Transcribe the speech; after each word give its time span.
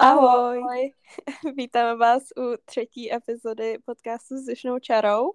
Ahoj. 0.00 0.58
Ahoj. 0.62 0.92
Vítáme 1.56 1.96
vás 1.96 2.22
u 2.22 2.56
třetí 2.64 3.14
epizody 3.14 3.78
podcastu 3.84 4.36
s 4.36 4.44
Zišnou 4.44 4.78
čarou. 4.78 5.32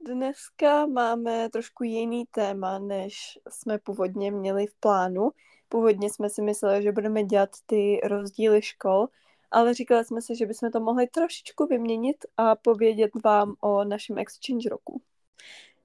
Dneska 0.00 0.86
máme 0.86 1.48
trošku 1.48 1.84
jiný 1.84 2.24
téma, 2.30 2.78
než 2.78 3.38
jsme 3.48 3.78
původně 3.78 4.30
měli 4.30 4.66
v 4.66 4.74
plánu. 4.74 5.30
Původně 5.68 6.10
jsme 6.10 6.30
si 6.30 6.42
mysleli, 6.42 6.82
že 6.82 6.92
budeme 6.92 7.24
dělat 7.24 7.50
ty 7.66 8.00
rozdíly 8.04 8.62
škol, 8.62 9.08
ale 9.50 9.74
říkali 9.74 10.04
jsme 10.04 10.22
si, 10.22 10.36
že 10.36 10.46
bychom 10.46 10.70
to 10.70 10.80
mohli 10.80 11.06
trošičku 11.06 11.66
vyměnit 11.66 12.16
a 12.36 12.56
povědět 12.56 13.10
vám 13.24 13.54
o 13.60 13.84
našem 13.84 14.18
exchange 14.18 14.68
roku. 14.68 15.00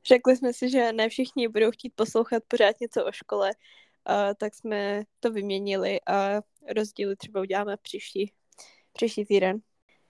Řekli 0.05 0.38
jsme 0.38 0.54
si, 0.54 0.70
že 0.70 0.93
ne 0.93 1.09
všichni 1.09 1.48
budou 1.48 1.71
chtít 1.71 1.93
poslouchat 1.95 2.43
pořád 2.48 2.80
něco 2.82 3.05
o 3.05 3.11
škole, 3.11 3.52
uh, 4.09 4.33
tak 4.38 4.55
jsme 4.55 5.04
to 5.20 5.31
vyměnili 5.31 5.99
a 6.07 6.41
rozdíly 6.75 7.15
třeba 7.15 7.41
uděláme 7.41 7.77
příští, 7.77 8.31
příští 8.93 9.25
týden. 9.25 9.59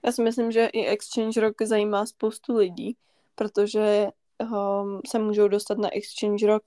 Já 0.05 0.11
si 0.11 0.23
myslím, 0.23 0.52
že 0.52 0.66
i 0.66 0.85
Exchange 0.85 1.41
Rock 1.41 1.61
zajímá 1.61 2.05
spoustu 2.05 2.57
lidí, 2.57 2.97
protože 3.35 4.07
um, 4.39 5.02
se 5.07 5.19
můžou 5.19 5.47
dostat 5.47 5.77
na 5.77 5.95
Exchange 5.95 6.47
Rock 6.47 6.63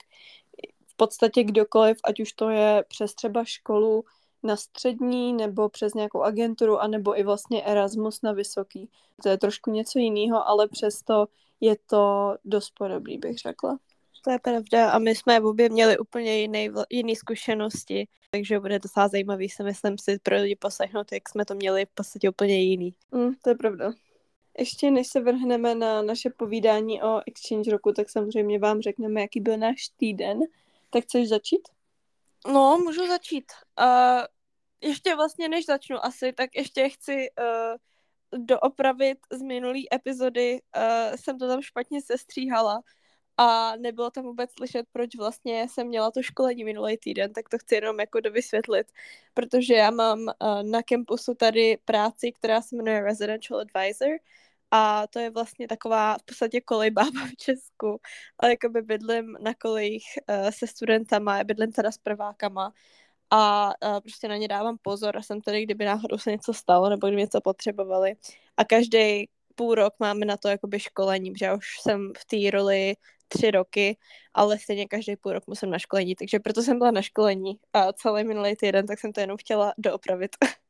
v 0.87 0.97
podstatě 0.97 1.45
kdokoliv, 1.45 1.99
ať 2.05 2.21
už 2.21 2.33
to 2.33 2.51
je 2.51 2.85
přes 2.89 3.15
třeba 3.15 3.45
školu 3.45 4.05
na 4.43 4.57
střední, 4.57 5.33
nebo 5.33 5.69
přes 5.69 5.95
nějakou 5.95 6.23
agenturu, 6.23 6.79
anebo 6.79 7.19
i 7.19 7.23
vlastně 7.23 7.63
Erasmus 7.63 8.23
na 8.23 8.33
vysoký. 8.33 8.91
To 9.23 9.29
je 9.29 9.39
trošku 9.39 9.71
něco 9.71 9.99
jiného, 9.99 10.49
ale 10.49 10.69
přesto 10.69 11.27
je 11.61 11.77
to 11.87 12.37
dost 12.45 12.71
podobný, 12.79 13.19
bych 13.19 13.39
řekla. 13.39 13.79
To 14.27 14.33
je 14.33 14.39
pravda 14.39 14.91
a 14.91 14.99
my 14.99 15.15
jsme 15.15 15.41
obě 15.41 15.69
měli 15.69 15.99
úplně 15.99 16.41
jiný, 16.41 16.71
jiný 16.91 17.17
zkušenosti, 17.17 18.09
takže 18.31 18.61
bude 18.61 18.79
docela 18.79 19.09
zajímavý 19.09 19.49
se 19.49 19.63
myslím 19.63 19.99
si 19.99 20.19
pro 20.19 20.37
lidi 20.37 20.57
poslechnout, 20.57 21.13
jak 21.13 21.29
jsme 21.29 21.45
to 21.45 21.55
měli 21.55 21.87
v 21.87 21.95
podstatě 21.95 22.29
úplně 22.31 22.63
jiný. 22.63 22.95
Mm, 23.11 23.35
to 23.43 23.51
je 23.51 23.55
pravda. 23.55 23.93
Ještě 24.59 24.91
než 24.91 25.07
se 25.07 25.21
vrhneme 25.21 25.75
na 25.75 26.03
naše 26.03 26.31
povídání 26.31 27.03
o 27.03 27.21
Exchange 27.27 27.71
roku, 27.71 27.93
tak 27.93 28.11
samozřejmě 28.11 28.59
vám 28.59 28.81
řekneme, 28.81 29.21
jaký 29.21 29.41
byl 29.41 29.57
náš 29.57 29.89
týden. 29.97 30.41
Tak 30.91 31.05
chceš 31.05 31.29
začít? 31.29 31.69
No, 32.47 32.79
můžu 32.85 33.07
začít. 33.07 33.53
Uh, 33.81 34.25
ještě 34.81 35.15
vlastně 35.15 35.49
než 35.49 35.67
začnu 35.67 36.05
asi, 36.05 36.33
tak 36.33 36.51
ještě 36.57 36.89
chci 36.89 37.27
uh, 37.41 38.45
doopravit 38.45 39.19
z 39.33 39.43
minulý 39.43 39.95
epizody. 39.95 40.61
Uh, 40.77 41.17
jsem 41.17 41.39
to 41.39 41.49
tam 41.49 41.63
špatně 41.63 42.03
sestříhala 42.03 42.83
a 43.37 43.77
nebylo 43.77 44.11
tam 44.11 44.25
vůbec 44.25 44.51
slyšet, 44.53 44.87
proč 44.93 45.17
vlastně 45.17 45.67
jsem 45.69 45.87
měla 45.87 46.11
to 46.11 46.23
školení 46.23 46.65
minulý 46.65 46.99
týden, 46.99 47.33
tak 47.33 47.49
to 47.49 47.59
chci 47.59 47.75
jenom 47.75 48.01
jako 48.01 48.21
dovysvětlit, 48.21 48.93
protože 49.35 49.75
já 49.75 49.91
mám 49.91 50.19
uh, 50.21 50.63
na 50.63 50.83
campusu 50.83 51.35
tady 51.35 51.79
práci, 51.85 52.33
která 52.33 52.63
se 52.63 52.77
jmenuje 52.77 53.01
Residential 53.03 53.61
Advisor 53.61 54.09
a 54.71 55.07
to 55.07 55.19
je 55.19 55.31
vlastně 55.31 55.69
taková 55.69 56.19
v 56.19 56.23
podstatě 56.23 56.61
kolejbába 56.61 57.27
v 57.33 57.37
Česku, 57.37 58.01
ale 58.39 58.51
jako 58.51 58.69
by 58.69 58.83
bydlím 58.83 59.37
na 59.41 59.55
kolejích 59.55 60.05
uh, 60.29 60.51
se 60.51 60.67
studentama, 60.67 61.45
bydlím 61.45 61.73
teda 61.73 61.91
s 61.93 61.99
prvákama 61.99 62.73
a 63.31 63.67
uh, 63.67 64.01
prostě 64.01 64.29
na 64.29 64.37
ně 64.37 64.49
dávám 64.49 64.79
pozor 64.83 65.17
a 65.17 65.23
jsem 65.23 65.41
tady, 65.41 65.63
kdyby 65.63 65.85
náhodou 65.85 66.19
se 66.19 66.31
něco 66.31 66.55
stalo 66.55 66.91
nebo 66.91 67.07
kdyby 67.07 67.23
něco 67.23 67.41
potřebovali. 67.41 68.17
A 68.57 68.65
každý 68.65 69.29
půl 69.55 69.75
rok 69.75 69.95
máme 69.99 70.27
na 70.27 70.37
to 70.37 70.49
jakoby 70.49 70.81
školení, 70.81 71.33
že 71.39 71.45
já 71.45 71.55
už 71.55 71.67
jsem 71.81 72.13
v 72.19 72.25
té 72.25 72.51
roli 72.51 72.97
tři 73.29 73.51
roky, 73.51 73.99
ale 74.35 74.59
stejně 74.59 74.89
každý 74.89 75.17
půl 75.17 75.33
rok 75.33 75.47
musím 75.47 75.71
na 75.71 75.79
školení, 75.79 76.15
takže 76.15 76.39
proto 76.39 76.63
jsem 76.63 76.79
byla 76.79 76.91
na 76.91 77.03
školení 77.03 77.61
a 77.73 77.93
celý 77.93 78.25
minulý 78.25 78.57
týden, 78.57 78.87
tak 78.87 78.99
jsem 78.99 79.13
to 79.13 79.21
jenom 79.21 79.37
chtěla 79.37 79.73
doopravit. 79.79 80.31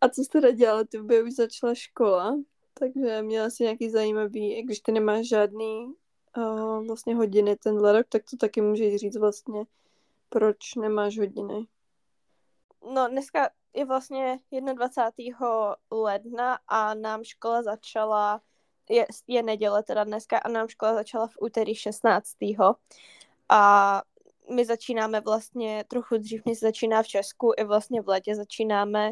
A 0.00 0.08
co 0.08 0.24
jste 0.24 0.40
teda 0.40 0.52
dělala? 0.52 0.84
Ty 0.84 0.98
by 0.98 1.22
už 1.22 1.32
začala 1.34 1.74
škola, 1.74 2.36
takže 2.74 3.22
měla 3.22 3.50
si 3.50 3.62
nějaký 3.62 3.90
zajímavý, 3.90 4.62
když 4.62 4.80
ty 4.80 4.92
nemáš 4.92 5.28
žádný 5.28 5.94
uh, 6.36 6.86
vlastně 6.86 7.14
hodiny 7.14 7.56
tenhle 7.56 7.92
rok, 7.92 8.06
tak 8.08 8.22
to 8.30 8.36
taky 8.36 8.60
můžeš 8.60 8.96
říct 8.96 9.16
vlastně, 9.16 9.64
proč 10.28 10.74
nemáš 10.74 11.18
hodiny. 11.18 11.66
No 12.94 13.08
dneska 13.08 13.50
je 13.74 13.84
vlastně 13.84 14.38
21. 14.74 15.76
ledna 15.90 16.58
a 16.68 16.94
nám 16.94 17.24
škola 17.24 17.62
začala 17.62 18.40
je, 18.90 19.06
je 19.26 19.42
neděle 19.42 19.82
teda 19.82 20.04
dneska 20.04 20.38
a 20.38 20.48
nám 20.48 20.68
škola 20.68 20.94
začala 20.94 21.26
v 21.26 21.34
úterý 21.40 21.74
16. 21.74 22.28
A 23.48 24.02
my 24.50 24.64
začínáme 24.64 25.20
vlastně 25.20 25.84
trochu 25.88 26.16
dřív, 26.16 26.42
než 26.46 26.58
začíná 26.58 27.02
v 27.02 27.08
Česku, 27.08 27.52
i 27.56 27.64
vlastně 27.64 28.00
v 28.00 28.08
létě 28.08 28.34
začínáme 28.34 29.06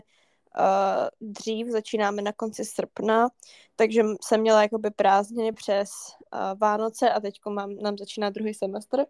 uh, 0.58 1.32
dřív, 1.32 1.66
začínáme 1.66 2.22
na 2.22 2.32
konci 2.32 2.64
srpna, 2.64 3.28
takže 3.76 4.02
jsem 4.24 4.40
měla 4.40 4.62
jakoby 4.62 4.90
prázdniny 4.90 5.52
přes 5.52 5.90
uh, 6.34 6.58
Vánoce 6.58 7.10
a 7.10 7.20
teď 7.20 7.40
mám, 7.48 7.76
nám 7.76 7.98
začíná 7.98 8.30
druhý 8.30 8.54
semestr. 8.54 9.04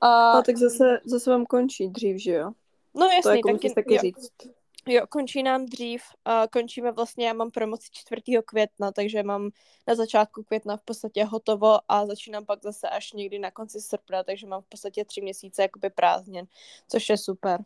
A, 0.00 0.32
a 0.32 0.42
tak 0.42 0.56
zase, 0.56 1.00
zase 1.04 1.30
vám 1.30 1.46
končí 1.46 1.88
dřív, 1.88 2.22
že 2.22 2.32
jo? 2.32 2.50
No 2.94 3.06
jasný, 3.06 3.42
to 3.42 3.48
jako 3.48 3.52
taky, 3.52 3.74
taky 3.74 3.94
jo. 3.94 4.00
říct. 4.00 4.32
Jo, 4.90 5.06
končí 5.06 5.42
nám 5.42 5.66
dřív. 5.66 6.02
Uh, 6.26 6.46
končíme 6.52 6.92
vlastně, 6.92 7.26
já 7.26 7.32
mám 7.32 7.50
promoci 7.50 7.88
4. 7.92 8.22
května, 8.44 8.92
takže 8.92 9.22
mám 9.22 9.50
na 9.88 9.94
začátku 9.94 10.42
května 10.42 10.76
v 10.76 10.82
podstatě 10.82 11.24
hotovo 11.24 11.78
a 11.88 12.06
začínám 12.06 12.46
pak 12.46 12.62
zase 12.62 12.88
až 12.88 13.12
někdy 13.12 13.38
na 13.38 13.50
konci 13.50 13.80
srpna, 13.80 14.22
takže 14.22 14.46
mám 14.46 14.62
v 14.62 14.66
podstatě 14.66 15.04
tři 15.04 15.20
měsíce 15.20 15.62
jakoby 15.62 15.90
prázdnin, 15.90 16.46
což 16.88 17.08
je 17.08 17.18
super. 17.18 17.64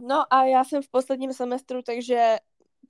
No 0.00 0.34
a 0.34 0.44
já 0.44 0.64
jsem 0.64 0.82
v 0.82 0.88
posledním 0.88 1.32
semestru, 1.32 1.82
takže 1.82 2.36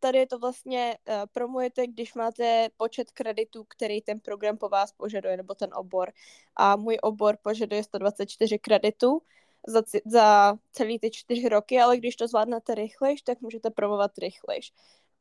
tady 0.00 0.18
je 0.18 0.26
to 0.26 0.38
vlastně 0.38 0.98
uh, 1.08 1.14
promujete, 1.32 1.86
když 1.86 2.14
máte 2.14 2.68
počet 2.76 3.10
kreditů, 3.10 3.64
který 3.64 4.00
ten 4.00 4.20
program 4.20 4.56
po 4.56 4.68
vás 4.68 4.92
požaduje, 4.92 5.36
nebo 5.36 5.54
ten 5.54 5.70
obor. 5.74 6.12
A 6.56 6.76
můj 6.76 6.98
obor 7.02 7.38
požaduje 7.42 7.84
124 7.84 8.58
kreditů, 8.58 9.22
za, 9.68 9.82
za 10.06 10.54
celý 10.72 10.98
ty 10.98 11.10
čtyři 11.10 11.48
roky, 11.48 11.80
ale 11.80 11.96
když 11.96 12.16
to 12.16 12.28
zvládnete 12.28 12.74
rychlejš, 12.74 13.22
tak 13.22 13.40
můžete 13.40 13.70
promovat 13.70 14.18
rychlejš. 14.18 14.72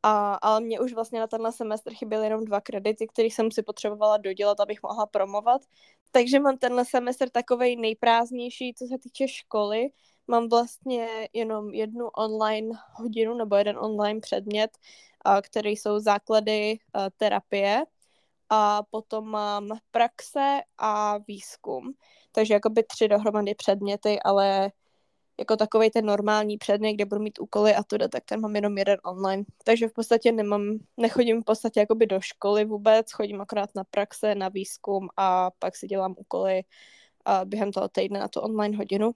A, 0.04 0.34
ale 0.34 0.62
mě 0.62 0.80
už 0.80 0.94
vlastně 0.94 1.20
na 1.20 1.28
tenhle 1.28 1.52
semestr 1.52 1.94
chyběly 1.94 2.26
jenom 2.26 2.46
dva 2.46 2.62
kredity, 2.62 3.08
které 3.08 3.28
jsem 3.28 3.52
si 3.52 3.64
potřebovala 3.64 4.18
dodělat, 4.18 4.60
abych 4.60 4.84
mohla 4.84 5.06
promovat. 5.06 5.62
Takže 6.12 6.40
mám 6.40 6.58
tenhle 6.58 6.86
semestr 6.86 7.30
takovej 7.30 7.76
nejprázdnější, 7.76 8.74
co 8.74 8.86
se 8.88 8.98
týče 8.98 9.28
školy. 9.28 9.90
Mám 10.28 10.50
vlastně 10.50 11.08
jenom 11.34 11.74
jednu 11.74 12.08
online 12.08 12.76
hodinu 12.94 13.34
nebo 13.36 13.56
jeden 13.56 13.78
online 13.78 14.20
předmět, 14.20 14.78
který 15.42 15.72
jsou 15.72 16.00
základy 16.00 16.80
terapie. 17.18 17.84
A 18.50 18.84
potom 18.84 19.30
mám 19.30 19.68
praxe 19.92 20.62
a 20.78 21.18
výzkum 21.18 21.94
takže 22.38 22.54
jakoby 22.54 22.84
tři 22.84 23.08
dohromady 23.08 23.56
předměty, 23.56 24.20
ale 24.26 24.72
jako 25.40 25.56
takový 25.56 25.90
ten 25.90 26.06
normální 26.06 26.58
předmět, 26.58 26.94
kde 26.94 27.06
budu 27.06 27.22
mít 27.22 27.40
úkoly 27.40 27.76
a 27.76 27.84
tuda, 27.84 28.08
tak 28.08 28.26
ten 28.26 28.42
mám 28.42 28.56
jenom 28.56 28.78
jeden 28.78 28.98
online. 29.06 29.44
Takže 29.64 29.88
v 29.88 29.94
podstatě 29.94 30.32
nemám, 30.32 30.78
nechodím 30.98 31.42
v 31.42 31.46
podstatě 31.46 31.80
jakoby 31.80 32.06
do 32.06 32.22
školy 32.22 32.66
vůbec, 32.66 33.12
chodím 33.12 33.42
akorát 33.42 33.70
na 33.76 33.84
praxe, 33.84 34.36
na 34.36 34.50
výzkum 34.50 35.10
a 35.18 35.52
pak 35.60 35.76
si 35.76 35.88
dělám 35.88 36.16
úkoly 36.18 36.62
a 37.26 37.46
během 37.46 37.72
toho 37.72 37.88
týdne 37.88 38.20
na 38.20 38.28
tu 38.28 38.40
online 38.40 38.78
hodinu. 38.78 39.12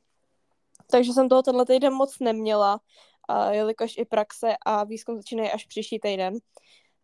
Takže 0.91 1.13
jsem 1.13 1.29
toho 1.29 1.41
tenhle 1.41 1.65
týden 1.65 1.93
moc 1.93 2.19
neměla, 2.19 2.79
a 3.29 3.51
jelikož 3.51 3.97
i 3.97 4.05
praxe 4.05 4.55
a 4.65 4.83
výzkum 4.83 5.17
začínají 5.17 5.51
až 5.51 5.65
příští 5.65 5.99
týden. 5.99 6.33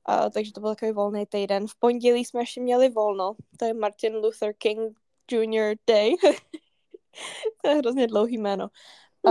A, 0.06 0.30
takže 0.30 0.54
to 0.54 0.62
byl 0.62 0.70
takový 0.70 0.92
volný 0.92 1.26
týden. 1.26 1.68
V 1.68 1.76
pondělí 1.80 2.26
jsme 2.26 2.42
ještě 2.42 2.62
měli 2.62 2.90
volno, 2.90 3.36
to 3.60 3.66
je 3.66 3.74
Martin 3.74 4.16
Luther 4.16 4.54
King 4.54 4.98
Junior 5.32 5.76
Day. 5.88 6.16
to 7.62 7.70
je 7.70 7.76
hrozně 7.76 8.08
dlouhý 8.08 8.38
jméno. 8.38 8.68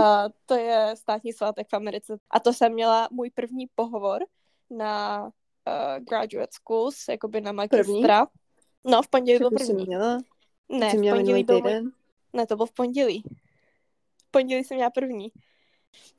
A 0.03 0.23
to 0.45 0.55
je 0.55 0.95
státní 0.95 1.33
svátek 1.33 1.67
v 1.69 1.73
Americe. 1.73 2.17
A 2.29 2.39
to 2.39 2.53
jsem 2.53 2.73
měla 2.73 3.07
můj 3.11 3.29
první 3.29 3.67
pohovor 3.75 4.21
na 4.69 5.23
uh, 5.23 6.03
graduate 6.03 6.51
schools, 6.51 7.07
jakoby 7.07 7.41
na 7.41 7.51
magistra. 7.51 8.25
První? 8.25 8.91
No, 8.91 9.01
v 9.01 9.07
pondělí 9.07 9.39
byl 9.39 9.51
první. 9.51 9.85
Měla? 9.85 10.17
Ne, 10.69 10.89
v 10.89 10.91
pondělí 10.91 11.43
byl? 11.43 11.61
Můj... 11.61 11.91
Ne, 12.33 12.47
to 12.47 12.55
byl 12.55 12.65
v 12.65 12.71
pondělí. 12.71 13.23
V 14.17 14.31
pondělí 14.31 14.63
jsem 14.63 14.75
měla 14.75 14.89
první. 14.89 15.31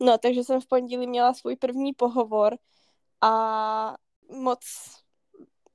No, 0.01 0.19
takže 0.19 0.45
jsem 0.45 0.61
v 0.61 0.67
pondělí 0.67 1.07
měla 1.07 1.35
svůj 1.35 1.57
první 1.57 1.93
pohovor 1.93 2.59
a 3.21 3.97
moc 4.31 4.61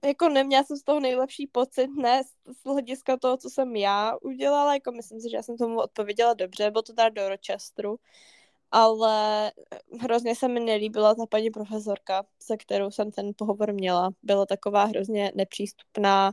jako 0.06 0.30
neměla 0.30 0.64
jsem 0.64 0.78
z 0.78 0.84
toho 0.84 1.00
nejlepší 1.00 1.48
pocit, 1.48 1.88
ne 1.88 2.24
z 2.24 2.66
hlediska 2.66 3.18
toho, 3.18 3.38
co 3.38 3.50
jsem 3.50 3.76
já 3.76 4.18
udělala, 4.22 4.74
jako 4.74 4.92
myslím 4.92 5.22
si, 5.22 5.30
že 5.30 5.38
já 5.38 5.44
jsem 5.44 5.58
tomu 5.58 5.80
odpověděla 5.80 6.34
dobře, 6.34 6.72
bylo 6.72 6.82
to 6.82 6.94
teda 6.94 7.10
do 7.10 7.30
Rochesteru, 7.30 8.00
ale 8.72 9.52
hrozně 10.02 10.36
se 10.36 10.48
mi 10.48 10.60
nelíbila 10.60 11.16
ta 11.16 11.26
paní 11.26 11.50
profesorka, 11.50 12.26
se 12.42 12.58
kterou 12.58 12.92
jsem 12.92 13.12
ten 13.12 13.32
pohovor 13.36 13.74
měla. 13.74 14.10
Byla 14.24 14.46
taková 14.46 14.84
hrozně 14.84 15.32
nepřístupná, 15.36 16.32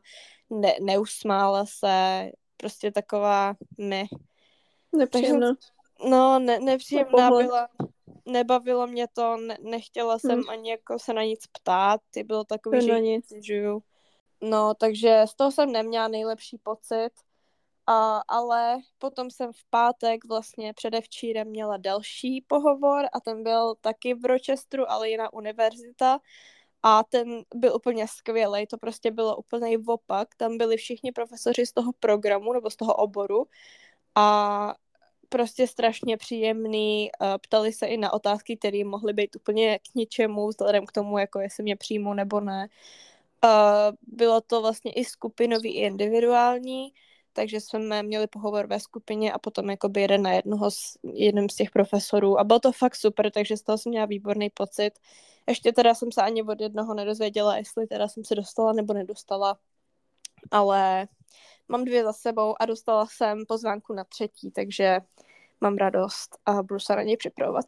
ne, 0.50 0.74
neusmála 0.80 1.66
se, 1.66 2.30
prostě 2.56 2.92
taková 2.92 3.54
ne. 3.78 4.04
Nepříjemná. 4.96 5.52
no, 6.10 6.38
ne, 6.38 6.60
nepříjemná 6.60 7.30
byla. 7.30 7.68
Nebavilo 8.26 8.86
mě 8.86 9.08
to, 9.12 9.36
ne- 9.36 9.58
nechtěla 9.60 10.18
jsem 10.18 10.30
Hmm. 10.38 10.48
ani 10.50 10.70
jako 10.70 10.98
se 10.98 11.12
na 11.12 11.22
nic 11.22 11.46
ptát, 11.46 12.00
ty 12.10 12.24
bylo 12.24 12.44
takový, 12.44 12.78
To 12.78 12.84
že 12.86 13.00
nic. 13.00 13.24
stěžuju. 13.24 13.82
No, 14.40 14.74
takže 14.74 15.22
z 15.28 15.34
toho 15.34 15.50
jsem 15.52 15.72
neměla 15.72 16.08
nejlepší 16.08 16.58
pocit, 16.58 17.10
a, 17.86 18.18
ale 18.28 18.78
potom 18.98 19.30
jsem 19.30 19.52
v 19.52 19.64
pátek 19.70 20.24
vlastně 20.24 20.74
předevčírem 20.74 21.48
měla 21.48 21.76
další 21.76 22.44
pohovor 22.46 23.04
a 23.12 23.20
ten 23.20 23.42
byl 23.42 23.74
taky 23.80 24.14
v 24.14 24.24
Rochesteru, 24.24 24.90
ale 24.90 25.10
jiná 25.10 25.32
univerzita 25.32 26.20
a 26.82 27.04
ten 27.04 27.42
byl 27.54 27.76
úplně 27.76 28.08
skvělý, 28.08 28.66
to 28.66 28.78
prostě 28.78 29.10
bylo 29.10 29.36
úplný 29.36 29.78
opak, 29.86 30.28
tam 30.36 30.58
byli 30.58 30.76
všichni 30.76 31.12
profesoři 31.12 31.66
z 31.66 31.72
toho 31.72 31.92
programu 32.00 32.52
nebo 32.52 32.70
z 32.70 32.76
toho 32.76 32.94
oboru 32.94 33.46
a 34.14 34.74
prostě 35.30 35.66
strašně 35.66 36.16
příjemný, 36.16 37.10
eh, 37.12 37.38
ptali 37.38 37.72
se 37.72 37.86
i 37.86 37.96
na 37.96 38.12
otázky, 38.12 38.56
které 38.56 38.84
mohly 38.84 39.12
být 39.12 39.36
úplně 39.36 39.78
k 39.78 39.94
ničemu, 39.94 40.48
vzhledem 40.48 40.86
k 40.86 40.92
tomu, 40.92 41.18
jako 41.18 41.40
jestli 41.40 41.62
mě 41.62 41.76
přijmou 41.76 42.14
nebo 42.14 42.40
ne. 42.40 42.68
Uh, 43.44 43.96
bylo 44.02 44.40
to 44.40 44.60
vlastně 44.60 44.92
i 44.92 45.04
skupinový, 45.04 45.70
i 45.74 45.80
individuální, 45.80 46.92
takže 47.32 47.60
jsme 47.60 48.02
měli 48.02 48.26
pohovor 48.26 48.66
ve 48.66 48.80
skupině 48.80 49.32
a 49.32 49.38
potom 49.38 49.70
jakoby 49.70 50.00
jeden 50.00 50.22
na 50.22 50.32
jednoho 50.32 50.70
s 50.70 50.98
jedním 51.14 51.48
z 51.48 51.54
těch 51.54 51.70
profesorů 51.70 52.40
a 52.40 52.44
bylo 52.44 52.60
to 52.60 52.72
fakt 52.72 52.96
super, 52.96 53.30
takže 53.30 53.56
z 53.56 53.62
toho 53.62 53.78
jsem 53.78 53.90
měla 53.90 54.06
výborný 54.06 54.50
pocit. 54.50 54.90
Ještě 55.48 55.72
teda 55.72 55.94
jsem 55.94 56.12
se 56.12 56.22
ani 56.22 56.42
od 56.42 56.60
jednoho 56.60 56.94
nedozvěděla, 56.94 57.56
jestli 57.56 57.86
teda 57.86 58.08
jsem 58.08 58.24
se 58.24 58.34
dostala 58.34 58.72
nebo 58.72 58.92
nedostala, 58.94 59.58
ale 60.50 61.08
mám 61.70 61.84
dvě 61.84 62.04
za 62.04 62.12
sebou 62.12 62.54
a 62.60 62.66
dostala 62.66 63.06
jsem 63.06 63.46
pozvánku 63.46 63.92
na 63.92 64.04
třetí, 64.04 64.50
takže 64.50 65.00
mám 65.60 65.76
radost 65.76 66.38
a 66.46 66.62
budu 66.62 66.80
se 66.80 66.96
na 66.96 67.02
něj 67.02 67.16
připravovat. 67.16 67.66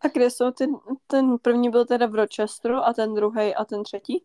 A 0.00 0.08
kde 0.08 0.30
jsou 0.30 0.50
ty, 0.50 0.66
ten 1.06 1.38
první 1.38 1.70
byl 1.70 1.84
teda 1.84 2.06
v 2.06 2.14
Rochesteru 2.14 2.76
a 2.76 2.92
ten 2.92 3.14
druhý 3.14 3.54
a 3.54 3.64
ten 3.64 3.82
třetí? 3.82 4.24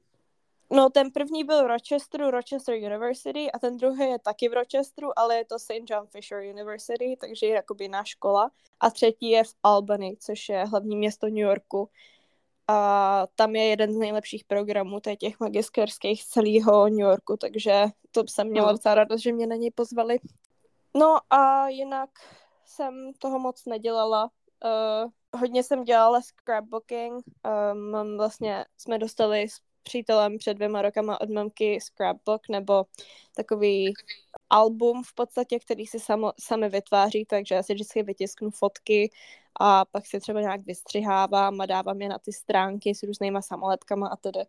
No, 0.72 0.90
ten 0.90 1.12
první 1.12 1.44
byl 1.44 1.64
v 1.64 1.68
Rochesteru, 1.68 2.32
Rochester 2.32 2.76
University 2.76 3.52
a 3.52 3.60
ten 3.60 3.78
druhý 3.78 4.10
je 4.10 4.20
taky 4.20 4.50
v 4.50 4.54
Rochesteru, 4.54 5.20
ale 5.20 5.36
je 5.36 5.46
to 5.46 5.60
St. 5.60 5.90
John 5.90 6.08
Fisher 6.08 6.40
University, 6.52 7.18
takže 7.22 7.46
je 7.46 7.54
jakoby 7.54 7.84
jiná 7.84 8.04
škola. 8.04 8.52
A 8.80 8.90
třetí 8.90 9.30
je 9.30 9.44
v 9.44 9.54
Albany, 9.64 10.18
což 10.20 10.50
je 10.50 10.66
hlavní 10.66 10.96
město 10.96 11.28
New 11.28 11.38
Yorku. 11.38 11.90
A 12.68 13.28
tam 13.36 13.56
je 13.56 13.64
jeden 13.64 13.94
z 13.94 13.98
nejlepších 13.98 14.44
programů, 14.46 15.00
těch 15.20 15.40
magisterských 15.40 16.24
z 16.24 16.28
celého 16.28 16.90
New 16.90 17.00
Yorku, 17.00 17.38
takže 17.38 17.86
to 18.12 18.24
jsem 18.30 18.48
měla 18.48 18.68
No. 18.68 18.74
docela 18.74 18.96
radost, 18.96 19.22
že 19.22 19.34
mě 19.34 19.48
na 19.48 19.56
něj 19.56 19.72
pozvali. 19.72 20.18
No 20.98 21.18
a 21.30 21.68
jinak 21.68 22.10
jsem 22.66 23.12
toho 23.20 23.40
moc 23.40 23.66
nedělala. 23.66 24.32
Uh, 24.66 25.12
hodně 25.40 25.64
jsem 25.64 25.84
dělala 25.84 26.22
scrapbooking. 26.22 27.24
Um, 27.94 28.18
vlastně 28.18 28.66
jsme 28.78 28.98
dostali 28.98 29.50
s 29.50 29.58
přítelem 29.84 30.38
před 30.38 30.54
dvěma 30.54 30.82
rokama 30.82 31.22
od 31.22 31.30
mamky 31.30 31.80
scrapbook, 31.82 32.42
nebo 32.50 32.86
takový 33.36 33.94
album 34.50 35.04
v 35.04 35.14
podstatě, 35.14 35.60
který 35.60 35.86
si 35.88 36.00
samo, 36.00 36.32
sami 36.40 36.70
vytváří, 36.70 37.26
takže 37.26 37.56
já 37.56 37.64
si 37.64 37.74
vždycky 37.74 38.04
vytisknu 38.04 38.50
fotky 38.52 39.10
a 39.60 39.86
pak 39.86 40.06
si 40.06 40.20
třeba 40.20 40.42
nějak 40.42 40.62
vystřihávám 40.66 41.62
a 41.62 41.66
dávám 41.66 42.02
je 42.02 42.10
na 42.10 42.18
ty 42.20 42.34
stránky 42.34 42.96
s 42.96 43.04
různýma 43.04 43.42
samoletkama 43.42 44.08
a 44.08 44.16
tedy. 44.16 44.40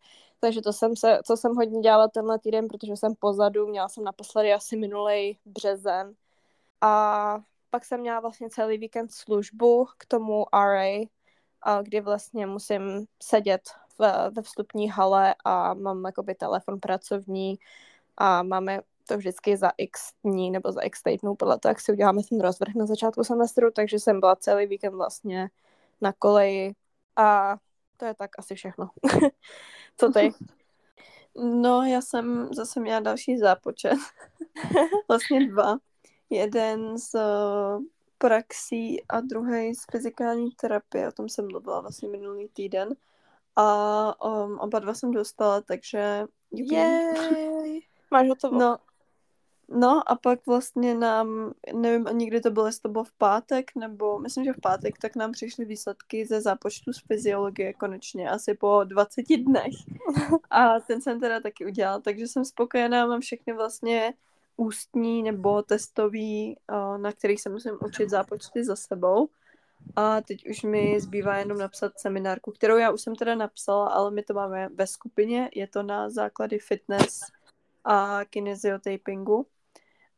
Takže 0.41 0.63
to 0.63 0.73
jsem, 0.73 0.97
se, 0.97 1.21
to 1.27 1.37
jsem 1.37 1.55
hodně 1.55 1.81
dělala 1.81 2.09
tenhle 2.09 2.39
týden, 2.39 2.69
protože 2.69 2.97
jsem 2.97 3.15
pozadu, 3.19 3.67
měla 3.67 3.89
jsem 3.89 4.05
naposledy 4.05 4.53
asi 4.53 4.77
minulej 4.77 5.39
březen. 5.45 6.15
A 6.81 7.39
pak 7.71 7.85
jsem 7.85 8.01
měla 8.01 8.21
vlastně 8.21 8.51
celý 8.51 8.79
víkend 8.79 9.13
službu 9.13 9.87
k 9.99 10.07
tomu 10.07 10.45
RA, 10.53 11.07
kdy 11.83 12.01
vlastně 12.01 12.47
musím 12.47 13.07
sedět 13.23 13.61
ve 14.37 14.43
vstupní 14.43 14.89
hale 14.89 15.35
a 15.45 15.75
mám 15.75 16.05
jakoby 16.05 16.35
telefon 16.35 16.81
pracovní 16.81 17.59
a 18.17 18.43
máme 18.43 18.81
to 19.09 19.17
vždycky 19.17 19.57
za 19.57 19.73
x 19.77 20.01
dní 20.25 20.51
nebo 20.51 20.73
za 20.73 20.81
x 20.81 21.03
týdnů, 21.03 21.35
podle 21.35 21.59
toho, 21.59 21.71
jak 21.71 21.81
si 21.81 21.93
uděláme 21.93 22.23
ten 22.29 22.41
rozvrh 22.41 22.75
na 22.75 22.87
začátku 22.87 23.25
semestru, 23.25 23.71
takže 23.71 23.99
jsem 23.99 24.21
byla 24.21 24.37
celý 24.37 24.67
víkend 24.67 24.95
vlastně 24.95 25.51
na 26.01 26.13
koleji 26.13 26.75
a 27.17 27.57
to 27.97 28.05
je 28.05 28.15
tak 28.15 28.31
asi 28.39 28.55
všechno. 28.55 28.91
Co 29.97 30.13
ty? 30.13 30.33
No, 31.37 31.83
já 31.83 32.01
jsem 32.01 32.49
zase 32.53 32.81
měla 32.81 33.01
další 33.01 33.39
zápočet. 33.39 33.99
vlastně 35.09 35.47
dva. 35.47 35.79
Jeden 36.31 36.99
z 36.99 37.15
uh, 37.15 37.83
praxí 38.19 39.03
a 39.09 39.21
druhý 39.21 39.75
z 39.75 39.85
fyzikální 39.91 40.51
terapie. 40.51 41.09
O 41.09 41.13
tom 41.13 41.29
jsem 41.29 41.49
mluvila 41.49 41.81
vlastně 41.81 42.09
minulý 42.09 42.49
týden. 42.49 42.97
A 43.57 44.25
um, 44.25 44.59
oba 44.59 44.79
dva 44.79 44.95
jsem 44.95 45.11
dostala, 45.11 45.61
takže... 45.61 46.27
Jej. 46.53 47.81
Máš 48.11 48.29
hotovo? 48.29 48.59
No, 48.59 48.79
no 49.69 50.11
a 50.11 50.15
pak 50.15 50.47
vlastně 50.47 50.95
nám, 50.95 51.53
nevím 51.75 52.07
ani 52.07 52.27
kdy 52.27 52.41
to 52.41 52.51
bylo, 52.51 52.67
jestli 52.67 52.83
to 52.83 52.89
bylo 52.89 53.05
v 53.05 53.13
pátek, 53.13 53.71
nebo 53.77 54.19
myslím, 54.19 54.45
že 54.45 54.53
v 54.53 54.61
pátek, 54.61 54.99
tak 54.99 55.17
nám 55.17 55.33
přišly 55.33 55.65
výsledky 55.65 56.27
ze 56.27 56.41
zápočtu 56.41 56.93
z 56.93 57.01
fyziologie 57.07 57.73
konečně, 57.73 58.31
asi 58.31 58.55
po 58.55 58.85
20 58.85 59.23
dnech. 59.37 59.75
A 60.51 60.81
ten 60.81 61.01
jsem 61.01 61.21
teda 61.21 61.41
taky 61.41 61.67
udělala, 61.67 62.01
takže 62.01 62.29
jsem 62.29 62.45
spokojená, 62.45 63.07
mám 63.07 63.21
všechny 63.21 63.53
vlastně 63.53 64.15
ústní 64.57 65.23
nebo 65.23 65.63
testový, 65.63 66.57
eh, 66.57 66.99
na 66.99 67.13
kterých 67.13 67.41
se 67.41 67.51
musím 67.51 67.79
učit 67.87 68.11
zápočty 68.11 68.65
za 68.65 68.77
sebou. 68.77 69.29
A 69.97 70.21
teď 70.21 70.49
už 70.51 70.63
mi 70.63 71.01
zbývá 71.01 71.37
jenom 71.37 71.59
napsat 71.59 71.93
seminárku, 72.01 72.53
kterou 72.53 72.77
já 72.77 72.91
už 72.91 73.01
jsem 73.01 73.15
teda 73.17 73.35
napsala, 73.35 73.89
ale 73.89 74.11
my 74.11 74.23
to 74.23 74.35
máme 74.35 74.69
ve 74.75 74.87
skupině, 74.87 75.51
je 75.55 75.67
to 75.67 75.83
na 75.83 76.11
základy 76.11 76.59
fitness 76.59 77.21
a 77.85 78.21
kinesiotapingu. 78.31 79.47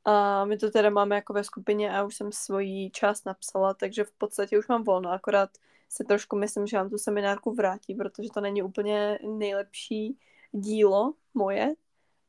A 0.05 0.45
my 0.45 0.57
to 0.59 0.71
teda 0.71 0.91
máme 0.91 1.15
jako 1.17 1.33
ve 1.33 1.45
skupině 1.45 1.93
a 1.97 2.03
už 2.05 2.17
jsem 2.17 2.33
svoji 2.33 2.91
část 2.91 3.25
napsala, 3.27 3.75
takže 3.75 4.05
v 4.05 4.13
podstatě 4.13 4.59
už 4.59 4.69
mám 4.69 4.85
volno, 4.85 5.11
akorát 5.11 5.51
se 5.89 6.05
trošku 6.05 6.37
myslím, 6.37 6.67
že 6.67 6.77
vám 6.77 6.91
tu 6.91 6.99
seminárku 6.99 7.55
vrátí, 7.55 7.95
protože 7.95 8.29
to 8.35 8.41
není 8.41 8.63
úplně 8.63 9.19
nejlepší 9.23 10.19
dílo 10.53 11.13
moje. 11.35 11.75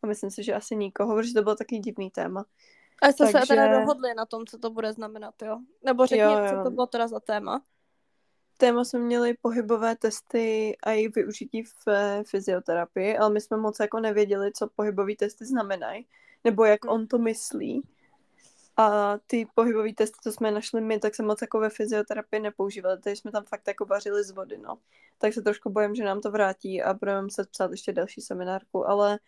A 0.03 0.07
myslím 0.07 0.31
si, 0.31 0.43
že 0.43 0.53
asi 0.53 0.75
nikoho, 0.75 1.15
protože 1.15 1.33
to 1.33 1.43
bylo 1.43 1.55
taky 1.55 1.79
divný 1.79 2.11
téma. 2.11 2.45
A 3.01 3.11
jste 3.11 3.25
se 3.25 3.31
takže- 3.33 3.47
teda 3.47 3.79
dohodli 3.79 4.13
na 4.13 4.25
tom, 4.25 4.45
co 4.45 4.57
to 4.57 4.69
bude 4.69 4.93
znamenat, 4.93 5.41
jo? 5.41 5.59
Nebo 5.83 6.05
řekni, 6.05 6.23
Jo, 6.23 6.29
jo. 6.37 6.49
co 6.49 6.63
to 6.63 6.71
bylo 6.71 6.87
teda 6.87 7.07
za 7.07 7.19
téma. 7.19 7.61
Téma 8.57 8.83
jsme 8.83 8.99
měli 8.99 9.33
pohybové 9.41 9.95
testy 9.95 10.77
a 10.83 10.91
jejich 10.91 11.15
využití 11.15 11.63
v 11.63 11.87
eh, 11.87 12.23
fyzioterapii, 12.27 13.17
ale 13.17 13.29
my 13.29 13.41
jsme 13.41 13.57
moc 13.57 13.79
jako 13.79 13.99
nevěděli, 13.99 14.51
co 14.51 14.67
pohybové 14.67 15.15
testy 15.15 15.45
znamenají, 15.45 16.07
nebo 16.43 16.65
jak 16.65 16.85
on 16.85 17.07
to 17.07 17.17
myslí. 17.17 17.81
A 18.77 19.17
ty 19.27 19.47
pohybové 19.55 19.93
testy, 19.93 20.17
co 20.23 20.31
jsme 20.31 20.51
našli 20.51 20.81
my, 20.81 20.99
tak 20.99 21.15
se 21.15 21.23
moc 21.23 21.41
jako 21.41 21.59
ve 21.59 21.69
fyzioterapii 21.69 22.39
nepoužívali, 22.39 22.99
takže 23.01 23.21
jsme 23.21 23.31
tam 23.31 23.43
fakt 23.43 23.67
jako 23.67 23.85
vařili 23.85 24.23
z 24.23 24.31
vody, 24.31 24.57
no. 24.57 24.77
Tak 25.17 25.33
se 25.33 25.41
trošku 25.41 25.69
bojím, 25.69 25.95
že 25.95 26.03
nám 26.03 26.21
to 26.21 26.31
vrátí 26.31 26.81
a 26.81 26.93
budeme 26.93 27.21
muset 27.21 27.49
psát 27.49 27.71
ještě 27.71 27.93
další 27.93 28.21
seminárku, 28.21 28.87
ale 28.89 29.19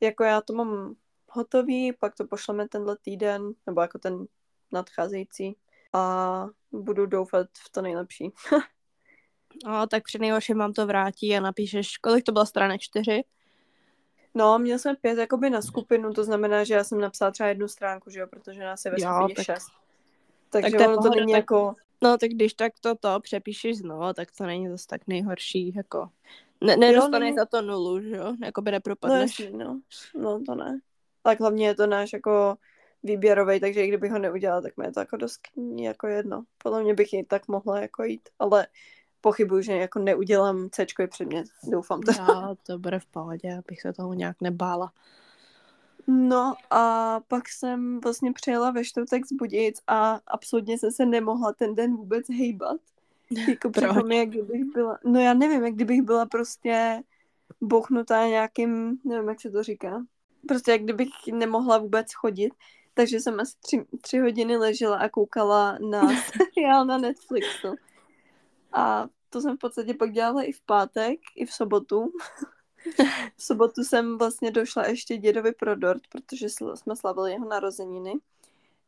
jako 0.00 0.24
já 0.24 0.40
to 0.40 0.52
mám 0.52 0.94
hotový, 1.28 1.92
pak 1.92 2.14
to 2.14 2.26
pošleme 2.26 2.68
tenhle 2.68 2.96
týden, 3.02 3.52
nebo 3.66 3.80
jako 3.80 3.98
ten 3.98 4.26
nadcházející 4.72 5.56
a 5.92 6.46
budu 6.72 7.06
doufat 7.06 7.46
v 7.66 7.70
to 7.72 7.82
nejlepší. 7.82 8.30
No, 9.66 9.86
tak 9.86 10.04
při 10.04 10.18
nejhorším 10.18 10.58
vám 10.58 10.72
to 10.72 10.86
vrátí 10.86 11.36
a 11.36 11.40
napíšeš, 11.40 11.98
kolik 11.98 12.24
to 12.24 12.32
bylo 12.32 12.46
strany, 12.46 12.78
čtyři? 12.78 13.24
No, 14.34 14.58
měl 14.58 14.78
jsme 14.78 14.94
pět 14.96 15.18
jakoby 15.18 15.50
na 15.50 15.62
skupinu, 15.62 16.12
to 16.12 16.24
znamená, 16.24 16.64
že 16.64 16.74
já 16.74 16.84
jsem 16.84 17.00
napsala 17.00 17.30
třeba 17.30 17.48
jednu 17.48 17.68
stránku, 17.68 18.10
že 18.10 18.20
jo, 18.20 18.26
protože 18.26 18.60
nás 18.60 18.84
je 18.84 18.90
ve 18.90 18.96
Jo, 19.00 19.10
skupině 19.14 19.34
tak- 19.34 19.44
šest. 19.44 19.68
Takže 20.50 20.76
tak 20.78 20.86
to 20.86 20.92
ono 20.92 21.02
to 21.02 21.10
není 21.10 21.32
tak- 21.32 21.38
jako, 21.38 21.74
No, 22.02 22.18
tak 22.18 22.30
když 22.30 22.54
tak 22.54 22.72
to 22.80 22.94
to 22.94 23.20
přepíšeš 23.20 23.78
znovu, 23.78 24.12
tak 24.12 24.28
to 24.38 24.46
není 24.46 24.68
zase 24.68 24.86
tak 24.86 25.00
nejhorší, 25.06 25.74
jako... 25.76 26.08
Ne, 26.60 26.76
nedostaneš 26.76 27.26
není- 27.26 27.36
za 27.36 27.44
to 27.46 27.62
nulu, 27.62 28.00
že 28.00 28.16
jo? 28.16 28.34
Jakoby 28.44 28.70
no 28.70 28.72
nepropadneš. 28.74 29.40
jasný, 29.40 29.58
no. 29.58 29.80
No 30.14 30.40
to 30.46 30.54
ne. 30.54 30.80
Tak 31.22 31.40
hlavně 31.40 31.66
je 31.66 31.74
to 31.74 31.86
náš 31.86 32.12
jako 32.12 32.56
výběrový, 33.02 33.60
takže 33.60 33.84
i 33.84 33.88
kdybych 33.88 34.10
ho 34.12 34.18
neudělala, 34.18 34.60
tak 34.60 34.76
mi 34.76 34.84
je 34.86 34.92
to 34.92 35.00
jako 35.00 35.16
dost 35.16 35.40
jako 35.76 36.06
jedno. 36.06 36.44
Podle 36.58 36.82
mě 36.82 36.94
bych 36.94 37.12
i 37.12 37.24
tak 37.24 37.48
mohla 37.48 37.80
jako 37.80 38.04
jít, 38.04 38.28
ale 38.38 38.66
pochybuju, 39.22 39.62
že 39.62 39.72
jako 39.72 39.98
neudělám 39.98 40.68
c 40.70 40.86
předmět. 41.10 41.46
Doufám 41.64 42.00
to. 42.00 42.12
Jo, 42.12 42.56
to 42.66 42.78
bude 42.78 42.98
v 42.98 43.06
pohodě, 43.06 43.58
abych 43.58 43.80
se 43.80 43.92
toho 43.92 44.14
nějak 44.14 44.36
nebála. 44.40 44.92
No 46.06 46.54
a 46.70 47.20
pak 47.28 47.48
jsem 47.48 48.00
vlastně 48.00 48.32
přijela 48.32 48.70
ve 48.70 48.84
čtvrtek 48.84 49.26
z 49.26 49.32
Budějic 49.32 49.80
a 49.86 50.20
absolutně 50.26 50.78
jsem 50.78 50.90
se 50.90 51.06
nemohla 51.06 51.52
ten 51.52 51.74
den 51.74 51.96
vůbec 51.96 52.28
hejbat. 52.28 52.80
Jako 53.48 53.70
přitom, 53.70 54.12
jak 54.12 54.28
kdybych 54.28 54.64
byla, 54.64 54.98
no 55.04 55.20
já 55.20 55.34
nevím, 55.34 55.64
jak 55.64 55.74
kdybych 55.74 56.02
byla 56.02 56.26
prostě 56.26 57.02
bouchnutá 57.60 58.26
nějakým, 58.26 58.98
nevím, 59.04 59.28
jak 59.28 59.40
se 59.40 59.50
to 59.50 59.62
říká, 59.62 60.04
prostě 60.48 60.70
jak 60.70 60.82
kdybych 60.82 61.08
nemohla 61.32 61.78
vůbec 61.78 62.12
chodit, 62.12 62.52
takže 62.94 63.20
jsem 63.20 63.40
asi 63.40 63.52
tři, 63.60 63.84
tři 64.00 64.18
hodiny 64.18 64.56
ležela 64.56 64.96
a 64.96 65.08
koukala 65.08 65.78
na 65.90 66.02
seriál 66.36 66.84
na 66.84 66.98
Netflixu. 66.98 67.68
A 68.72 69.08
to 69.30 69.40
jsem 69.40 69.56
v 69.56 69.60
podstatě 69.60 69.94
pak 69.94 70.12
dělala 70.12 70.42
i 70.42 70.52
v 70.52 70.60
pátek, 70.60 71.18
i 71.36 71.46
v 71.46 71.52
sobotu. 71.52 72.12
v 73.36 73.42
sobotu 73.42 73.84
jsem 73.84 74.18
vlastně 74.18 74.50
došla 74.50 74.88
ještě 74.88 75.16
dědovi 75.16 75.52
pro 75.52 75.76
dort, 75.76 76.02
protože 76.08 76.48
jsme 76.74 76.96
slavili 76.96 77.32
jeho 77.32 77.48
narozeniny. 77.48 78.14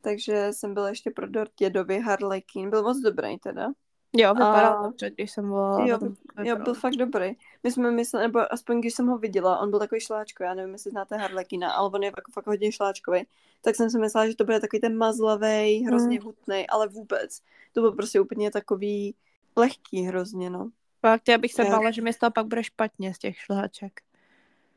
Takže 0.01 0.49
jsem 0.51 0.75
byla 0.75 0.89
ještě 0.89 1.11
pro 1.11 1.27
dort 1.27 1.51
dědovi 1.59 2.01
Harlequin. 2.01 2.71
Byl 2.71 2.83
moc 2.83 2.99
dobrý 2.99 3.39
teda. 3.39 3.73
Jo, 4.17 4.35
vypadal 4.35 4.79
a... 4.79 4.83
dobře, 4.83 5.11
když 5.11 5.31
jsem 5.31 5.49
volala. 5.49 5.87
Jo, 5.87 5.99
jo, 6.43 6.57
byl 6.57 6.75
fakt 6.75 6.97
dobrý. 6.97 7.37
My 7.63 7.71
jsme 7.71 7.91
mysleli, 7.91 8.27
nebo 8.27 8.53
aspoň 8.53 8.81
když 8.81 8.95
jsem 8.95 9.07
ho 9.07 9.19
viděla, 9.19 9.59
on 9.59 9.71
byl 9.71 9.79
takový 9.79 10.01
šláčko, 10.01 10.43
já 10.43 10.55
nevím, 10.55 10.73
jestli 10.73 10.91
znáte 10.91 11.17
Harlekina, 11.17 11.73
ale 11.73 11.91
on 11.95 12.03
je 12.03 12.11
fakt, 12.11 12.33
fakt 12.33 12.47
hodně 12.47 12.73
šláčkový. 12.73 13.27
Tak 13.61 13.77
jsem 13.77 13.91
si 13.91 13.99
myslela, 13.99 14.29
že 14.29 14.37
to 14.37 14.45
bude 14.45 14.61
takový 14.61 14.81
ten 14.81 14.97
mazlavý, 14.97 15.85
hrozně 15.87 16.19
mm. 16.21 16.25
hutný, 16.25 16.67
ale 16.67 16.89
vůbec. 16.89 17.41
To 17.73 17.81
byl 17.81 17.93
prostě 17.93 18.21
úplně 18.21 18.51
takový 18.51 19.15
lehký 19.57 20.03
hrozně, 20.03 20.51
no. 20.51 20.71
Fakt, 21.01 21.29
já 21.29 21.39
bych 21.39 21.55
se 21.55 21.65
bála, 21.65 21.91
že 21.91 22.03
mi 22.03 22.13
z 22.13 22.19
toho 22.19 22.31
pak 22.31 22.47
bude 22.47 22.65
špatně 22.65 23.15
z 23.15 23.19
těch 23.19 23.39
šláček. 23.39 24.01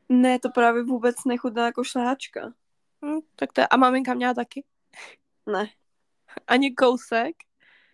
Ne, 0.08 0.38
to 0.38 0.48
právě 0.50 0.82
vůbec 0.82 1.24
nechutná 1.24 1.66
jako 1.66 1.84
šláčka. 1.84 2.52
Hm, 3.04 3.20
tak 3.36 3.52
to 3.52 3.60
je... 3.60 3.66
A 3.68 3.76
maminka 3.76 4.14
měla 4.14 4.34
taky? 4.34 4.64
Ne. 5.46 5.68
Ani 6.46 6.74
kousek? 6.74 7.36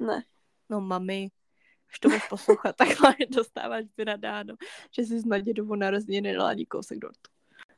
Ne. 0.01 0.23
No 0.71 0.81
mami, 0.81 1.29
až 1.91 1.99
to 1.99 2.09
budeš 2.09 2.29
poslouchat, 2.29 2.77
takhle 2.77 3.15
dostáváš 3.29 3.85
vynadáno, 3.97 4.55
že 4.91 5.03
jsi 5.03 5.29
na 5.29 5.39
dědovu 5.39 5.75
narozeniny 5.75 6.29
nedala 6.29 6.51
ani 6.51 6.67
kousek 6.67 6.99
dortu. 6.99 7.31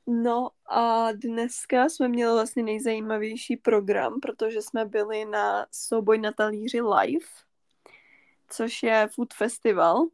No 0.07 0.51
a 0.67 1.13
dneska 1.13 1.89
jsme 1.89 2.09
měli 2.09 2.33
vlastně 2.33 2.63
nejzajímavější 2.63 3.57
program, 3.57 4.21
protože 4.21 4.63
jsme 4.63 4.85
byli 4.85 5.25
na 5.25 5.67
souboj 5.71 6.19
na 6.19 6.33
talíři 6.33 6.81
live, 6.81 7.27
což 8.49 8.83
je 8.83 9.09
food 9.15 9.35
festival. 9.35 10.07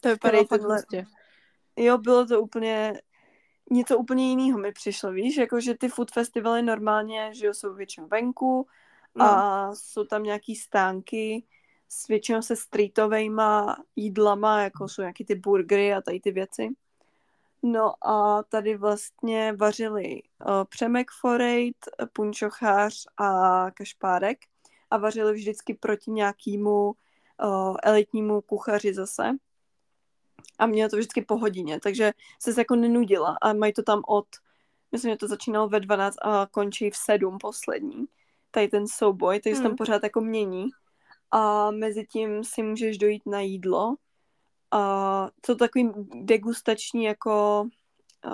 To 0.00 0.08
vypadalo 0.08 0.44
fakt 0.44 0.60
tohle... 0.60 0.82
Jo, 1.76 1.98
bylo 1.98 2.26
to 2.26 2.40
úplně 2.40 3.00
něco 3.70 3.98
úplně 3.98 4.30
jiného 4.30 4.58
mi 4.58 4.72
přišlo, 4.72 5.12
víš, 5.12 5.36
jako 5.36 5.60
že 5.60 5.74
ty 5.74 5.88
food 5.88 6.10
festivaly 6.10 6.62
normálně, 6.62 7.30
že 7.34 7.46
jo, 7.46 7.54
jsou 7.54 7.74
většinou 7.74 8.06
venku 8.08 8.66
no. 9.14 9.24
a 9.24 9.70
jsou 9.74 10.04
tam 10.04 10.22
nějaký 10.22 10.56
stánky, 10.56 11.44
s 11.88 12.08
většinou 12.08 12.42
se 12.42 12.56
streetovejma 12.56 13.76
jídlama, 13.96 14.62
jako 14.62 14.88
jsou 14.88 15.02
nějaký 15.02 15.24
ty 15.24 15.34
burgery 15.34 15.94
a 15.94 16.00
tady 16.00 16.20
ty 16.20 16.30
věci. 16.30 16.68
No 17.62 18.06
a 18.08 18.42
tady 18.42 18.76
vlastně 18.76 19.52
vařili 19.52 20.22
uh, 20.22 20.64
Přemek 20.64 21.10
Forejt, 21.10 21.76
Punčochář 22.12 23.06
a 23.16 23.70
Kašpárek 23.70 24.38
a 24.90 24.96
vařili 24.96 25.32
vždycky 25.32 25.74
proti 25.74 26.10
nějakému 26.10 26.94
uh, 27.44 27.76
elitnímu 27.82 28.40
kuchaři 28.40 28.94
zase. 28.94 29.30
A 30.58 30.66
mělo 30.66 30.90
to 30.90 30.96
vždycky 30.96 31.22
po 31.22 31.38
hodině, 31.38 31.80
takže 31.80 32.12
se 32.42 32.60
jako 32.60 32.76
nenudila 32.76 33.36
a 33.42 33.52
mají 33.52 33.72
to 33.72 33.82
tam 33.82 34.02
od, 34.08 34.26
myslím, 34.92 35.12
že 35.12 35.16
to 35.16 35.28
začínalo 35.28 35.68
ve 35.68 35.80
12 35.80 36.16
a 36.22 36.46
končí 36.50 36.90
v 36.90 36.96
7 36.96 37.38
poslední, 37.38 38.04
tady 38.50 38.68
ten 38.68 38.88
souboj, 38.88 39.40
takže 39.40 39.54
hmm. 39.54 39.62
se 39.62 39.68
tam 39.68 39.76
pořád 39.76 40.02
jako 40.02 40.20
mění 40.20 40.68
a 41.30 41.70
mezi 41.70 42.06
tím 42.06 42.44
si 42.44 42.62
můžeš 42.62 42.98
dojít 42.98 43.22
na 43.26 43.40
jídlo. 43.40 43.94
A 44.70 45.30
to 45.40 45.56
takový 45.56 45.92
degustační 46.14 47.04
jako, 47.04 47.66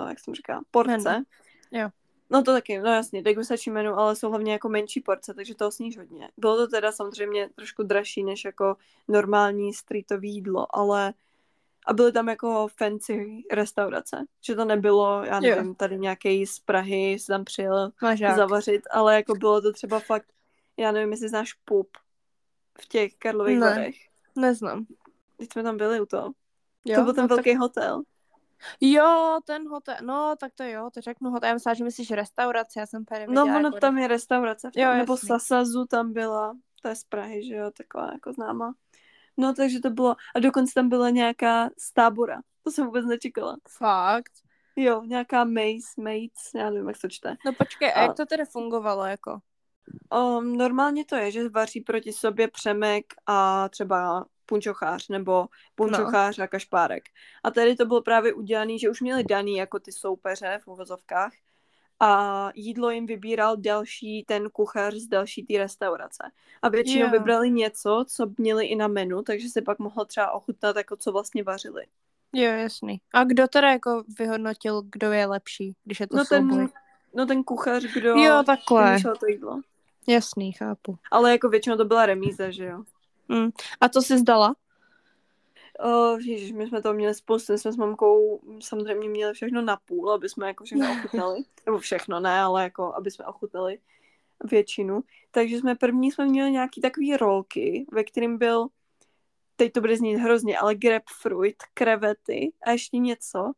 jak 0.07 0.19
jsem 0.19 0.35
říká, 0.35 0.61
porce. 0.71 0.97
Menu. 0.97 1.25
Jo. 1.71 1.89
No 2.33 2.43
to 2.43 2.53
taky, 2.53 2.79
no 2.79 2.93
jasně, 2.93 3.21
degustační 3.21 3.71
menu, 3.71 3.99
ale 3.99 4.15
jsou 4.15 4.29
hlavně 4.29 4.51
jako 4.51 4.69
menší 4.69 5.01
porce, 5.01 5.33
takže 5.33 5.55
to 5.55 5.71
sníš 5.71 5.97
hodně. 5.97 6.29
Bylo 6.37 6.57
to 6.57 6.67
teda 6.67 6.91
samozřejmě 6.91 7.49
trošku 7.55 7.83
dražší 7.83 8.23
než 8.23 8.45
jako 8.45 8.75
normální 9.07 9.73
streetové 9.73 10.27
jídlo, 10.27 10.75
ale 10.75 11.13
a 11.87 11.93
byly 11.93 12.11
tam 12.11 12.29
jako 12.29 12.67
fancy 12.77 13.43
restaurace, 13.51 14.25
že 14.41 14.55
to 14.55 14.65
nebylo, 14.65 15.23
já 15.23 15.39
nevím, 15.39 15.67
jo. 15.67 15.73
tady 15.73 15.99
nějaký 15.99 16.45
z 16.45 16.59
Prahy 16.59 17.19
se 17.19 17.27
tam 17.27 17.45
přijel 17.45 17.91
Mažák. 18.01 18.35
zavařit, 18.35 18.81
ale 18.91 19.15
jako 19.15 19.35
bylo 19.35 19.61
to 19.61 19.73
třeba 19.73 19.99
fakt, 19.99 20.27
já 20.77 20.91
nevím, 20.91 21.11
jestli 21.11 21.29
znáš 21.29 21.53
pup, 21.53 21.97
v 22.81 22.87
těch 22.87 23.15
Karlových 23.15 23.59
ne, 23.59 23.65
Varech. 23.65 23.95
Neznám. 24.35 24.85
Když 25.37 25.49
jsme 25.53 25.63
tam 25.63 25.77
byli 25.77 26.01
u 26.01 26.05
toho. 26.05 26.31
Jo, 26.85 26.95
to 26.95 27.03
byl 27.03 27.13
ten 27.13 27.23
no, 27.23 27.27
velký 27.27 27.51
tak... 27.51 27.59
hotel. 27.59 28.03
Jo, 28.81 29.39
ten 29.45 29.69
hotel, 29.69 29.95
no 30.01 30.35
tak 30.39 30.53
to 30.53 30.63
jo, 30.63 30.89
to 30.93 31.01
řeknu 31.01 31.31
hotel, 31.31 31.47
já 31.47 31.53
myslím, 31.53 31.75
že 31.75 31.83
myslíš 31.83 32.11
restaurace, 32.11 32.79
já 32.79 32.85
jsem 32.85 33.05
tady 33.05 33.27
No 33.27 33.43
ono 33.43 33.53
jako 33.53 33.79
tam 33.79 33.97
je 33.97 34.07
restaurace, 34.07 34.69
v 34.69 34.73
tom, 34.73 34.83
jo, 34.83 34.93
nebo 34.93 35.17
Sasazu 35.17 35.85
tam 35.85 36.13
byla, 36.13 36.57
to 36.81 36.87
je 36.87 36.95
z 36.95 37.03
Prahy, 37.03 37.47
že 37.47 37.55
jo, 37.55 37.71
taková 37.71 38.09
jako 38.13 38.33
známá. 38.33 38.73
No 39.37 39.53
takže 39.53 39.79
to 39.79 39.89
bylo, 39.89 40.15
a 40.35 40.39
dokonce 40.39 40.73
tam 40.73 40.89
byla 40.89 41.09
nějaká 41.09 41.69
stábora, 41.77 42.41
to 42.63 42.71
jsem 42.71 42.85
vůbec 42.85 43.05
nečekala. 43.05 43.57
Fakt? 43.77 44.31
Jo, 44.75 45.03
nějaká 45.03 45.43
Mace, 45.43 46.01
Mates, 46.01 46.53
já 46.55 46.69
nevím, 46.69 46.87
jak 46.87 46.97
to 47.01 47.09
čte. 47.09 47.35
No 47.45 47.53
počkej, 47.53 47.93
a, 47.93 47.93
a 47.93 48.01
jak 48.01 48.15
to 48.15 48.25
tedy 48.25 48.45
fungovalo, 48.45 49.05
jako? 49.05 49.39
Um, 50.13 50.57
normálně 50.57 51.05
to 51.05 51.15
je, 51.15 51.31
že 51.31 51.49
vaří 51.49 51.81
proti 51.81 52.13
sobě 52.13 52.47
přemek 52.47 53.05
a 53.25 53.69
třeba 53.69 54.25
punčochář 54.53 55.07
nebo 55.09 55.47
punčochář 55.75 56.37
no. 56.37 56.43
a 56.43 56.47
kašpárek. 56.47 57.03
A 57.43 57.51
tady 57.51 57.75
to 57.75 57.85
bylo 57.85 58.01
právě 58.01 58.33
udělané, 58.33 58.77
že 58.77 58.89
už 58.89 59.01
měli 59.01 59.23
daný 59.23 59.57
jako 59.57 59.79
ty 59.79 59.91
soupeře 59.91 60.59
v 60.63 60.67
uvozovkách 60.67 61.31
a 61.99 62.49
jídlo 62.55 62.89
jim 62.89 63.05
vybíral 63.05 63.57
další 63.57 64.23
ten 64.27 64.49
kuchař 64.49 64.93
z 64.93 65.07
další 65.07 65.43
té 65.45 65.57
restaurace. 65.57 66.23
A 66.61 66.69
většinou 66.69 66.99
yeah. 66.99 67.11
vybrali 67.11 67.51
něco, 67.51 68.05
co 68.07 68.25
měli 68.37 68.65
i 68.65 68.75
na 68.75 68.87
menu, 68.87 69.21
takže 69.21 69.49
se 69.49 69.61
pak 69.61 69.79
mohlo 69.79 70.05
třeba 70.05 70.31
ochutnat, 70.31 70.75
jako 70.75 70.95
co 70.95 71.11
vlastně 71.11 71.43
vařili. 71.43 71.83
Jo, 72.33 72.51
jasný. 72.51 73.01
A 73.13 73.23
kdo 73.23 73.47
teda 73.47 73.71
jako 73.71 74.03
vyhodnotil, 74.19 74.81
kdo 74.91 75.11
je 75.11 75.25
lepší, 75.25 75.75
když 75.83 75.99
je 75.99 76.07
to 76.07 76.17
no 76.17 76.25
ten, 76.25 76.69
no 77.15 77.25
ten 77.25 77.43
kuchař, 77.43 77.83
kdo 77.83 78.09
jo, 78.09 78.43
takhle. 78.45 79.01
to 79.19 79.25
jídlo. 79.27 79.61
Jasný, 80.07 80.51
chápu. 80.51 80.97
Ale 81.11 81.31
jako 81.31 81.49
většinou 81.49 81.77
to 81.77 81.85
byla 81.85 82.05
remíza, 82.05 82.49
že 82.49 82.65
jo? 82.65 82.83
Mm. 83.33 83.49
A 83.81 83.89
to 83.89 84.01
jsi 84.01 84.17
zdala? 84.17 84.55
Oh, 85.79 86.19
ježiš, 86.21 86.51
my 86.51 86.67
jsme 86.67 86.81
to 86.81 86.93
měli 86.93 87.13
spoustu, 87.13 87.53
my 87.53 87.59
jsme 87.59 87.71
s 87.71 87.77
mamkou 87.77 88.41
samozřejmě 88.59 89.09
měli 89.09 89.33
všechno 89.33 89.61
na 89.61 89.77
půl, 89.85 90.11
aby 90.11 90.29
jsme 90.29 90.47
jako 90.47 90.63
všechno 90.63 90.91
ochutnali. 90.99 91.43
Nebo 91.65 91.77
všechno, 91.79 92.19
ne, 92.19 92.39
ale 92.39 92.63
jako, 92.63 92.93
aby 92.95 93.11
jsme 93.11 93.25
ochutnali 93.25 93.79
většinu. 94.43 95.01
Takže 95.31 95.57
jsme 95.57 95.75
první 95.75 96.11
jsme 96.11 96.25
měli 96.25 96.51
nějaký 96.51 96.81
takový 96.81 97.17
rolky, 97.17 97.85
ve 97.91 98.03
kterým 98.03 98.37
byl, 98.37 98.67
teď 99.55 99.73
to 99.73 99.81
bude 99.81 99.97
znít 99.97 100.15
hrozně, 100.15 100.59
ale 100.59 100.75
grapefruit, 100.75 101.55
krevety 101.73 102.53
a 102.65 102.71
ještě 102.71 102.97
něco. 102.97 103.51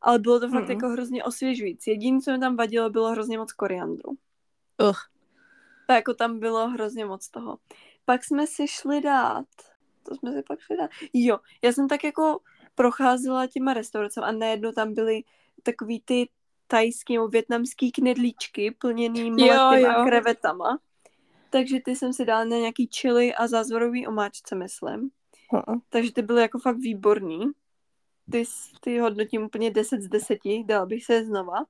Ale 0.00 0.18
bylo 0.18 0.40
to 0.40 0.48
fakt 0.48 0.64
mm. 0.64 0.70
jako 0.70 0.88
hrozně 0.88 1.24
osvěžující. 1.24 1.90
Jediné, 1.90 2.20
co 2.20 2.32
mi 2.32 2.38
tam 2.38 2.56
vadilo, 2.56 2.90
bylo 2.90 3.10
hrozně 3.10 3.38
moc 3.38 3.52
koriandru. 3.52 4.10
Ugh. 4.88 4.98
Tak 5.86 5.96
jako 5.96 6.14
tam 6.14 6.38
bylo 6.38 6.68
hrozně 6.68 7.04
moc 7.04 7.28
toho. 7.28 7.58
Pak 8.04 8.24
jsme 8.24 8.46
si 8.46 8.68
šli 8.68 9.00
dát, 9.00 9.46
to 10.02 10.14
jsme 10.14 10.32
si 10.32 10.42
pak 10.48 10.60
šli 10.60 10.76
dát, 10.76 10.90
jo, 11.12 11.38
já 11.62 11.72
jsem 11.72 11.88
tak 11.88 12.04
jako 12.04 12.40
procházela 12.74 13.46
těma 13.46 13.74
restauracemi 13.74 14.26
a 14.26 14.32
najednou 14.32 14.72
tam 14.72 14.94
byly 14.94 15.22
takový 15.62 16.02
ty 16.04 16.28
tajský 16.66 17.14
nebo 17.14 17.28
větnamský 17.28 17.92
knedlíčky 17.92 18.70
plněný 18.70 19.30
mletým 19.30 19.86
a 19.86 20.04
krevetama. 20.04 20.78
Takže 21.50 21.80
ty 21.84 21.96
jsem 21.96 22.12
si 22.12 22.24
dala 22.24 22.44
na 22.44 22.56
nějaký 22.56 22.88
chili 22.96 23.34
a 23.34 23.46
zázvorový 23.46 24.06
omáčce, 24.06 24.54
myslím. 24.54 25.10
Uh-uh. 25.52 25.80
Takže 25.88 26.12
ty 26.12 26.22
byly 26.22 26.42
jako 26.42 26.58
fakt 26.58 26.76
výborný. 26.76 27.50
Ty, 28.30 28.44
ty 28.80 28.98
hodnotím 28.98 29.42
úplně 29.42 29.70
10 29.70 30.02
z 30.02 30.08
10, 30.08 30.38
dala 30.66 30.86
bych 30.86 31.04
se 31.04 31.24
znova. 31.24 31.64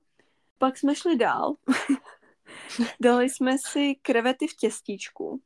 Pak 0.57 0.77
jsme 0.77 0.95
šli 0.95 1.15
dál. 1.15 1.55
Dali 3.01 3.29
jsme 3.29 3.57
si 3.57 3.95
krevety 4.01 4.47
v 4.47 4.55
těstíčku. 4.55 5.41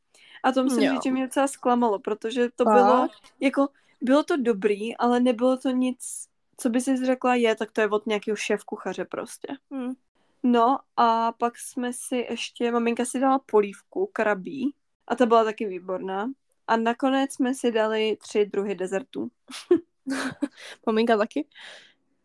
A 0.48 0.52
to 0.52 0.64
musím 0.64 0.90
říct, 0.90 1.04
že 1.04 1.12
mě 1.12 1.26
docela 1.26 1.48
zklamalo, 1.48 2.00
protože 2.00 2.50
to 2.56 2.64
Fakt? 2.64 2.74
bylo, 2.74 3.08
jako, 3.40 3.68
bylo 4.02 4.24
to 4.24 4.38
dobrý, 4.38 4.98
ale 4.98 5.20
nebylo 5.20 5.58
to 5.58 5.70
nic, 5.70 6.00
co 6.58 6.70
by 6.70 6.82
si 6.82 7.06
řekla, 7.06 7.36
je, 7.36 7.56
tak 7.56 7.72
to 7.72 7.82
je 7.82 7.90
od 7.90 8.08
nějakého 8.08 8.36
šéf 8.36 8.64
kuchaře 8.64 9.06
prostě. 9.06 9.48
Hmm. 9.72 9.94
No 10.44 10.80
a 10.98 11.32
pak 11.32 11.58
jsme 11.58 11.94
si 11.94 12.16
ještě, 12.30 12.72
maminka 12.72 13.06
si 13.06 13.20
dala 13.20 13.40
polívku, 13.40 14.10
krabí, 14.14 14.74
a 15.08 15.16
ta 15.16 15.26
byla 15.26 15.44
taky 15.44 15.66
výborná. 15.66 16.32
A 16.68 16.78
nakonec 16.78 17.34
jsme 17.34 17.54
si 17.54 17.72
dali 17.72 18.18
tři 18.22 18.46
druhy 18.46 18.76
dezertů. 18.76 19.32
maminka 20.86 21.18
taky? 21.18 21.48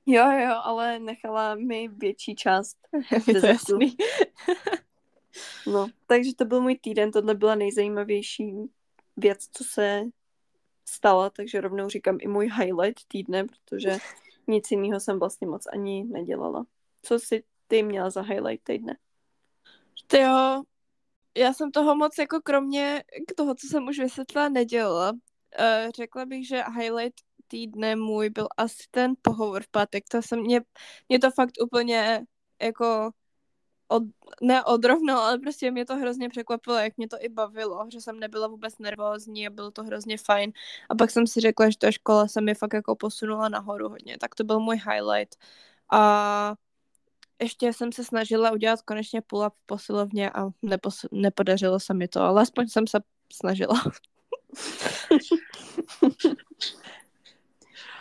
Jo, 0.06 0.30
jo, 0.30 0.54
ale 0.62 0.98
nechala 0.98 1.54
mi 1.54 1.88
větší 1.88 2.34
část. 2.34 2.76
Je 3.26 3.40
to 3.40 3.46
jasný. 3.46 3.96
No, 5.66 5.86
takže 6.06 6.34
to 6.34 6.44
byl 6.44 6.60
můj 6.60 6.78
týden, 6.78 7.10
tohle 7.10 7.34
byla 7.34 7.54
nejzajímavější 7.54 8.52
věc, 9.16 9.48
co 9.52 9.64
se 9.64 10.02
stala, 10.84 11.30
takže 11.30 11.60
rovnou 11.60 11.88
říkám 11.88 12.18
i 12.20 12.28
můj 12.28 12.50
highlight 12.58 13.00
týdne, 13.08 13.44
protože 13.44 13.98
nic 14.46 14.70
jiného 14.70 15.00
jsem 15.00 15.18
vlastně 15.18 15.46
moc 15.46 15.66
ani 15.72 16.04
nedělala. 16.04 16.66
Co 17.02 17.18
jsi 17.18 17.44
ty 17.68 17.82
měla 17.82 18.10
za 18.10 18.22
highlight 18.22 18.64
týdne? 18.64 18.96
Ty 20.06 20.18
jo, 20.18 20.62
já 21.36 21.52
jsem 21.52 21.70
toho 21.70 21.96
moc 21.96 22.18
jako 22.18 22.40
kromě 22.40 23.04
k 23.28 23.34
toho, 23.34 23.54
co 23.54 23.66
jsem 23.66 23.88
už 23.88 23.98
vysvětlila, 23.98 24.48
nedělala. 24.48 25.10
uh, 25.12 25.90
řekla 25.96 26.26
bych, 26.26 26.48
že 26.48 26.64
highlight 26.80 27.20
týdne 27.48 27.96
můj 27.96 28.30
byl 28.30 28.48
asi 28.56 28.82
ten 28.90 29.14
pohovor 29.22 29.62
v 29.62 29.68
pátek. 29.68 30.04
To 30.08 30.22
jsem, 30.22 30.40
mě, 30.40 30.60
mě 31.08 31.18
to 31.18 31.30
fakt 31.30 31.52
úplně 31.62 32.24
jako 32.62 33.10
od, 33.92 34.02
ne 34.40 34.64
odrovnal, 34.64 35.18
ale 35.18 35.38
prostě 35.38 35.70
mě 35.70 35.84
to 35.84 35.96
hrozně 35.96 36.28
překvapilo, 36.28 36.76
jak 36.76 36.96
mě 36.96 37.08
to 37.08 37.16
i 37.20 37.28
bavilo, 37.28 37.86
že 37.92 38.00
jsem 38.00 38.20
nebyla 38.20 38.48
vůbec 38.48 38.78
nervózní 38.78 39.46
a 39.46 39.50
bylo 39.50 39.70
to 39.70 39.84
hrozně 39.84 40.18
fajn. 40.18 40.52
A 40.88 40.94
pak 40.94 41.10
jsem 41.10 41.26
si 41.26 41.40
řekla, 41.40 41.70
že 41.70 41.78
ta 41.78 41.90
škola 41.90 42.28
se 42.28 42.40
mi 42.40 42.54
fakt 42.54 42.74
jako 42.74 42.96
posunula 42.96 43.48
nahoru 43.48 43.88
hodně, 43.88 44.18
tak 44.18 44.34
to 44.34 44.44
byl 44.44 44.60
můj 44.60 44.76
highlight. 44.76 45.36
A 45.92 46.54
ještě 47.42 47.72
jsem 47.72 47.92
se 47.92 48.04
snažila 48.04 48.52
udělat 48.52 48.82
konečně 48.82 49.20
pull-up 49.20 49.50
v 49.50 49.66
posilovně 49.66 50.30
a 50.30 50.46
nepos- 50.46 51.08
nepodařilo 51.12 51.80
se 51.80 51.94
mi 51.94 52.08
to, 52.08 52.20
ale 52.20 52.42
aspoň 52.42 52.68
jsem 52.68 52.86
se 52.86 52.98
snažila. 53.32 53.82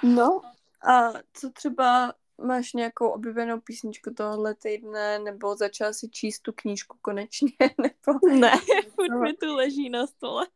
no 0.03 0.41
a 0.87 1.13
co 1.33 1.49
třeba 1.49 2.13
máš 2.45 2.73
nějakou 2.73 3.09
oblíbenou 3.09 3.59
písničku 3.59 4.13
tohohle 4.13 4.55
týdne, 4.55 5.19
nebo 5.19 5.55
začala 5.55 5.93
si 5.93 6.09
číst 6.09 6.39
tu 6.39 6.51
knížku 6.55 6.97
konečně, 7.01 7.51
nebo... 7.77 8.39
Ne, 8.39 8.51
furt 8.95 9.19
mi 9.19 9.33
tu 9.33 9.55
leží 9.55 9.89
na 9.89 10.07
stole. 10.07 10.47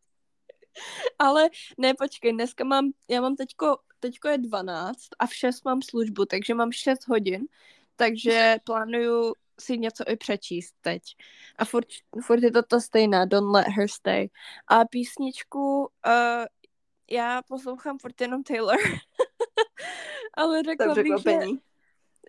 Ale 1.19 1.49
ne, 1.77 1.93
počkej, 1.93 2.33
dneska 2.33 2.63
mám, 2.63 2.91
já 3.09 3.21
mám 3.21 3.35
teďko, 3.35 3.77
teďko 3.99 4.27
je 4.27 4.37
12 4.37 4.99
a 5.19 5.27
v 5.27 5.33
6 5.33 5.65
mám 5.65 5.81
službu, 5.81 6.25
takže 6.25 6.53
mám 6.53 6.71
6 6.71 7.07
hodin, 7.07 7.45
takže 7.95 8.55
plánuju 8.63 9.33
si 9.59 9.77
něco 9.77 10.03
i 10.07 10.15
přečíst 10.15 10.75
teď. 10.81 11.01
A 11.55 11.65
furt, 11.65 11.87
furt 12.25 12.43
je 12.43 12.51
to 12.51 12.63
to 12.63 12.81
stejné, 12.81 13.25
Don't 13.25 13.55
Let 13.55 13.67
Her 13.67 13.87
Stay. 13.87 14.29
A 14.67 14.85
písničku, 14.85 15.79
uh, 15.79 16.45
já 17.11 17.41
poslouchám 17.41 17.99
furt 17.99 18.21
jenom 18.21 18.43
Taylor. 18.43 18.77
Ale 20.37 20.63
řekla 20.63 20.95
bych, 20.95 21.07
že, 21.19 21.39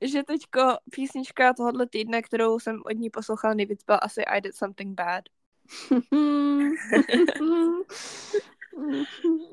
že 0.02 0.22
teďko 0.22 0.78
písnička 0.90 1.52
tohohle 1.52 1.86
týdne, 1.86 2.22
kterou 2.22 2.58
jsem 2.58 2.82
od 2.86 2.92
ní 2.92 3.10
poslouchala 3.10 3.54
nejvíc, 3.54 3.84
byla 3.84 3.98
asi 3.98 4.22
I 4.22 4.40
Did 4.40 4.56
Something 4.56 4.94
Bad. 4.94 5.24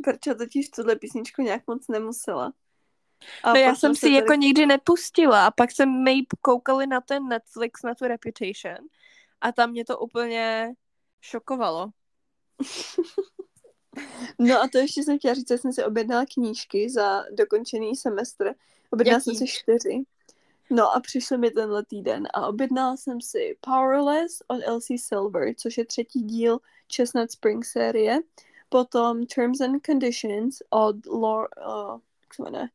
Proč 0.04 0.20
totiž 0.38 0.70
tuhle 0.70 0.96
písničku 0.96 1.42
nějak 1.42 1.68
moc 1.68 1.88
nemusela. 1.88 2.54
A 3.44 3.54
no 3.54 3.60
já 3.60 3.76
jsem 3.76 3.96
si 3.96 4.02
tady... 4.02 4.14
jako 4.14 4.34
nikdy 4.34 4.66
nepustila 4.66 5.46
a 5.46 5.52
pak 5.52 5.72
jsem 5.72 6.04
mi 6.04 6.26
koukali 6.42 6.88
na 6.88 7.02
ten 7.02 7.28
Netflix, 7.28 7.84
na 7.84 7.96
tu 7.96 8.06
Reputation 8.08 8.78
a 9.42 9.52
tam 9.52 9.72
mě 9.72 9.86
to 9.86 10.00
úplně 10.00 10.74
šokovalo. 11.22 11.90
no 14.40 14.62
a 14.62 14.68
to 14.68 14.78
ještě 14.78 15.04
jsem 15.04 15.18
chtěla 15.18 15.34
říct, 15.34 15.48
že 15.50 15.58
jsem 15.58 15.74
si 15.74 15.84
objednala 15.84 16.26
knížky 16.34 16.90
za 16.90 17.24
dokončený 17.32 17.96
semestr. 17.96 18.54
Objednala 18.90 19.16
Jaký? 19.16 19.24
jsem 19.24 19.36
si 19.36 19.48
čtyři. 19.48 20.04
No 20.76 20.96
a 20.96 21.00
přišel 21.00 21.38
mi 21.38 21.52
tenhle 21.52 21.86
týden 21.86 22.28
a 22.34 22.48
objednala 22.48 22.98
jsem 22.98 23.22
si 23.22 23.58
Powerless 23.62 24.44
od 24.48 24.62
Elsie 24.64 25.00
Silver, 25.00 25.54
což 25.56 25.78
je 25.78 25.86
třetí 25.86 26.22
díl 26.22 26.60
Chestnut 26.96 27.32
Spring 27.32 27.66
série. 27.66 28.20
Potom 28.70 29.26
Terms 29.26 29.62
and 29.62 29.86
Conditions 29.86 30.62
od 30.70 31.06
Lor, 31.06 31.48
uh, 31.68 32.00
jak 32.22 32.34
se 32.34 32.44
jmenuje? 32.44 32.68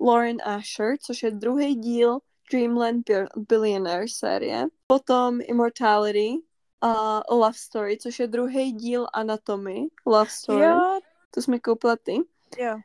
Lauren 0.00 0.36
Asher, 0.44 0.96
což 1.00 1.22
je 1.22 1.30
druhý 1.30 1.74
díl 1.74 2.18
Dreamland 2.52 3.10
Billionaire 3.36 4.08
série. 4.08 4.66
Potom 4.86 5.38
Immortality 5.40 6.34
a 6.80 7.30
uh, 7.32 7.38
Love 7.38 7.56
Story, 7.56 7.98
což 7.98 8.18
je 8.18 8.26
druhý 8.26 8.72
díl 8.72 9.06
Anatomy 9.12 9.86
Love 10.06 10.30
Story. 10.30 10.64
Jo. 10.64 11.00
To 11.30 11.42
jsme 11.42 11.58
koupila 11.58 11.96
ty. 11.96 12.14
Jo. 12.58 12.78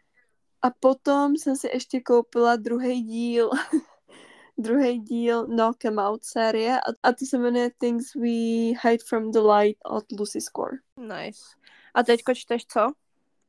A 0.61 0.69
potom 0.79 1.35
jsem 1.35 1.55
si 1.55 1.67
ještě 1.73 2.01
koupila 2.01 2.55
druhý 2.55 3.01
díl 3.01 3.49
druhý 4.57 4.99
díl 4.99 5.45
Knock 5.45 5.85
Em 5.85 5.99
Out 5.99 6.23
série 6.23 6.79
a, 6.79 6.83
a 7.03 7.11
to 7.11 7.25
se 7.25 7.37
jmenuje 7.37 7.71
Things 7.77 8.15
We 8.15 8.79
Hide 8.83 9.03
From 9.07 9.31
the 9.31 9.39
Light 9.39 9.77
od 9.85 10.05
Lucy 10.19 10.41
Score. 10.41 10.77
Nice. 10.97 11.39
A 11.93 12.03
teďko 12.03 12.33
čteš 12.35 12.65
co? 12.65 12.91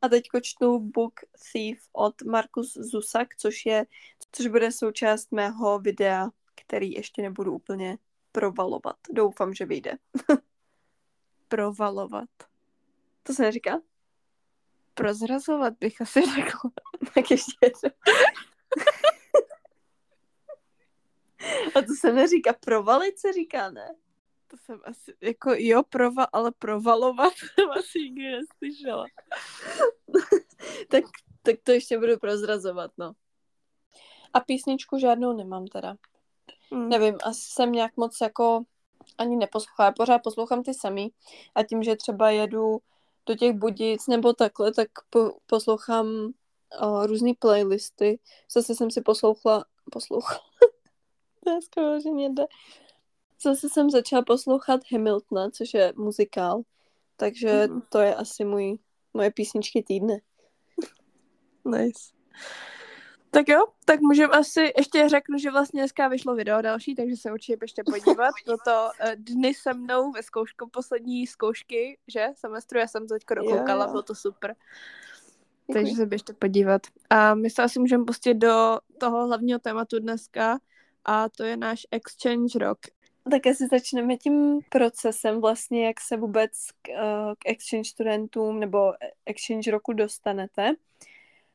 A 0.02 0.08
teď 0.08 0.22
čtu 0.42 0.78
Book 0.78 1.20
Thief 1.52 1.78
od 1.92 2.22
Markus 2.22 2.72
Zusak, 2.72 3.36
což 3.36 3.66
je, 3.66 3.86
což 4.32 4.46
bude 4.46 4.72
součást 4.72 5.32
mého 5.32 5.78
videa, 5.78 6.28
který 6.54 6.92
ještě 6.92 7.22
nebudu 7.22 7.52
úplně 7.52 7.98
provalovat. 8.32 8.96
Doufám, 9.10 9.54
že 9.54 9.66
vyjde. 9.66 9.98
provalovat. 11.48 12.28
To 13.22 13.34
se 13.34 13.42
neříká? 13.42 13.80
Prozrazovat 14.94 15.74
bych 15.80 16.00
asi 16.00 16.20
řekla. 16.20 16.70
tak 17.14 17.30
ještě 17.30 17.52
jedno. 17.62 17.90
A 21.74 21.80
to 21.80 21.94
se 22.00 22.12
neříká 22.12 22.52
provalit, 22.52 23.18
se 23.18 23.32
říká, 23.32 23.70
ne? 23.70 23.94
To 24.50 24.56
jsem 24.56 24.80
asi, 24.84 25.14
jako 25.20 25.50
jo, 25.56 25.82
prova, 25.88 26.24
ale 26.24 26.52
provalovat 26.58 27.32
jsem 27.54 27.70
asi 27.70 27.98
nikdy 27.98 28.30
neslyšela. 28.30 29.04
tak, 30.88 31.04
tak 31.42 31.56
to 31.62 31.72
ještě 31.72 31.98
budu 31.98 32.18
prozrazovat, 32.18 32.90
no. 32.98 33.12
A 34.32 34.40
písničku 34.40 34.98
žádnou 34.98 35.36
nemám 35.36 35.66
teda. 35.66 35.96
Hmm. 36.72 36.88
Nevím, 36.88 37.18
asi 37.22 37.40
jsem 37.40 37.72
nějak 37.72 37.96
moc 37.96 38.16
jako 38.22 38.64
ani 39.18 39.36
neposlouchám. 39.36 39.94
Pořád 39.94 40.18
poslouchám 40.22 40.62
ty 40.62 40.74
samý. 40.74 41.12
A 41.54 41.62
tím, 41.62 41.82
že 41.82 41.96
třeba 41.96 42.30
jedu 42.30 42.78
do 43.26 43.34
těch 43.34 43.52
budic 43.52 44.06
nebo 44.06 44.32
takhle, 44.32 44.72
tak 44.72 44.88
po, 45.10 45.30
poslouchám 45.46 46.06
uh, 46.06 47.06
různé 47.06 47.32
playlisty. 47.38 48.18
Zase 48.52 48.74
jsem 48.74 48.90
si 48.90 49.00
poslouchla, 49.00 49.64
poslouchala, 49.92 50.40
to 51.48 51.54
je 51.54 51.62
skoro, 51.62 52.00
že 52.00 52.08
jde. 52.08 52.46
Zase 53.42 53.68
jsem 53.68 53.90
začala 53.90 54.22
poslouchat 54.22 54.80
Hamiltona, 54.92 55.50
což 55.50 55.74
je 55.74 55.92
muzikál, 55.96 56.62
takže 57.16 57.48
mm-hmm. 57.48 57.82
to 57.88 57.98
je 57.98 58.14
asi 58.14 58.44
můj, 58.44 58.78
moje 59.14 59.30
písničky 59.30 59.82
týdne. 59.82 60.18
Nice. 61.64 62.00
Tak 63.30 63.48
jo, 63.48 63.66
tak 63.84 64.00
můžeme 64.00 64.32
asi, 64.32 64.72
ještě 64.76 65.08
řeknu, 65.08 65.38
že 65.38 65.50
vlastně 65.50 65.82
dneska 65.82 66.08
vyšlo 66.08 66.34
video 66.34 66.62
další, 66.62 66.94
takže 66.94 67.16
se 67.16 67.32
určitě 67.32 67.56
běžte 67.56 67.82
podívat. 67.84 68.30
Bylo 68.44 68.56
to 68.64 68.88
uh, 69.04 69.10
dny 69.16 69.54
se 69.54 69.74
mnou 69.74 70.12
ve 70.12 70.22
zkoušku, 70.22 70.68
poslední 70.70 71.26
zkoušky, 71.26 71.98
že? 72.08 72.26
Semestru, 72.34 72.78
já 72.78 72.86
jsem 72.86 73.08
to 73.08 73.14
teďko 73.14 73.34
dokoukala, 73.34 73.86
bylo 73.86 74.02
to 74.02 74.14
super. 74.14 74.54
Děkuji. 75.66 75.72
Takže 75.72 75.94
se 75.94 76.06
běžte 76.06 76.32
podívat. 76.32 76.82
A 77.10 77.34
my 77.34 77.50
se 77.50 77.62
asi 77.62 77.78
můžeme 77.80 78.04
pustit 78.04 78.34
do 78.34 78.78
toho 78.98 79.26
hlavního 79.26 79.58
tématu 79.58 79.98
dneska, 79.98 80.58
a 81.08 81.28
to 81.28 81.44
je 81.44 81.56
náš 81.56 81.86
exchange 81.90 82.58
rok. 82.58 82.78
Tak 83.30 83.46
asi 83.46 83.66
začneme 83.66 84.16
tím 84.16 84.60
procesem 84.68 85.40
vlastně, 85.40 85.86
jak 85.86 86.00
se 86.00 86.16
vůbec 86.16 86.52
k, 86.82 86.88
uh, 86.88 87.34
k 87.38 87.46
exchange 87.46 87.90
studentům 87.90 88.60
nebo 88.60 88.92
exchange 89.26 89.70
roku 89.70 89.92
dostanete. 89.92 90.74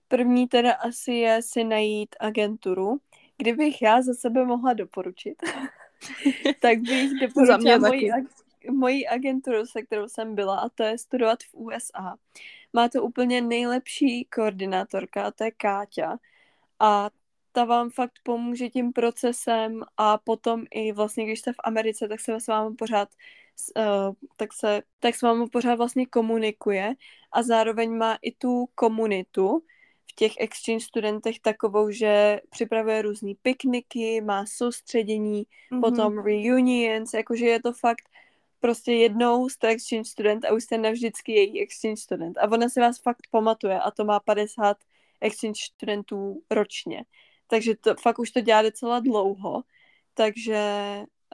První 0.07 0.47
teda 0.47 0.73
asi 0.73 1.11
je 1.11 1.41
si 1.41 1.63
najít 1.63 2.15
agenturu. 2.19 2.97
Kdybych 3.37 3.81
já 3.81 4.01
za 4.01 4.13
sebe 4.13 4.45
mohla 4.45 4.73
doporučit, 4.73 5.35
tak 6.59 6.79
bych 6.79 7.11
doporučila 7.21 7.77
moji, 7.77 8.09
moji 8.71 9.07
agenturu, 9.07 9.65
se 9.65 9.81
kterou 9.81 10.07
jsem 10.07 10.35
byla, 10.35 10.59
a 10.59 10.69
to 10.69 10.83
je 10.83 10.97
studovat 10.97 11.39
v 11.43 11.53
USA. 11.53 12.15
Má 12.73 12.89
to 12.89 13.03
úplně 13.03 13.41
nejlepší 13.41 14.25
koordinátorka, 14.25 15.23
a 15.23 15.31
to 15.31 15.43
je 15.43 15.51
Káťa. 15.51 16.17
A 16.79 17.09
ta 17.53 17.65
vám 17.65 17.89
fakt 17.89 18.13
pomůže 18.23 18.69
tím 18.69 18.93
procesem 18.93 19.83
a 19.97 20.17
potom 20.17 20.63
i 20.71 20.91
vlastně, 20.91 21.25
když 21.25 21.39
jste 21.39 21.53
v 21.53 21.63
Americe, 21.63 22.07
tak 22.07 22.19
se 22.19 22.39
s 22.39 22.47
vámi 22.47 22.75
pořád 22.75 23.09
uh, 23.77 24.13
tak 24.35 24.53
se, 24.53 24.81
tak 24.99 25.15
s 25.15 25.21
vámi 25.21 25.49
pořád 25.49 25.75
vlastně 25.75 26.05
komunikuje 26.05 26.93
a 27.31 27.43
zároveň 27.43 27.97
má 27.97 28.17
i 28.21 28.31
tu 28.31 28.65
komunitu 28.75 29.63
v 30.09 30.15
těch 30.15 30.31
exchange 30.37 30.85
studentech 30.85 31.39
takovou, 31.39 31.91
že 31.91 32.41
připravuje 32.49 33.01
různé 33.01 33.33
pikniky, 33.41 34.21
má 34.21 34.45
soustředění, 34.45 35.43
mm-hmm. 35.43 35.81
potom 35.81 36.17
reunions, 36.17 37.13
jakože 37.13 37.45
je 37.45 37.61
to 37.61 37.73
fakt 37.73 38.09
prostě 38.59 38.93
jednou 38.93 39.49
jste 39.49 39.67
exchange 39.67 40.09
student 40.09 40.45
a 40.45 40.53
už 40.53 40.63
jste 40.63 40.77
navždycky 40.77 41.31
její 41.31 41.61
exchange 41.61 42.01
student. 42.01 42.37
A 42.37 42.51
ona 42.51 42.69
si 42.69 42.79
vás 42.79 43.01
fakt 43.01 43.27
pamatuje 43.31 43.79
a 43.79 43.91
to 43.91 44.05
má 44.05 44.19
50 44.19 44.77
exchange 45.21 45.59
studentů 45.75 46.41
ročně 46.51 47.05
takže 47.53 47.75
to 47.75 47.95
fakt 47.95 48.19
už 48.19 48.31
to 48.31 48.41
dělá 48.41 48.61
docela 48.61 48.99
dlouho, 48.99 49.63
takže 50.13 50.57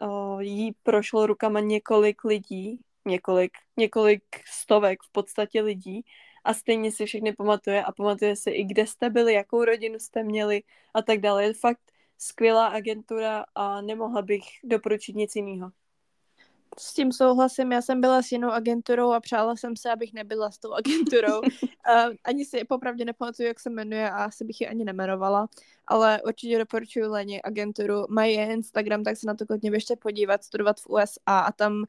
o, 0.02 0.40
jí 0.40 0.72
prošlo 0.84 1.26
rukama 1.28 1.60
několik 1.60 2.24
lidí, 2.24 2.80
několik, 3.06 3.52
několik 3.78 4.24
stovek 4.48 5.04
v 5.04 5.12
podstatě 5.12 5.62
lidí 5.62 6.02
a 6.44 6.54
stejně 6.54 6.92
si 6.92 7.06
všechny 7.06 7.34
pamatuje 7.34 7.84
a 7.84 7.92
pamatuje 7.92 8.36
si 8.36 8.50
i 8.52 8.64
kde 8.64 8.88
jste 8.88 9.10
byli, 9.10 9.34
jakou 9.34 9.64
rodinu 9.66 10.00
jste 10.00 10.24
měli 10.24 10.64
a 10.94 11.02
tak 11.02 11.20
dále. 11.20 11.44
Je 11.44 11.54
fakt 11.54 11.92
skvělá 12.18 12.68
agentura 12.68 13.46
a 13.56 13.82
nemohla 13.82 14.22
bych 14.22 14.44
doporučit 14.64 15.16
nic 15.16 15.36
jiného. 15.36 15.72
S 16.82 16.94
tím 16.94 17.12
souhlasím, 17.12 17.72
já 17.72 17.82
jsem 17.82 18.02
byla 18.02 18.22
s 18.22 18.32
jinou 18.32 18.50
agenturou 18.50 19.12
a 19.12 19.20
přála 19.20 19.56
jsem 19.56 19.76
se, 19.76 19.92
abych 19.92 20.14
nebyla 20.14 20.52
s 20.52 20.58
tou 20.58 20.74
agenturou. 20.74 21.40
uh, 21.64 22.14
ani 22.24 22.46
si 22.46 22.64
popravdě 22.64 23.06
nepamatuju, 23.06 23.48
jak 23.48 23.60
se 23.60 23.70
jmenuje 23.70 24.12
a 24.12 24.24
asi 24.24 24.46
bych 24.46 24.62
ji 24.62 24.68
ani 24.68 24.86
nemenovala, 24.86 25.48
ale 25.88 26.22
určitě 26.28 26.58
doporučuji 26.58 27.06
Leni 27.06 27.42
agenturu. 27.42 28.06
Mají 28.10 28.36
Instagram, 28.36 29.04
tak 29.04 29.18
se 29.18 29.28
na 29.28 29.34
to 29.34 29.46
klidně 29.46 29.72
běžte 29.72 29.96
podívat, 29.96 30.44
studovat 30.44 30.80
v 30.80 30.90
USA 30.90 31.40
a 31.40 31.52
tam 31.52 31.84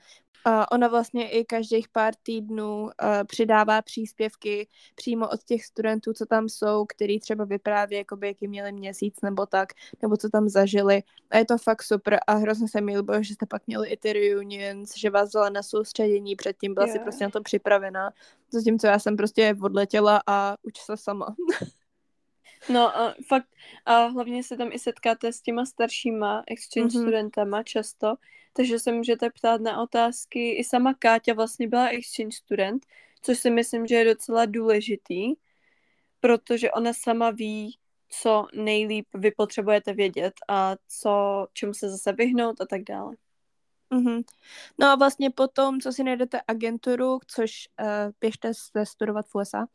Uh, 0.47 0.65
ona 0.73 0.89
vlastně 0.89 1.31
i 1.31 1.45
každých 1.45 1.89
pár 1.89 2.15
týdnů 2.23 2.83
uh, 2.83 2.91
přidává 3.27 3.83
příspěvky 3.83 4.69
přímo 4.95 5.29
od 5.29 5.45
těch 5.45 5.65
studentů, 5.65 6.13
co 6.13 6.27
tam 6.27 6.49
jsou, 6.49 6.85
který 6.87 7.21
třeba 7.21 7.45
vypráví, 7.45 7.97
jakoby, 7.97 8.27
jaký 8.27 8.49
měli 8.49 8.73
měsíc 8.73 9.15
nebo 9.23 9.47
tak, 9.47 9.69
nebo 10.03 10.17
co 10.17 10.29
tam 10.29 10.49
zažili. 10.49 11.03
A 11.31 11.39
je 11.39 11.45
to 11.45 11.59
fakt 11.59 11.83
super 11.83 12.19
a 12.27 12.35
hrozně 12.35 12.69
se 12.69 12.81
mi 12.81 12.97
líbilo, 12.97 13.23
že 13.23 13.35
jste 13.35 13.47
pak 13.47 13.67
měli 13.67 13.89
i 13.89 13.97
ty 13.97 14.13
reunions, 14.13 14.97
že 14.97 15.11
vás 15.11 15.29
vzala 15.29 15.49
na 15.49 15.63
soustředění, 15.63 16.37
předtím 16.37 16.75
byla 16.75 16.87
yeah. 16.87 16.97
si 16.97 17.03
prostě 17.03 17.25
na 17.25 17.31
to 17.31 17.43
připravená. 17.43 18.11
Zatímco 18.53 18.87
já 18.87 18.99
jsem 18.99 19.17
prostě 19.17 19.57
odletěla 19.63 20.23
a 20.27 20.57
uč 20.63 20.81
se 20.81 20.97
sama. 20.97 21.35
No 22.69 22.97
a 22.97 23.15
fakt, 23.29 23.49
a 23.87 24.07
hlavně 24.07 24.43
se 24.43 24.57
tam 24.57 24.73
i 24.73 24.79
setkáte 24.79 25.33
s 25.33 25.41
těma 25.41 25.67
staršíma 25.67 26.43
exchange 26.47 26.95
mm-hmm. 26.95 27.03
studentama 27.03 27.63
často, 27.63 28.15
takže 28.53 28.79
se 28.79 28.93
můžete 28.93 29.31
ptát 29.31 29.61
na 29.61 29.83
otázky. 29.83 30.51
I 30.51 30.65
sama 30.65 30.95
Káťa 30.95 31.35
vlastně 31.35 31.69
byla 31.69 31.89
exchange 31.89 32.37
student, 32.37 32.87
což 33.23 33.39
si 33.39 33.51
myslím, 33.51 33.87
že 33.87 33.95
je 33.95 34.05
docela 34.05 34.47
důležitý, 34.47 35.35
protože 36.21 36.71
ona 36.71 36.93
sama 36.93 37.31
ví, 37.31 37.79
co 38.09 38.47
nejlíp 38.55 39.07
vy 39.15 39.31
potřebujete 39.31 39.93
vědět 39.93 40.35
a 40.49 40.77
co, 40.89 41.47
čemu 41.53 41.75
se 41.75 41.91
zase 41.91 42.13
vyhnout 42.13 42.61
a 42.61 42.67
tak 42.67 42.83
dále. 42.83 43.17
Mm-hmm. 43.93 44.23
No 44.79 44.87
a 44.87 44.95
vlastně 44.95 45.31
potom, 45.31 45.81
co 45.81 45.93
si 45.93 46.05
najdete 46.05 46.41
agenturu, 46.49 47.19
což 47.27 47.69
uh, 47.81 47.87
běžte 48.21 48.55
se 48.55 48.87
studovat 48.87 49.27
v 49.27 49.35
USA. 49.35 49.67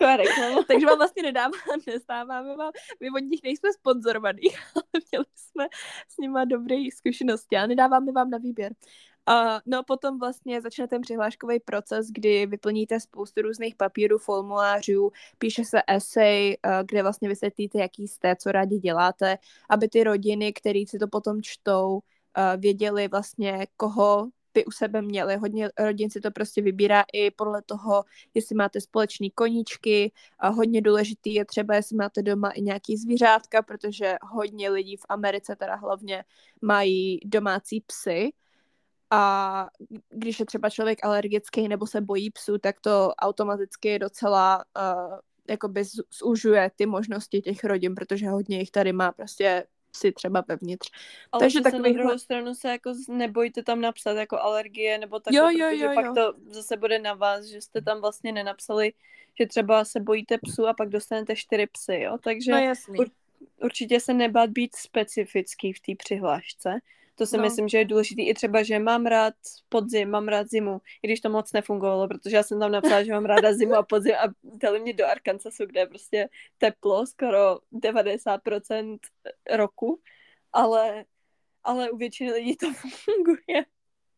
No. 0.00 0.62
Takže 0.68 0.86
vám 0.86 0.98
vlastně 0.98 1.22
nedává, 1.22 1.52
nestáváme 1.86 2.56
vám, 2.56 2.72
my 3.00 3.10
od 3.10 3.18
nich 3.18 3.40
nejsme 3.42 3.72
sponzorovaní, 3.72 4.48
ale 4.74 4.84
měli 5.10 5.24
jsme 5.34 5.66
s 6.08 6.18
nimi 6.18 6.40
dobré 6.46 6.76
zkušenosti 6.96 7.56
a 7.56 7.66
nedáváme 7.66 8.12
vám 8.12 8.30
na 8.30 8.38
výběr. 8.38 8.72
Uh, 9.28 9.58
no 9.66 9.78
a 9.78 9.82
potom 9.82 10.18
vlastně 10.18 10.60
začne 10.60 10.88
ten 10.88 11.00
přihláškový 11.00 11.60
proces, 11.60 12.06
kdy 12.10 12.46
vyplníte 12.46 13.00
spoustu 13.00 13.42
různých 13.42 13.76
papírů, 13.76 14.18
formulářů, 14.18 15.12
píše 15.38 15.64
se 15.64 15.82
essay, 15.88 16.56
uh, 16.66 16.72
kde 16.86 17.02
vlastně 17.02 17.28
vysvětlíte, 17.28 17.78
jaký 17.78 18.08
jste, 18.08 18.36
co 18.36 18.52
rádi 18.52 18.78
děláte, 18.78 19.38
aby 19.70 19.88
ty 19.88 20.04
rodiny, 20.04 20.52
které 20.52 20.84
si 20.88 20.98
to 20.98 21.08
potom 21.08 21.42
čtou, 21.42 22.00
věděli 22.56 23.08
vlastně, 23.08 23.66
koho 23.76 24.28
by 24.54 24.64
u 24.64 24.70
sebe 24.70 25.02
měli. 25.02 25.36
Hodně 25.36 25.70
rodin 25.78 26.10
si 26.10 26.20
to 26.20 26.30
prostě 26.30 26.62
vybírá 26.62 27.04
i 27.12 27.30
podle 27.30 27.62
toho, 27.62 28.04
jestli 28.34 28.56
máte 28.56 28.80
společný 28.80 29.30
koníčky. 29.30 30.12
A 30.38 30.48
hodně 30.48 30.82
důležitý 30.82 31.34
je 31.34 31.44
třeba, 31.44 31.74
jestli 31.74 31.96
máte 31.96 32.22
doma 32.22 32.50
i 32.50 32.62
nějaký 32.62 32.96
zvířátka, 32.96 33.62
protože 33.62 34.16
hodně 34.22 34.70
lidí 34.70 34.96
v 34.96 35.06
Americe 35.08 35.56
teda 35.56 35.74
hlavně 35.74 36.24
mají 36.62 37.20
domácí 37.24 37.80
psy. 37.80 38.32
A 39.10 39.68
když 40.08 40.40
je 40.40 40.46
třeba 40.46 40.70
člověk 40.70 41.04
alergický 41.04 41.68
nebo 41.68 41.86
se 41.86 42.00
bojí 42.00 42.30
psů, 42.30 42.58
tak 42.58 42.80
to 42.80 43.12
automaticky 43.14 43.98
docela 43.98 44.64
uh, 44.76 45.18
jakoby 45.48 45.84
zužuje 46.20 46.70
ty 46.76 46.86
možnosti 46.86 47.40
těch 47.40 47.64
rodin, 47.64 47.94
protože 47.94 48.28
hodně 48.28 48.58
jich 48.58 48.70
tady 48.70 48.92
má 48.92 49.12
prostě 49.12 49.66
si 49.96 50.12
třeba 50.12 50.44
vevnitř. 50.48 50.90
Ale 51.32 51.40
Takže 51.40 51.60
takový 51.60 51.92
na 51.92 52.02
druhou 52.02 52.18
stranu 52.18 52.54
se 52.54 52.68
jako 52.68 52.94
nebojte 53.08 53.62
tam 53.62 53.80
napsat 53.80 54.12
jako 54.12 54.38
alergie 54.38 54.98
nebo 54.98 55.20
tak, 55.20 55.34
jo, 55.34 55.48
jo, 55.50 55.70
jo, 55.70 55.90
pak 55.94 56.04
jo. 56.04 56.14
to 56.14 56.34
zase 56.46 56.76
bude 56.76 56.98
na 56.98 57.14
vás, 57.14 57.44
že 57.44 57.60
jste 57.60 57.82
tam 57.82 58.00
vlastně 58.00 58.32
nenapsali, 58.32 58.92
že 59.40 59.46
třeba 59.46 59.84
se 59.84 60.00
bojíte 60.00 60.38
psu 60.42 60.66
a 60.66 60.74
pak 60.74 60.88
dostanete 60.88 61.36
čtyři 61.36 61.66
psy, 61.66 62.00
jo. 62.00 62.18
Takže 62.24 62.52
no, 62.52 62.58
jasný. 62.58 62.98
Ur- 62.98 63.10
určitě 63.62 64.00
se 64.00 64.14
nebát 64.14 64.50
být 64.50 64.76
specifický 64.76 65.72
v 65.72 65.80
té 65.80 65.92
přihlášce. 65.98 66.70
To 67.14 67.26
si 67.26 67.36
no. 67.36 67.42
myslím, 67.42 67.68
že 67.68 67.78
je 67.78 67.84
důležité 67.84 68.22
i 68.22 68.34
třeba, 68.34 68.62
že 68.62 68.78
mám 68.78 69.06
rád 69.06 69.34
podzim, 69.68 70.10
mám 70.10 70.28
rád 70.28 70.48
zimu, 70.50 70.80
i 71.02 71.06
když 71.06 71.20
to 71.20 71.30
moc 71.30 71.52
nefungovalo, 71.52 72.08
protože 72.08 72.36
já 72.36 72.42
jsem 72.42 72.60
tam 72.60 72.72
napsala, 72.72 73.02
že 73.02 73.12
mám 73.12 73.24
ráda 73.24 73.54
zimu 73.54 73.74
a 73.74 73.82
podzim 73.82 74.14
a 74.14 74.28
dali 74.42 74.80
mě 74.80 74.92
do 74.92 75.06
Arkansasu, 75.06 75.66
kde 75.66 75.80
je 75.80 75.86
prostě 75.86 76.28
teplo 76.58 77.06
skoro 77.06 77.58
90% 77.72 78.98
roku, 79.50 80.00
ale, 80.52 81.04
ale 81.64 81.90
u 81.90 81.96
většiny 81.96 82.32
lidí 82.32 82.56
to 82.56 82.66
funguje. 83.04 83.64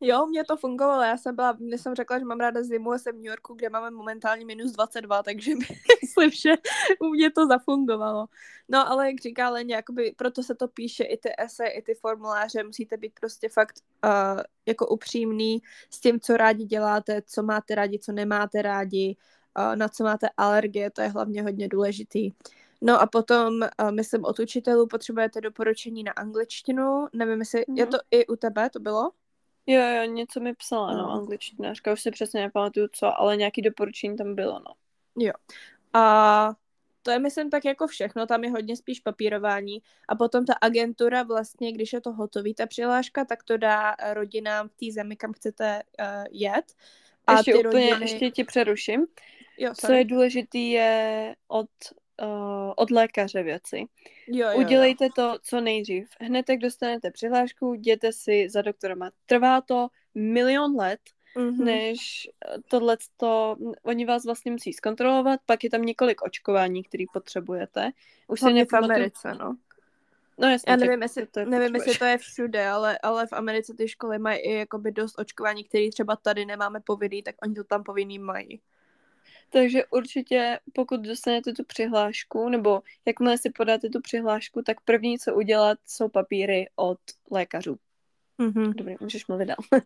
Jo, 0.06 0.26
mě 0.26 0.44
to 0.44 0.56
fungovalo. 0.56 1.02
Já 1.02 1.16
jsem 1.16 1.36
byla, 1.36 1.52
když 1.52 1.80
jsem 1.80 1.94
řekla, 1.94 2.18
že 2.18 2.24
mám 2.24 2.40
ráda 2.40 2.62
zimu 2.62 2.92
a 2.92 2.98
jsem 2.98 3.14
v 3.14 3.16
New 3.16 3.26
Yorku, 3.26 3.54
kde 3.54 3.70
máme 3.70 3.90
momentálně 3.90 4.44
minus 4.44 4.72
22, 4.72 5.22
takže 5.22 5.52
myslím, 6.02 6.30
že 6.30 6.50
u 7.00 7.08
mě 7.08 7.30
to 7.30 7.46
zafungovalo. 7.46 8.26
No, 8.68 8.88
ale 8.88 9.06
jak 9.06 9.20
říká 9.20 9.50
Leně, 9.50 9.74
jakoby 9.74 10.14
proto 10.16 10.42
se 10.42 10.54
to 10.54 10.68
píše 10.68 11.04
i 11.04 11.16
ty 11.16 11.28
esy, 11.38 11.64
i 11.64 11.82
ty 11.82 11.94
formuláře, 11.94 12.64
musíte 12.64 12.96
být 12.96 13.12
prostě 13.20 13.48
fakt 13.48 13.76
uh, 14.04 14.40
jako 14.66 14.86
upřímný 14.86 15.62
s 15.90 16.00
tím, 16.00 16.20
co 16.20 16.36
rádi 16.36 16.64
děláte, 16.64 17.22
co 17.26 17.42
máte 17.42 17.74
rádi, 17.74 17.98
co 17.98 18.12
nemáte 18.12 18.62
rádi, 18.62 19.16
uh, 19.58 19.76
na 19.76 19.88
co 19.88 20.04
máte 20.04 20.28
alergie, 20.36 20.90
to 20.90 21.02
je 21.02 21.08
hlavně 21.08 21.42
hodně 21.42 21.68
důležitý. 21.68 22.30
No 22.80 23.00
a 23.00 23.06
potom, 23.06 23.54
uh, 23.54 23.90
myslím, 23.90 24.24
od 24.24 24.38
učitelů 24.38 24.86
potřebujete 24.86 25.40
doporučení 25.40 26.04
na 26.04 26.12
angličtinu. 26.12 27.06
Nevím, 27.12 27.38
jestli 27.38 27.60
mm-hmm. 27.60 27.78
je 27.78 27.86
to 27.86 27.98
i 28.10 28.26
u 28.26 28.36
tebe, 28.36 28.70
to 28.70 28.80
bylo? 28.80 29.10
Jo, 29.66 29.80
jo, 29.80 30.04
něco 30.04 30.40
mi 30.40 30.54
psala, 30.54 30.92
no, 30.92 30.98
no 30.98 31.10
angličtinářka, 31.10 31.92
už 31.92 32.02
si 32.02 32.10
přesně 32.10 32.40
nepamatuju 32.40 32.88
co, 32.92 33.20
ale 33.20 33.36
nějaký 33.36 33.62
doporučení 33.62 34.16
tam 34.16 34.34
bylo, 34.34 34.52
no. 34.58 34.74
Jo. 35.16 35.32
A 35.92 36.54
to 37.02 37.10
je, 37.10 37.18
myslím, 37.18 37.50
tak 37.50 37.64
jako 37.64 37.86
všechno, 37.86 38.26
tam 38.26 38.44
je 38.44 38.50
hodně 38.50 38.76
spíš 38.76 39.00
papírování 39.00 39.82
a 40.08 40.14
potom 40.14 40.44
ta 40.44 40.54
agentura 40.60 41.22
vlastně, 41.22 41.72
když 41.72 41.92
je 41.92 42.00
to 42.00 42.12
hotový, 42.12 42.54
ta 42.54 42.66
přihláška, 42.66 43.24
tak 43.24 43.42
to 43.42 43.56
dá 43.56 43.96
rodinám 44.12 44.68
v 44.68 44.74
té 44.74 44.92
zemi, 44.92 45.16
kam 45.16 45.32
chcete 45.32 45.82
uh, 46.00 46.24
jet. 46.30 46.64
A 47.26 47.32
ještě 47.32 47.52
ty 47.52 47.58
úplně, 47.58 47.90
rodiny... 47.90 48.10
ještě 48.10 48.30
ti 48.30 48.44
přeruším. 48.44 49.06
Jo, 49.58 49.72
Co 49.80 49.92
je 49.92 50.04
důležité 50.04 50.58
je 50.58 51.36
od 51.48 51.70
uh, 52.22 52.72
od 52.76 52.90
lékaře 52.90 53.42
věci. 53.42 53.84
Jo, 54.26 54.50
jo, 54.50 54.58
Udělejte 54.58 55.04
jo. 55.04 55.10
to 55.16 55.38
co 55.42 55.60
nejdřív. 55.60 56.08
Hned, 56.20 56.48
jak 56.48 56.58
dostanete 56.58 57.10
přihlášku, 57.10 57.74
jděte 57.74 58.12
si 58.12 58.48
za 58.50 58.62
doktorama. 58.62 59.10
Trvá 59.26 59.60
to 59.60 59.88
milion 60.14 60.76
let, 60.76 61.00
mm-hmm. 61.36 61.64
než 61.64 62.28
tohle 62.68 62.96
to, 63.16 63.56
oni 63.82 64.04
vás 64.04 64.24
vlastně 64.24 64.52
musí 64.52 64.72
zkontrolovat, 64.72 65.40
pak 65.46 65.64
je 65.64 65.70
tam 65.70 65.82
několik 65.82 66.22
očkování, 66.22 66.82
které 66.82 67.04
potřebujete. 67.12 67.90
Už 68.28 68.40
se 68.40 68.64
v 68.64 68.74
Americe, 68.74 69.34
no. 69.34 69.56
No 70.38 70.48
jasně, 70.48 70.70
Já 70.70 70.76
nevím, 70.76 71.02
jestli, 71.02 71.26
to 71.26 71.44
nevím 71.44 71.74
jestli 71.74 71.98
to 71.98 72.04
je 72.04 72.18
všude, 72.18 72.68
ale, 72.68 72.98
ale 72.98 73.26
v 73.26 73.32
Americe 73.32 73.74
ty 73.74 73.88
školy 73.88 74.18
mají 74.18 74.38
i 74.38 74.52
jakoby 74.52 74.92
dost 74.92 75.18
očkování, 75.18 75.64
které 75.64 75.88
třeba 75.90 76.16
tady 76.16 76.44
nemáme 76.44 76.80
povinný, 76.80 77.22
tak 77.22 77.34
oni 77.42 77.54
to 77.54 77.64
tam 77.64 77.82
povinný 77.82 78.18
mají. 78.18 78.60
Takže 79.54 79.84
určitě, 79.90 80.58
pokud 80.72 81.00
dostanete 81.00 81.52
tu 81.52 81.64
přihlášku, 81.64 82.48
nebo 82.48 82.82
jakmile 83.06 83.38
si 83.38 83.50
podáte 83.50 83.88
tu 83.88 84.00
přihlášku, 84.00 84.62
tak 84.62 84.80
první, 84.80 85.18
co 85.18 85.34
udělat, 85.34 85.78
jsou 85.86 86.08
papíry 86.08 86.66
od 86.76 86.98
lékařů. 87.30 87.76
Mm-hmm. 88.38 88.74
Dobrý, 88.74 88.94
můžeš 89.00 89.26
mluvit 89.26 89.46
dál. 89.46 89.56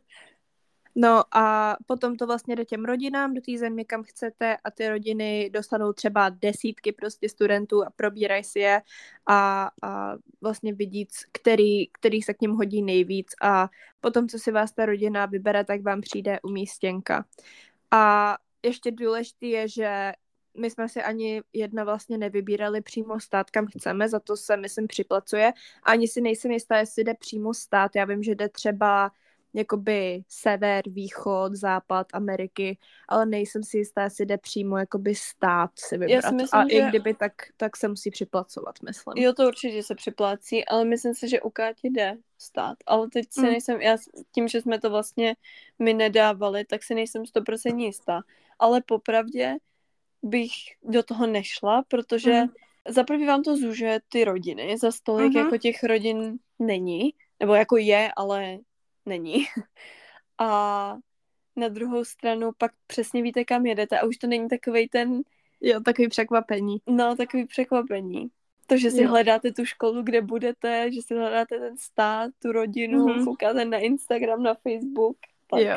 No 0.94 1.36
a 1.36 1.76
potom 1.86 2.16
to 2.16 2.26
vlastně 2.26 2.56
jde 2.56 2.64
těm 2.64 2.84
rodinám 2.84 3.34
do 3.34 3.40
té 3.40 3.58
země, 3.58 3.84
kam 3.84 4.02
chcete 4.02 4.56
a 4.64 4.70
ty 4.70 4.88
rodiny 4.88 5.50
dostanou 5.50 5.92
třeba 5.92 6.28
desítky 6.28 6.92
prostě 6.92 7.28
studentů 7.28 7.84
a 7.84 7.90
probírají 7.96 8.44
si 8.44 8.58
je 8.58 8.82
a, 9.26 9.70
a 9.82 10.14
vlastně 10.40 10.74
vidí, 10.74 11.08
který, 11.32 11.86
který 11.86 12.22
se 12.22 12.34
k 12.34 12.40
ním 12.40 12.50
hodí 12.50 12.82
nejvíc 12.82 13.26
a 13.42 13.68
potom, 14.00 14.28
co 14.28 14.38
si 14.38 14.52
vás 14.52 14.72
ta 14.72 14.86
rodina 14.86 15.26
vybere, 15.26 15.64
tak 15.64 15.82
vám 15.82 16.00
přijde 16.00 16.38
umístěnka. 16.42 17.24
A 17.90 18.36
ještě 18.62 18.90
důležité 18.90 19.46
je, 19.46 19.68
že 19.68 20.12
my 20.58 20.70
jsme 20.70 20.88
si 20.88 21.02
ani 21.02 21.42
jedna 21.52 21.84
vlastně 21.84 22.18
nevybírali 22.18 22.80
přímo 22.80 23.20
stát, 23.20 23.50
kam 23.50 23.66
chceme, 23.66 24.08
za 24.08 24.20
to 24.20 24.36
se, 24.36 24.56
myslím, 24.56 24.86
připlacuje. 24.86 25.52
Ani 25.82 26.08
si 26.08 26.20
nejsem 26.20 26.50
jistá, 26.50 26.78
jestli 26.78 27.04
jde 27.04 27.14
přímo 27.14 27.54
stát. 27.54 27.90
Já 27.96 28.04
vím, 28.04 28.22
že 28.22 28.34
jde 28.34 28.48
třeba 28.48 29.10
jakoby 29.54 30.22
sever, 30.28 30.82
východ, 30.86 31.54
západ 31.54 32.06
Ameriky, 32.12 32.78
ale 33.08 33.26
nejsem 33.26 33.62
si 33.62 33.78
jistá, 33.78 34.02
jestli 34.02 34.26
jde 34.26 34.38
přímo 34.38 34.78
jakoby 34.78 35.14
stát 35.14 35.70
si 35.74 35.98
vybrat. 35.98 36.24
Já 36.24 36.30
myslím, 36.30 36.60
a 36.60 36.68
že... 36.68 36.76
i 36.76 36.88
kdyby, 36.88 37.14
tak, 37.14 37.32
tak 37.56 37.76
se 37.76 37.88
musí 37.88 38.10
připlacovat, 38.10 38.74
myslím. 38.84 39.14
Jo, 39.16 39.32
to 39.32 39.46
určitě 39.46 39.82
se 39.82 39.94
připlácí, 39.94 40.64
ale 40.64 40.84
myslím 40.84 41.14
si, 41.14 41.28
že 41.28 41.40
u 41.40 41.50
Káti 41.50 41.90
jde 41.90 42.16
stát. 42.38 42.76
Ale 42.86 43.08
teď 43.08 43.26
si 43.30 43.40
mm. 43.40 43.46
nejsem, 43.46 43.80
já 43.80 43.96
tím, 44.32 44.48
že 44.48 44.60
jsme 44.60 44.80
to 44.80 44.90
vlastně 44.90 45.36
my 45.78 45.94
nedávali, 45.94 46.64
tak 46.64 46.82
si 46.82 46.94
nejsem 46.94 47.22
100% 47.22 47.78
jistá. 47.78 48.20
Ale 48.58 48.82
popravdě 48.86 49.56
bych 50.22 50.52
do 50.82 51.02
toho 51.02 51.26
nešla, 51.26 51.82
protože 51.88 52.32
mm. 52.32 52.48
za 52.88 53.04
prvý 53.04 53.26
vám 53.26 53.42
to 53.42 53.56
zúžuje 53.56 54.00
ty 54.08 54.24
rodiny, 54.24 54.78
za 54.78 54.90
stolik 54.90 55.32
mm-hmm. 55.32 55.44
jako 55.44 55.58
těch 55.58 55.82
rodin 55.82 56.38
není, 56.58 57.14
nebo 57.40 57.54
jako 57.54 57.76
je, 57.76 58.10
ale 58.16 58.58
není. 59.06 59.44
A 60.40 60.96
na 61.56 61.68
druhou 61.68 62.04
stranu 62.04 62.50
pak 62.58 62.72
přesně 62.86 63.22
víte, 63.22 63.44
kam 63.44 63.66
jedete 63.66 63.98
a 63.98 64.06
už 64.06 64.16
to 64.16 64.26
není 64.26 64.48
takový 64.48 64.88
ten... 64.88 65.22
Jo, 65.60 65.80
takový 65.80 66.08
překvapení. 66.08 66.76
No, 66.86 67.16
takový 67.16 67.46
překvapení. 67.46 68.28
To, 68.66 68.76
že 68.76 68.90
si 68.90 69.02
jo. 69.02 69.08
hledáte 69.08 69.52
tu 69.52 69.64
školu, 69.64 70.02
kde 70.02 70.22
budete, 70.22 70.92
že 70.92 71.02
si 71.02 71.14
hledáte 71.14 71.58
ten 71.58 71.76
stát, 71.76 72.30
tu 72.42 72.52
rodinu, 72.52 73.06
mm-hmm. 73.06 73.24
koukáte 73.24 73.64
na 73.64 73.78
Instagram, 73.78 74.42
na 74.42 74.54
Facebook. 74.54 75.16
Tak. 75.50 75.60
Jo. 75.60 75.76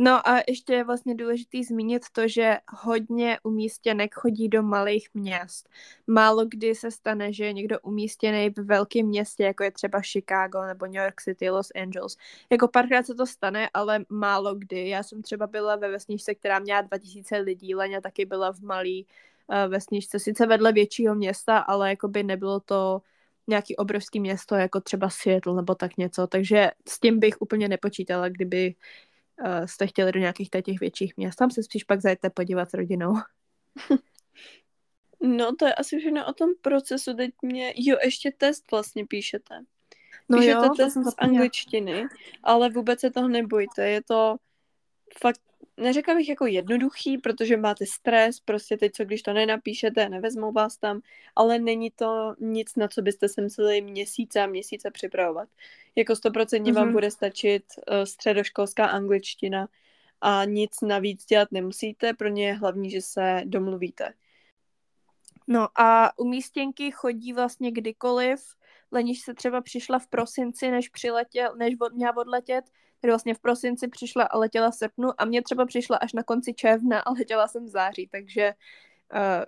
No 0.00 0.28
a 0.28 0.42
ještě 0.48 0.72
je 0.72 0.84
vlastně 0.84 1.14
důležité 1.14 1.58
zmínit 1.68 2.02
to, 2.12 2.28
že 2.28 2.56
hodně 2.68 3.38
umístěnek 3.42 4.14
chodí 4.14 4.48
do 4.48 4.62
malých 4.62 5.08
měst. 5.14 5.68
Málo 6.06 6.44
kdy 6.44 6.74
se 6.74 6.90
stane, 6.90 7.32
že 7.32 7.44
je 7.44 7.52
někdo 7.52 7.80
umístěný 7.80 8.50
v 8.50 8.58
velkém 8.58 9.06
městě, 9.06 9.44
jako 9.44 9.64
je 9.64 9.70
třeba 9.70 10.00
Chicago 10.00 10.64
nebo 10.66 10.86
New 10.86 11.02
York 11.02 11.22
City, 11.22 11.50
Los 11.50 11.68
Angeles. 11.82 12.16
Jako 12.50 12.68
párkrát 12.68 13.06
se 13.06 13.14
to 13.14 13.26
stane, 13.26 13.68
ale 13.74 14.04
málo 14.08 14.54
kdy. 14.54 14.88
Já 14.88 15.02
jsem 15.02 15.22
třeba 15.22 15.46
byla 15.46 15.76
ve 15.76 15.90
vesničce, 15.90 16.34
která 16.34 16.58
měla 16.58 16.80
2000 16.80 17.38
lidí, 17.38 17.74
Leňa 17.74 18.00
taky 18.00 18.24
byla 18.24 18.52
v 18.52 18.60
malý 18.60 19.06
uh, 19.46 19.70
vesničce, 19.72 20.18
sice 20.18 20.46
vedle 20.46 20.72
většího 20.72 21.14
města, 21.14 21.58
ale 21.58 21.90
jako 21.90 22.08
by 22.08 22.22
nebylo 22.22 22.60
to 22.60 23.02
nějaký 23.48 23.76
obrovský 23.76 24.20
město, 24.20 24.54
jako 24.54 24.80
třeba 24.80 25.10
Seattle 25.10 25.56
nebo 25.56 25.74
tak 25.74 25.96
něco, 25.96 26.26
takže 26.26 26.70
s 26.88 27.00
tím 27.00 27.18
bych 27.18 27.34
úplně 27.40 27.68
nepočítala, 27.68 28.28
kdyby 28.28 28.74
uh, 29.40 29.66
jste 29.66 29.86
chtěli 29.86 30.12
do 30.12 30.20
nějakých 30.20 30.50
těch 30.50 30.80
větších 30.80 31.16
měst. 31.16 31.36
Tam 31.36 31.50
se 31.50 31.62
spíš 31.62 31.84
pak 31.84 32.00
zajete 32.00 32.30
podívat 32.30 32.70
s 32.70 32.74
rodinou. 32.74 33.14
No, 35.20 35.56
to 35.56 35.66
je 35.66 35.74
asi 35.74 35.98
všechno 35.98 36.26
o 36.26 36.32
tom 36.32 36.50
procesu. 36.62 37.14
Teď 37.14 37.30
mě, 37.42 37.72
jo, 37.76 37.96
ještě 38.04 38.32
test 38.38 38.70
vlastně 38.70 39.06
píšete. 39.06 39.60
No 40.28 40.38
píšete 40.38 40.66
jo, 40.66 40.74
test 40.76 40.94
z 40.94 41.14
angličtiny, 41.18 42.04
ale 42.42 42.70
vůbec 42.70 43.00
se 43.00 43.10
toho 43.10 43.28
nebojte. 43.28 43.88
Je 43.88 44.02
to 44.02 44.36
fakt 45.20 45.40
neřekla 45.78 46.14
bych 46.14 46.28
jako 46.28 46.46
jednoduchý, 46.46 47.18
protože 47.18 47.56
máte 47.56 47.86
stres, 47.86 48.40
prostě 48.40 48.76
teď 48.76 48.92
co 48.92 49.04
když 49.04 49.22
to 49.22 49.32
nenapíšete, 49.32 50.08
nevezmou 50.08 50.52
vás 50.52 50.76
tam, 50.76 51.00
ale 51.36 51.58
není 51.58 51.90
to 51.90 52.34
nic, 52.40 52.76
na 52.76 52.88
co 52.88 53.02
byste 53.02 53.28
se 53.28 53.42
museli 53.42 53.80
měsíce 53.80 54.40
a 54.40 54.46
měsíce 54.46 54.90
připravovat. 54.90 55.48
Jako 55.96 56.16
stoprocentně 56.16 56.72
mm-hmm. 56.72 56.76
vám 56.76 56.84
mhm. 56.84 56.92
bude 56.92 57.10
stačit 57.10 57.64
uh, 57.76 58.04
středoškolská 58.04 58.86
angličtina 58.86 59.68
a 60.20 60.44
nic 60.44 60.80
navíc 60.82 61.24
dělat 61.24 61.48
nemusíte, 61.52 62.14
pro 62.14 62.28
ně 62.28 62.46
je 62.46 62.54
hlavní, 62.54 62.90
že 62.90 63.02
se 63.02 63.42
domluvíte. 63.44 64.12
No 65.46 65.68
a 65.80 66.18
umístěnky 66.18 66.90
chodí 66.90 67.32
vlastně 67.32 67.70
kdykoliv, 67.70 68.40
Leniš 68.92 69.20
se 69.20 69.34
třeba 69.34 69.60
přišla 69.60 69.98
v 69.98 70.06
prosinci, 70.06 70.70
než 70.70 70.88
přiletěl, 70.88 71.56
než 71.56 71.74
od, 71.80 71.92
měla 71.92 72.16
odletět, 72.16 72.64
tedy 73.00 73.10
vlastně 73.10 73.34
v 73.34 73.38
prosinci 73.38 73.88
přišla 73.88 74.24
a 74.24 74.38
letěla 74.38 74.70
v 74.70 74.74
srpnu 74.74 75.08
a 75.18 75.24
mě 75.24 75.42
třeba 75.42 75.66
přišla 75.66 75.96
až 75.96 76.12
na 76.12 76.22
konci 76.22 76.54
června 76.54 77.00
a 77.00 77.12
letěla 77.12 77.48
jsem 77.48 77.64
v 77.64 77.68
září, 77.68 78.08
takže 78.12 78.54
uh, 79.14 79.44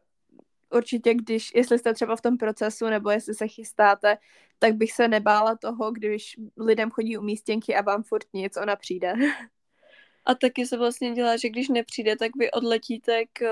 určitě, 0.78 1.14
když, 1.14 1.50
jestli 1.54 1.78
jste 1.78 1.94
třeba 1.94 2.16
v 2.16 2.20
tom 2.20 2.36
procesu 2.36 2.86
nebo 2.86 3.10
jestli 3.10 3.34
se 3.34 3.48
chystáte, 3.48 4.18
tak 4.58 4.74
bych 4.74 4.92
se 4.92 5.08
nebála 5.08 5.56
toho, 5.56 5.90
když 5.90 6.36
lidem 6.56 6.90
chodí 6.90 7.18
umístěnky 7.18 7.74
a 7.76 7.82
vám 7.82 8.02
furt 8.02 8.26
nic, 8.32 8.56
ona 8.56 8.76
přijde. 8.76 9.14
A 10.24 10.34
taky 10.34 10.66
se 10.66 10.76
vlastně 10.76 11.12
dělá, 11.12 11.36
že 11.36 11.48
když 11.48 11.68
nepřijde, 11.68 12.16
tak 12.16 12.30
vy 12.38 12.50
odletíte 12.50 13.24
k, 13.32 13.42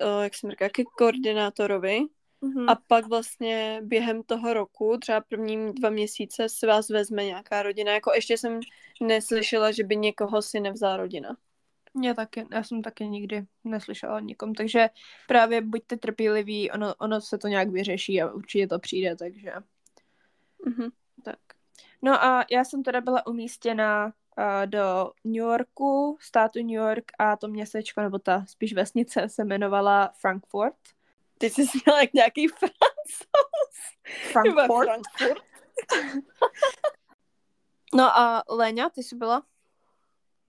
uh, 0.00 0.22
jak 0.22 0.34
jsem 0.34 0.50
říká, 0.50 0.68
ke 0.68 0.82
koordinátorovi 0.98 2.00
Mm-hmm. 2.42 2.70
A 2.70 2.74
pak 2.86 3.06
vlastně 3.06 3.80
během 3.84 4.22
toho 4.22 4.54
roku, 4.54 4.98
třeba 5.00 5.20
první 5.20 5.72
dva 5.72 5.90
měsíce, 5.90 6.48
se 6.48 6.66
vás 6.66 6.88
vezme 6.88 7.24
nějaká 7.24 7.62
rodina. 7.62 7.92
Jako 7.92 8.12
ještě 8.14 8.38
jsem 8.38 8.60
neslyšela, 9.00 9.72
že 9.72 9.84
by 9.84 9.96
někoho 9.96 10.42
si 10.42 10.60
nevzala 10.60 10.96
rodina. 10.96 11.36
Já 12.02 12.14
taky, 12.14 12.46
já 12.52 12.62
jsem 12.64 12.82
taky 12.82 13.06
nikdy 13.06 13.46
neslyšela 13.64 14.20
nikom, 14.20 14.54
takže 14.54 14.88
právě 15.28 15.60
buďte 15.60 15.96
trpěliví, 15.96 16.70
ono, 16.70 16.94
ono 16.94 17.20
se 17.20 17.38
to 17.38 17.48
nějak 17.48 17.68
vyřeší 17.68 18.22
a 18.22 18.30
určitě 18.30 18.66
to 18.66 18.78
přijde, 18.78 19.16
takže. 19.16 19.52
Mm-hmm. 20.66 20.90
Tak. 21.22 21.38
No 22.02 22.24
a 22.24 22.44
já 22.50 22.64
jsem 22.64 22.82
teda 22.82 23.00
byla 23.00 23.26
umístěna 23.26 24.12
do 24.66 25.12
New 25.24 25.36
Yorku, 25.36 26.18
státu 26.20 26.58
New 26.58 26.70
York 26.70 27.12
a 27.18 27.36
to 27.36 27.48
městečko, 27.48 28.00
nebo 28.00 28.18
ta 28.18 28.44
spíš 28.48 28.74
vesnice 28.74 29.28
se 29.28 29.42
jmenovala 29.42 30.12
Frankfurt. 30.20 30.76
Ty 31.42 31.50
jsi 31.50 31.62
měla 31.86 32.00
jak 32.00 32.12
nějaký 32.12 32.48
francouz. 32.48 33.28
Frankfurt. 34.32 34.84
Frankfurt. 34.84 35.42
no 37.94 38.18
a 38.18 38.42
Léňa, 38.48 38.90
ty 38.90 39.02
jsi 39.02 39.16
byla? 39.16 39.42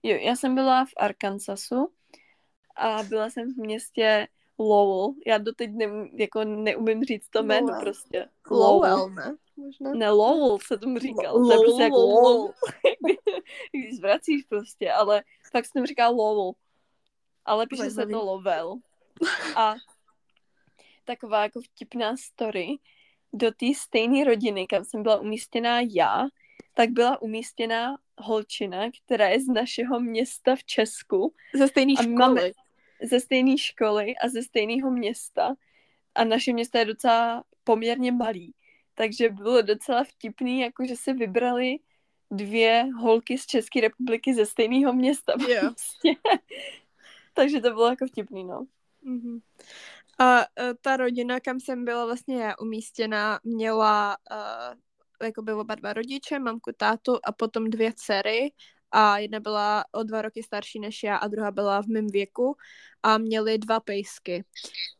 Jo, 0.02 0.16
já 0.16 0.36
jsem 0.36 0.54
byla 0.54 0.84
v 0.84 0.88
Arkansasu 0.96 1.92
a 2.76 3.02
byla 3.02 3.30
jsem 3.30 3.54
v 3.54 3.56
městě 3.56 4.28
Lowell. 4.58 5.14
Já 5.26 5.38
doteď 5.38 5.70
ne, 5.72 6.08
jako 6.12 6.44
neumím 6.44 7.04
říct 7.04 7.28
to 7.28 7.42
jméno 7.42 7.66
Lowell. 7.66 7.80
prostě. 7.80 8.28
Lowell, 8.50 9.10
ne? 9.10 9.36
Možná. 9.56 9.94
Ne, 9.94 10.10
Lowell 10.10 10.58
se 10.58 10.78
tomu 10.78 10.98
říkal. 10.98 11.34
Lowell. 11.34 11.48
To 11.48 11.52
je 11.52 11.66
prostě 11.66 11.82
jako 11.82 11.96
Lowell. 11.96 12.52
Když 13.72 13.96
zvracíš 13.96 14.44
prostě, 14.44 14.92
ale 14.92 15.24
tak 15.52 15.66
jsem 15.66 15.86
říkal 15.86 16.14
Lowell. 16.14 16.52
Ale 17.44 17.66
píše 17.66 17.90
se 17.90 18.06
to 18.06 18.24
Lowell. 18.24 18.76
A 19.56 19.74
taková 21.04 21.42
jako 21.42 21.60
vtipná 21.60 22.16
story. 22.16 22.68
Do 23.32 23.50
té 23.50 23.66
stejné 23.76 24.24
rodiny, 24.24 24.66
kam 24.66 24.84
jsem 24.84 25.02
byla 25.02 25.20
umístěná 25.20 25.80
já, 25.80 26.26
tak 26.74 26.90
byla 26.90 27.22
umístěná 27.22 27.96
holčina, 28.18 28.90
která 29.04 29.28
je 29.28 29.40
z 29.40 29.48
našeho 29.48 30.00
města 30.00 30.56
v 30.56 30.64
Česku. 30.64 31.34
Ze 31.54 31.68
stejné 31.68 31.94
školy. 31.96 32.14
Máme, 32.18 32.40
ze 33.02 33.20
stejné 33.20 33.58
školy 33.58 34.16
a 34.16 34.28
ze 34.28 34.42
stejného 34.42 34.90
města. 34.90 35.54
A 36.14 36.24
naše 36.24 36.52
město 36.52 36.78
je 36.78 36.84
docela 36.84 37.44
poměrně 37.64 38.12
malý. 38.12 38.54
Takže 38.94 39.28
bylo 39.28 39.62
docela 39.62 40.04
vtipný, 40.04 40.60
jako 40.60 40.86
že 40.86 40.96
se 40.96 41.12
vybrali 41.12 41.78
dvě 42.30 42.86
holky 43.00 43.38
z 43.38 43.46
České 43.46 43.80
republiky 43.80 44.34
ze 44.34 44.46
stejného 44.46 44.92
města. 44.92 45.32
Yeah. 45.48 45.60
Prostě. 45.74 46.20
Takže 47.34 47.60
to 47.60 47.70
bylo 47.70 47.88
jako 47.88 48.06
vtipný, 48.06 48.44
no. 48.44 48.66
Mm-hmm. 49.06 49.40
A 50.18 50.38
uh, 50.38 50.44
ta 50.80 50.96
rodina, 50.96 51.40
kam 51.40 51.60
jsem 51.60 51.84
byla 51.84 52.04
vlastně 52.06 52.42
já 52.42 52.54
umístěna, 52.60 53.40
měla 53.44 54.16
uh, 54.30 54.78
jako 55.26 55.42
by 55.42 55.52
oba 55.52 55.74
dva 55.74 55.92
rodiče, 55.92 56.38
mamku, 56.38 56.70
tátu 56.76 57.18
a 57.24 57.32
potom 57.32 57.70
dvě 57.70 57.92
dcery 57.96 58.52
a 58.90 59.18
jedna 59.18 59.40
byla 59.40 59.84
o 59.92 60.02
dva 60.02 60.22
roky 60.22 60.42
starší 60.42 60.80
než 60.80 61.02
já 61.02 61.16
a 61.16 61.28
druhá 61.28 61.50
byla 61.50 61.82
v 61.82 61.86
mém 61.86 62.06
věku 62.06 62.56
a 63.02 63.18
měli 63.18 63.58
dva 63.58 63.80
pejsky. 63.80 64.44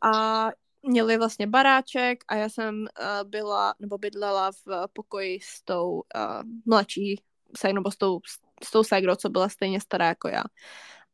A 0.04 0.50
měli 0.82 1.18
vlastně 1.18 1.46
baráček 1.46 2.24
a 2.28 2.34
já 2.34 2.48
jsem 2.48 2.74
uh, 2.80 3.28
byla, 3.30 3.74
nebo 3.78 3.98
bydlela 3.98 4.52
v 4.66 4.86
pokoji 4.92 5.38
s 5.42 5.62
tou 5.62 5.92
uh, 5.92 6.02
mladší, 6.66 7.22
nebo 7.72 7.90
s 7.90 7.96
tou, 7.96 8.20
s 8.64 8.70
tou 8.70 8.84
ségrou, 8.84 9.14
co 9.14 9.28
byla 9.28 9.48
stejně 9.48 9.80
stará 9.80 10.06
jako 10.06 10.28
já. 10.28 10.42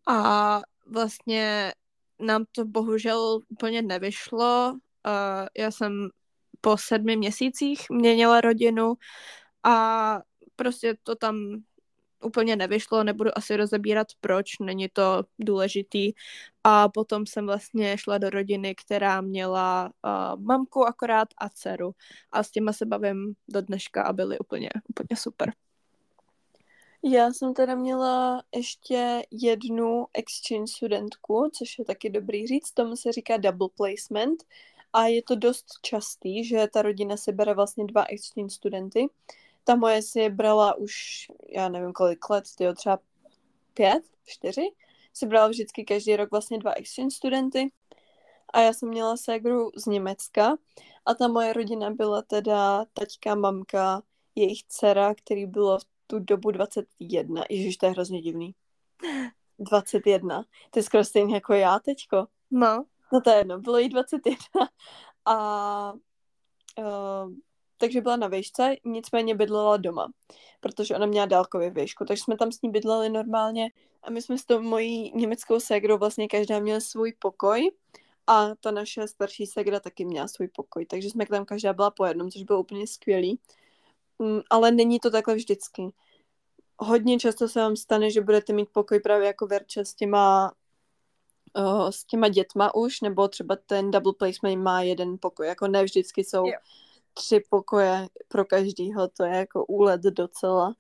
A 0.09 0.61
vlastně 0.87 1.73
nám 2.21 2.45
to 2.53 2.65
bohužel 2.65 3.41
úplně 3.49 3.83
nevyšlo. 3.83 4.73
Uh, 4.73 5.47
já 5.59 5.71
jsem 5.71 6.09
po 6.61 6.77
sedmi 6.77 7.17
měsících 7.17 7.91
měnila 7.91 8.41
rodinu 8.41 8.95
a 9.65 10.21
prostě 10.57 10.97
to 11.03 11.17
tam 11.17 11.63
úplně 12.25 12.57
nevyšlo, 12.57 13.05
nebudu 13.05 13.31
asi 13.39 13.57
rozebírat 13.57 14.07
proč, 14.21 14.59
není 14.59 14.89
to 14.89 15.23
důležitý. 15.39 16.13
A 16.65 16.89
potom 16.89 17.27
jsem 17.27 17.47
vlastně 17.47 17.99
šla 17.99 18.19
do 18.19 18.31
rodiny, 18.31 18.75
která 18.75 19.21
měla 19.21 19.91
uh, 20.05 20.43
mamku 20.43 20.87
akorát 20.87 21.29
a 21.39 21.49
dceru. 21.49 21.93
A 22.33 22.43
s 22.43 22.51
těma 22.51 22.73
se 22.73 22.87
bavím 22.87 23.35
do 23.49 23.63
dneška 23.63 24.03
a 24.03 24.13
byly 24.13 24.39
úplně, 24.39 24.71
úplně 24.89 25.17
super. 25.17 25.53
Já 27.03 27.33
jsem 27.33 27.55
teda 27.55 27.75
měla 27.75 28.43
ještě 28.57 29.23
jednu 29.31 30.07
exchange 30.13 30.73
studentku, 30.73 31.51
což 31.59 31.79
je 31.79 31.85
taky 31.85 32.11
dobrý 32.11 32.47
říct, 32.47 32.73
tomu 32.73 32.97
se 32.97 33.13
říká 33.13 33.37
double 33.37 33.69
placement 33.77 34.45
a 34.93 35.07
je 35.07 35.23
to 35.23 35.35
dost 35.35 35.67
častý, 35.83 36.45
že 36.45 36.69
ta 36.73 36.83
rodina 36.83 37.17
si 37.17 37.33
bere 37.33 37.55
vlastně 37.55 37.85
dva 37.85 38.05
exchange 38.05 38.55
studenty. 38.55 39.07
Ta 39.65 39.75
moje 39.75 40.03
si 40.03 40.29
brala 40.29 40.75
už, 40.75 41.27
já 41.49 41.69
nevím 41.69 41.93
kolik 41.93 42.31
let, 42.31 42.45
tyjo, 42.59 42.75
třeba 42.75 42.99
pět, 43.75 44.03
čtyři, 44.25 44.71
si 45.13 45.27
brala 45.27 45.49
vždycky 45.49 45.85
každý 45.85 46.17
rok 46.17 46.31
vlastně 46.31 46.59
dva 46.59 46.73
exchange 46.73 47.17
studenty. 47.17 47.73
A 48.53 48.61
já 48.61 48.73
jsem 48.73 48.89
měla 48.89 49.17
ségru 49.17 49.71
z 49.77 49.87
Německa 49.87 50.57
a 51.07 51.15
ta 51.15 51.29
moje 51.29 51.53
rodina 51.53 51.91
byla 51.91 52.23
teda 52.23 52.85
taťka, 52.93 53.35
mamka, 53.35 54.03
jejich 54.35 54.63
dcera, 54.69 55.15
který 55.15 55.47
bylo 55.47 55.79
v 55.79 55.85
tu 56.11 56.19
dobu 56.19 56.51
21. 56.51 57.45
Ježiš, 57.51 57.77
to 57.77 57.87
je 57.87 57.93
hrozně 57.93 58.21
divný. 58.23 58.55
21. 59.59 60.45
To 60.71 60.79
je 60.79 60.83
skoro 60.83 61.05
stejný 61.05 61.33
jako 61.33 61.55
já 61.55 61.79
teďko. 61.79 62.27
No. 62.51 62.85
No 63.13 63.21
to 63.21 63.31
je 63.31 63.37
jedno, 63.37 63.59
bylo 63.59 63.79
jí 63.79 63.89
21. 63.89 64.37
A 65.25 65.93
uh, 66.79 67.33
takže 67.79 68.01
byla 68.01 68.17
na 68.17 68.27
výšce, 68.27 68.77
nicméně 68.85 69.35
bydlela 69.35 69.77
doma, 69.77 70.09
protože 70.61 70.97
ona 70.97 71.07
měla 71.07 71.27
dálkově 71.27 71.71
výšku, 71.71 72.05
takže 72.05 72.23
jsme 72.23 72.37
tam 72.37 72.53
s 72.53 72.63
ní 72.63 72.71
bydleli 72.71 73.09
normálně 73.09 73.71
a 74.03 74.11
my 74.11 74.23
jsme 74.23 74.39
s 74.39 74.45
tou 74.45 74.63
mojí 74.63 75.13
německou 75.15 75.61
ségrou 75.61 75.99
vlastně 75.99 76.29
každá 76.29 76.59
měla 76.59 76.81
svůj 76.81 77.13
pokoj 77.19 77.71
a 78.27 78.55
ta 78.55 78.71
naše 78.71 79.09
starší 79.09 79.47
segra 79.47 79.81
taky 79.81 80.05
měla 80.05 80.29
svůj 80.29 80.49
pokoj, 80.49 80.87
takže 80.87 81.11
jsme 81.11 81.27
tam 81.27 81.45
každá 81.45 81.73
byla 81.73 81.91
po 81.91 82.05
jednom, 82.05 82.31
což 82.31 82.43
bylo 82.43 82.61
úplně 82.61 82.87
skvělý. 82.87 83.41
Mm, 84.21 84.41
ale 84.51 84.71
není 84.71 85.01
to 85.01 85.11
takhle 85.11 85.35
vždycky. 85.35 85.83
Hodně 86.79 87.19
často 87.19 87.49
se 87.49 87.61
vám 87.61 87.77
stane, 87.77 88.11
že 88.11 88.21
budete 88.21 88.53
mít 88.53 88.69
pokoj 88.73 89.01
právě 89.01 89.27
jako 89.27 89.47
Verča 89.47 89.85
s 89.85 89.95
těma 89.95 90.53
uh, 91.57 91.91
s 91.91 92.05
těma 92.05 92.29
dětma 92.29 92.75
už, 92.75 93.01
nebo 93.01 93.29
třeba 93.29 93.57
ten 93.67 93.91
double 93.91 94.13
placement 94.19 94.63
má 94.63 94.83
jeden 94.83 95.19
pokoj, 95.21 95.47
jako 95.47 95.69
ne 95.69 95.85
vždycky 95.85 96.25
jsou 96.25 96.47
jo. 96.47 96.59
tři 97.15 97.43
pokoje 97.51 98.09
pro 98.29 98.45
každýho, 98.45 99.09
to 99.09 99.25
je 99.25 99.37
jako 99.37 99.65
úlet 99.65 100.01
docela. 100.01 100.75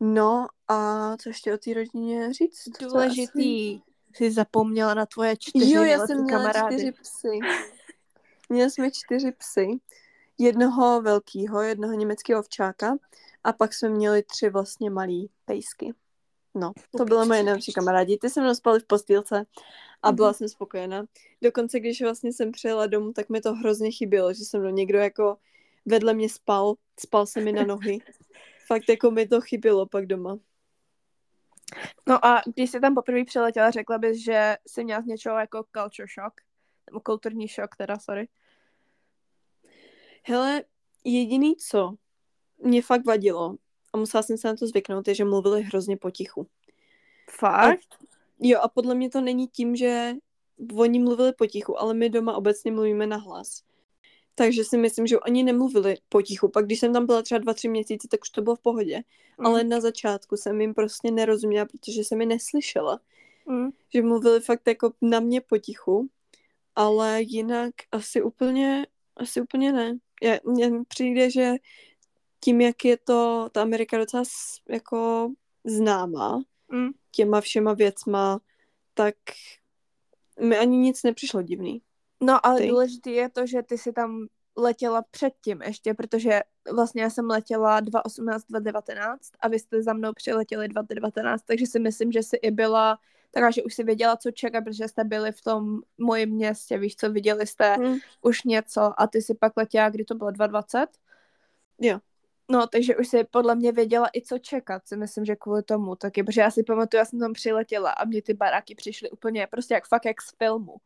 No 0.00 0.46
a 0.68 1.16
co 1.16 1.28
ještě 1.28 1.54
o 1.54 1.58
té 1.58 1.74
rodině 1.74 2.32
říct? 2.32 2.68
Důležitý, 2.80 3.80
jsi 4.14 4.30
zapomněla 4.30 4.94
na 4.94 5.06
tvoje 5.06 5.36
čtyři 5.36 5.72
Jo, 5.72 5.82
já 5.82 6.06
jsem 6.06 6.22
měla 6.22 6.38
kamarády. 6.38 6.76
čtyři 6.76 6.92
psy. 6.92 7.38
Měli 8.48 8.70
jsme 8.70 8.90
čtyři 8.90 9.32
psy. 9.32 9.80
Jednoho 10.40 11.02
velkého, 11.02 11.62
jednoho 11.62 11.92
německého 11.92 12.40
ovčáka 12.40 12.96
a 13.44 13.52
pak 13.52 13.74
jsme 13.74 13.88
měli 13.88 14.22
tři 14.22 14.50
vlastně 14.50 14.90
malý 14.90 15.30
pejsky. 15.44 15.94
No, 16.54 16.72
to 16.98 17.04
byla 17.04 17.24
moje 17.24 17.42
nejlepší 17.42 17.72
kamarádi. 17.72 18.18
Ty 18.18 18.30
se 18.30 18.40
mnou 18.40 18.54
spali 18.54 18.80
v 18.80 18.86
postýlce 18.86 19.46
a 20.02 20.12
byla 20.12 20.32
mm-hmm. 20.32 20.36
jsem 20.36 20.48
spokojená. 20.48 21.04
Dokonce, 21.42 21.80
když 21.80 22.02
vlastně 22.02 22.32
jsem 22.32 22.52
přijela 22.52 22.86
domů, 22.86 23.12
tak 23.12 23.28
mi 23.28 23.40
to 23.40 23.54
hrozně 23.54 23.90
chybělo, 23.90 24.32
že 24.32 24.44
se 24.44 24.58
mnou 24.58 24.70
někdo 24.70 24.98
jako 24.98 25.36
vedle 25.86 26.14
mě 26.14 26.28
spal, 26.28 26.74
spal 27.00 27.26
se 27.26 27.40
mi 27.40 27.52
na 27.52 27.62
nohy. 27.62 27.98
Fakt 28.66 28.88
jako 28.88 29.10
mi 29.10 29.28
to 29.28 29.40
chybělo 29.40 29.86
pak 29.86 30.06
doma. 30.06 30.38
No 32.08 32.24
a 32.24 32.42
když 32.54 32.70
jsi 32.70 32.80
tam 32.80 32.94
poprvé 32.94 33.24
přiletěla, 33.24 33.70
řekla 33.70 33.98
bys, 33.98 34.24
že 34.24 34.56
jsi 34.66 34.84
měla 34.84 35.02
z 35.02 35.06
něčeho 35.06 35.38
jako 35.38 35.64
culture 35.76 36.08
shock? 36.20 36.40
Nebo 36.90 37.00
kulturní 37.00 37.48
šok 37.48 37.76
teda, 37.76 37.98
sorry. 37.98 38.28
Hele, 40.22 40.64
jediný 41.04 41.56
co 41.56 41.94
mě 42.62 42.82
fakt 42.82 43.06
vadilo, 43.06 43.56
a 43.92 43.98
musela 43.98 44.22
jsem 44.22 44.38
se 44.38 44.48
na 44.48 44.56
to 44.56 44.66
zvyknout, 44.66 45.08
je, 45.08 45.14
že 45.14 45.24
mluvili 45.24 45.62
hrozně 45.62 45.96
potichu. 45.96 46.46
Fakt? 47.30 47.94
A, 47.94 48.04
jo, 48.40 48.60
a 48.62 48.68
podle 48.68 48.94
mě 48.94 49.10
to 49.10 49.20
není 49.20 49.48
tím, 49.48 49.76
že 49.76 50.12
oni 50.74 50.98
mluvili 50.98 51.32
potichu, 51.32 51.80
ale 51.80 51.94
my 51.94 52.08
doma 52.08 52.36
obecně 52.36 52.72
mluvíme 52.72 53.06
na 53.06 53.16
hlas. 53.16 53.62
Takže 54.34 54.64
si 54.64 54.78
myslím, 54.78 55.06
že 55.06 55.20
oni 55.20 55.42
nemluvili 55.42 55.96
potichu. 56.08 56.48
Pak 56.48 56.64
když 56.64 56.80
jsem 56.80 56.92
tam 56.92 57.06
byla 57.06 57.22
třeba 57.22 57.38
dva, 57.38 57.54
tři 57.54 57.68
měsíce, 57.68 58.08
tak 58.08 58.20
už 58.22 58.30
to 58.30 58.42
bylo 58.42 58.56
v 58.56 58.60
pohodě. 58.60 59.02
Mm. 59.38 59.46
Ale 59.46 59.64
na 59.64 59.80
začátku 59.80 60.36
jsem 60.36 60.60
jim 60.60 60.74
prostě 60.74 61.10
nerozuměla, 61.10 61.66
protože 61.66 62.04
jsem 62.04 62.18
mi 62.18 62.26
neslyšela. 62.26 63.00
Mm. 63.46 63.70
Že 63.94 64.02
mluvili 64.02 64.40
fakt 64.40 64.66
jako 64.66 64.92
na 65.02 65.20
mě 65.20 65.40
potichu. 65.40 66.08
Ale 66.76 67.22
jinak 67.22 67.74
asi 67.92 68.22
úplně, 68.22 68.86
asi 69.16 69.40
úplně 69.40 69.72
ne. 69.72 69.98
Mně 70.44 70.70
přijde, 70.88 71.30
že 71.30 71.52
tím, 72.40 72.60
jak 72.60 72.84
je 72.84 72.96
to 72.96 73.48
ta 73.52 73.62
Amerika 73.62 73.98
docela 73.98 74.22
jako 74.68 75.30
známá 75.64 76.42
mm. 76.68 76.88
těma 77.10 77.40
všema 77.40 77.74
věcma, 77.74 78.40
tak 78.94 79.14
mi 80.40 80.58
ani 80.58 80.76
nic 80.76 81.02
nepřišlo 81.02 81.42
divný. 81.42 81.82
No 82.20 82.46
ale 82.46 82.60
ty. 82.60 82.68
důležité 82.68 83.10
je 83.10 83.28
to, 83.28 83.46
že 83.46 83.62
ty 83.62 83.78
si 83.78 83.92
tam 83.92 84.26
letěla 84.56 85.02
předtím 85.10 85.62
ještě, 85.62 85.94
protože 85.94 86.40
vlastně 86.74 87.02
já 87.02 87.10
jsem 87.10 87.26
letěla 87.26 87.80
2018, 87.80 88.44
2019 88.48 89.30
a 89.40 89.48
vy 89.48 89.58
jste 89.58 89.82
za 89.82 89.92
mnou 89.92 90.12
přiletěli 90.12 90.68
2019, 90.68 91.42
takže 91.42 91.66
si 91.66 91.78
myslím, 91.78 92.12
že 92.12 92.22
si 92.22 92.36
i 92.36 92.50
byla 92.50 92.98
taková, 93.30 93.50
že 93.50 93.62
už 93.62 93.74
si 93.74 93.84
věděla, 93.84 94.16
co 94.16 94.30
čekat, 94.30 94.64
protože 94.64 94.88
jste 94.88 95.04
byli 95.04 95.32
v 95.32 95.42
tom 95.42 95.80
mojem 95.98 96.30
městě, 96.30 96.78
víš 96.78 96.96
co, 96.96 97.12
viděli 97.12 97.46
jste 97.46 97.74
hmm. 97.74 97.98
už 98.22 98.42
něco 98.42 99.00
a 99.00 99.06
ty 99.06 99.22
si 99.22 99.34
pak 99.34 99.56
letěla, 99.56 99.90
kdy 99.90 100.04
to 100.04 100.14
bylo 100.14 100.30
2020? 100.30 100.86
Jo. 101.80 101.98
No, 102.50 102.66
takže 102.66 102.96
už 102.96 103.08
si 103.08 103.24
podle 103.24 103.54
mě 103.54 103.72
věděla 103.72 104.08
i 104.14 104.22
co 104.22 104.38
čekat, 104.38 104.88
si 104.88 104.96
myslím, 104.96 105.24
že 105.24 105.36
kvůli 105.36 105.62
tomu 105.62 105.96
taky, 105.96 106.22
protože 106.22 106.40
já 106.40 106.50
si 106.50 106.62
pamatuju, 106.62 106.98
já 106.98 107.04
jsem 107.04 107.20
tam 107.20 107.32
přiletěla 107.32 107.90
a 107.90 108.04
mě 108.04 108.22
ty 108.22 108.34
baráky 108.34 108.74
přišly 108.74 109.10
úplně 109.10 109.46
prostě 109.46 109.74
jak 109.74 109.88
fakt 109.88 110.04
jak 110.04 110.22
z 110.22 110.30
filmu. 110.38 110.76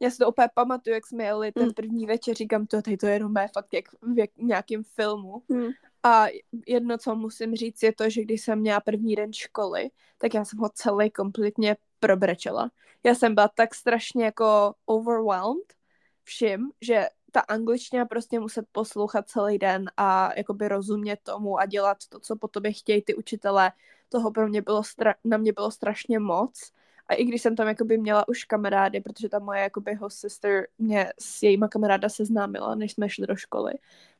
Já 0.00 0.10
si 0.10 0.18
to 0.18 0.28
úplně 0.28 0.48
pamatuju, 0.54 0.94
jak 0.94 1.06
jsme 1.06 1.24
jeli 1.24 1.52
ten 1.52 1.64
mm. 1.64 1.74
první 1.74 2.06
večer, 2.06 2.34
říkám, 2.34 2.66
to 2.66 2.82
tady 2.82 2.96
to 2.96 3.06
je 3.06 3.12
jenom 3.12 3.34
fakt 3.54 3.74
jak 3.74 3.84
v 4.02 4.18
jak, 4.18 4.30
nějakém 4.36 4.84
filmu. 4.84 5.42
Mm. 5.48 5.68
A 6.02 6.26
jedno, 6.66 6.98
co 6.98 7.14
musím 7.14 7.54
říct, 7.54 7.82
je 7.82 7.92
to, 7.92 8.10
že 8.10 8.22
když 8.22 8.42
jsem 8.42 8.58
měla 8.58 8.80
první 8.80 9.16
den 9.16 9.32
školy, 9.32 9.90
tak 10.18 10.34
já 10.34 10.44
jsem 10.44 10.58
ho 10.58 10.68
celý 10.68 11.10
kompletně 11.10 11.76
probrečela. 12.00 12.70
Já 13.04 13.14
jsem 13.14 13.34
byla 13.34 13.48
tak 13.48 13.74
strašně 13.74 14.24
jako 14.24 14.74
overwhelmed 14.86 15.72
vším, 16.24 16.70
že 16.80 17.06
ta 17.32 17.40
angličtina 17.40 18.04
prostě 18.04 18.40
muset 18.40 18.64
poslouchat 18.72 19.28
celý 19.28 19.58
den 19.58 19.90
a 19.96 20.30
jakoby 20.36 20.68
rozumět 20.68 21.20
tomu 21.22 21.58
a 21.58 21.66
dělat 21.66 21.98
to, 22.08 22.20
co 22.20 22.36
po 22.36 22.48
tobě 22.48 22.72
chtějí 22.72 23.02
ty 23.02 23.14
učitelé, 23.14 23.72
toho 24.08 24.30
pro 24.30 24.48
mě 24.48 24.62
bylo 24.62 24.80
stra- 24.80 25.14
na 25.24 25.36
mě 25.36 25.52
bylo 25.52 25.70
strašně 25.70 26.18
moc. 26.18 26.72
A 27.06 27.14
i 27.14 27.24
když 27.24 27.42
jsem 27.42 27.56
tam 27.56 27.68
jakoby 27.68 27.98
měla 27.98 28.28
už 28.28 28.44
kamarády, 28.44 29.00
protože 29.00 29.28
ta 29.28 29.38
moje 29.38 29.60
jakoby 29.60 29.94
host 29.94 30.18
sister 30.18 30.66
mě 30.78 31.12
s 31.20 31.42
jejíma 31.42 31.68
kamaráda 31.68 32.08
seznámila, 32.08 32.74
než 32.74 32.92
jsme 32.92 33.08
šli 33.08 33.26
do 33.26 33.36
školy, 33.36 33.72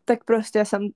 tak 0.08 0.24
prostě 0.24 0.64
jsem, 0.64 0.88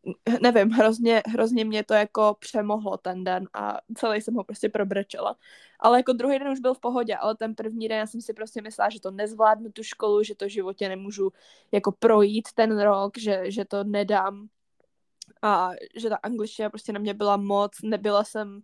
nevím, 0.42 0.70
hrozně, 0.70 1.22
hrozně 1.26 1.64
mě 1.64 1.84
to 1.84 1.94
jako 1.94 2.36
přemohlo 2.38 2.96
ten 2.96 3.24
den 3.24 3.48
a 3.54 3.78
celý 3.94 4.20
jsem 4.20 4.34
ho 4.34 4.44
prostě 4.44 4.68
probrečela. 4.68 5.36
Ale 5.80 5.98
jako 5.98 6.12
druhý 6.12 6.38
den 6.38 6.48
už 6.48 6.60
byl 6.60 6.74
v 6.74 6.80
pohodě, 6.80 7.16
ale 7.16 7.36
ten 7.36 7.54
první 7.54 7.88
den 7.88 7.98
já 7.98 8.06
jsem 8.06 8.20
si 8.20 8.32
prostě 8.34 8.62
myslela, 8.62 8.90
že 8.90 9.00
to 9.00 9.10
nezvládnu 9.10 9.72
tu 9.72 9.82
školu, 9.82 10.22
že 10.22 10.34
to 10.34 10.48
životě 10.48 10.88
nemůžu 10.88 11.32
jako 11.72 11.92
projít 11.92 12.48
ten 12.54 12.80
rok, 12.80 13.18
že, 13.18 13.50
že 13.50 13.64
to 13.64 13.84
nedám 13.84 14.48
a 15.42 15.70
že 15.96 16.08
ta 16.08 16.16
angličtina 16.16 16.70
prostě 16.70 16.92
na 16.92 17.00
mě 17.00 17.14
byla 17.14 17.36
moc, 17.36 17.72
nebyla 17.82 18.24
jsem 18.24 18.62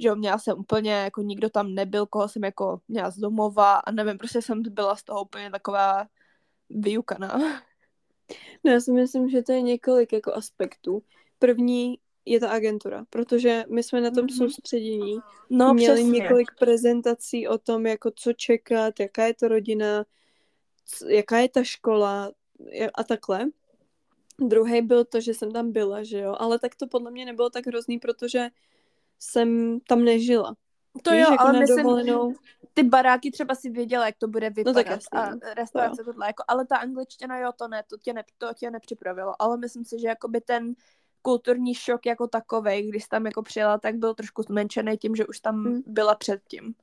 že 0.00 0.08
jo, 0.08 0.16
měla 0.16 0.38
jsem 0.38 0.58
úplně, 0.58 0.92
jako 0.92 1.22
nikdo 1.22 1.50
tam 1.50 1.74
nebyl, 1.74 2.06
koho 2.06 2.28
jsem 2.28 2.44
jako 2.44 2.80
měla 2.88 3.10
z 3.10 3.18
domova 3.18 3.76
a 3.76 3.90
nevím, 3.92 4.18
prostě 4.18 4.42
jsem 4.42 4.62
byla 4.62 4.96
z 4.96 5.02
toho 5.02 5.22
úplně 5.22 5.50
taková 5.50 6.06
vyukaná. 6.70 7.40
No 8.64 8.72
já 8.72 8.80
si 8.80 8.92
myslím, 8.92 9.28
že 9.28 9.42
to 9.42 9.52
je 9.52 9.62
několik 9.62 10.12
jako 10.12 10.32
aspektů. 10.32 11.02
První 11.38 11.98
je 12.24 12.40
ta 12.40 12.48
agentura, 12.50 13.04
protože 13.10 13.64
my 13.68 13.82
jsme 13.82 14.00
na 14.00 14.10
tom 14.10 14.26
mm-hmm. 14.26 14.38
soustředění 14.38 15.18
no, 15.50 15.74
měli 15.74 16.02
přesně. 16.02 16.20
několik 16.20 16.48
prezentací 16.58 17.48
o 17.48 17.58
tom, 17.58 17.86
jako 17.86 18.10
co 18.14 18.32
čekat, 18.32 19.00
jaká 19.00 19.26
je 19.26 19.34
to 19.34 19.48
rodina, 19.48 20.04
jaká 21.08 21.38
je 21.38 21.48
ta 21.48 21.64
škola 21.64 22.32
a 22.94 23.04
takhle. 23.04 23.50
Druhý 24.38 24.82
byl 24.82 25.04
to, 25.04 25.20
že 25.20 25.34
jsem 25.34 25.52
tam 25.52 25.72
byla, 25.72 26.02
že 26.02 26.18
jo, 26.18 26.36
ale 26.38 26.58
tak 26.58 26.74
to 26.74 26.86
podle 26.86 27.10
mě 27.10 27.24
nebylo 27.24 27.50
tak 27.50 27.66
hrozný, 27.66 27.98
protože 27.98 28.48
jsem 29.18 29.80
tam 29.88 30.04
nežila. 30.04 30.56
To 31.02 31.10
Víš, 31.10 31.20
jo, 31.20 31.30
jako 31.30 31.44
ale 31.44 31.58
myslím, 31.58 31.76
dovolenou... 31.76 32.34
ty 32.74 32.82
baráky 32.82 33.30
třeba 33.30 33.54
si 33.54 33.70
věděla, 33.70 34.06
jak 34.06 34.16
to 34.18 34.28
bude 34.28 34.50
vypadat 34.50 34.76
no 34.76 34.82
tak 34.82 34.90
jasný, 34.90 35.18
a 35.18 35.30
no. 35.30 35.40
restaurace 35.56 36.04
tohle, 36.04 36.26
jako, 36.26 36.44
ale 36.48 36.66
ta 36.66 36.76
angličtina, 36.76 37.38
jo, 37.38 37.52
to 37.56 37.68
ne, 37.68 37.82
to 37.86 37.96
tě, 37.98 38.12
ne, 38.12 38.24
to 38.38 38.54
tě 38.54 38.70
nepřipravilo, 38.70 39.42
ale 39.42 39.56
myslím 39.56 39.84
si, 39.84 39.98
že 40.00 40.08
jakoby 40.08 40.40
ten 40.40 40.74
kulturní 41.22 41.74
šok 41.74 42.06
jako 42.06 42.26
takovej, 42.26 42.88
když 42.88 43.08
tam 43.08 43.26
jako 43.26 43.42
přijela, 43.42 43.78
tak 43.78 43.96
byl 43.96 44.14
trošku 44.14 44.42
zmenšený 44.42 44.96
tím, 44.96 45.16
že 45.16 45.26
už 45.26 45.40
tam 45.40 45.64
hmm. 45.64 45.82
byla 45.86 46.14
předtím. 46.14 46.74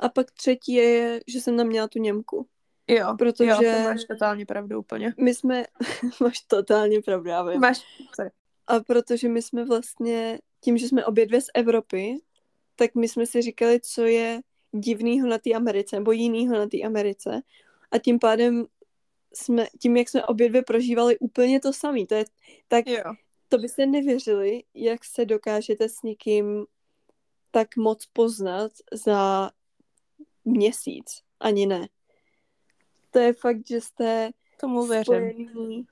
A 0.00 0.08
pak 0.08 0.30
třetí 0.30 0.72
je, 0.72 1.20
že 1.26 1.40
jsem 1.40 1.56
tam 1.56 1.66
měla 1.66 1.88
tu 1.88 1.98
Němku. 1.98 2.46
Jo, 2.88 3.14
protože 3.18 3.50
jo, 3.50 3.56
to 3.56 3.82
máš 3.84 4.04
totálně 4.04 4.46
pravdu 4.46 4.78
úplně. 4.78 5.14
My 5.20 5.34
jsme, 5.34 5.64
máš 6.20 6.40
totálně 6.40 7.02
pravdu, 7.02 7.28
já 7.28 7.42
vím. 7.42 7.60
Máš, 7.60 7.82
sorry. 8.14 8.30
A 8.66 8.80
protože 8.80 9.28
my 9.28 9.42
jsme 9.42 9.64
vlastně, 9.64 10.38
tím, 10.60 10.78
že 10.78 10.88
jsme 10.88 11.04
obě 11.04 11.26
dvě 11.26 11.40
z 11.40 11.46
Evropy, 11.54 12.18
tak 12.76 12.94
my 12.94 13.08
jsme 13.08 13.26
si 13.26 13.42
říkali, 13.42 13.80
co 13.80 14.04
je 14.04 14.40
divného 14.72 15.28
na 15.28 15.38
té 15.38 15.52
Americe, 15.52 15.96
nebo 15.96 16.12
jinýho 16.12 16.54
na 16.54 16.66
té 16.66 16.82
Americe. 16.82 17.40
A 17.90 17.98
tím 17.98 18.18
pádem 18.18 18.66
jsme, 19.34 19.66
tím, 19.80 19.96
jak 19.96 20.08
jsme 20.08 20.24
obě 20.24 20.48
dvě 20.48 20.62
prožívali 20.62 21.18
úplně 21.18 21.60
to 21.60 21.72
samé. 21.72 22.06
To 22.06 22.14
je 22.14 22.24
tak, 22.68 22.86
jo. 22.86 23.14
to 23.48 23.58
byste 23.58 23.86
nevěřili, 23.86 24.62
jak 24.74 25.04
se 25.04 25.24
dokážete 25.24 25.88
s 25.88 26.02
někým 26.02 26.66
tak 27.50 27.76
moc 27.76 28.06
poznat 28.06 28.72
za 28.92 29.50
měsíc. 30.44 31.22
Ani 31.40 31.66
ne. 31.66 31.88
To 33.10 33.18
je 33.18 33.32
fakt, 33.32 33.66
že 33.66 33.80
jste 33.80 34.30
Tomu 34.60 34.86
věřím 34.86 35.86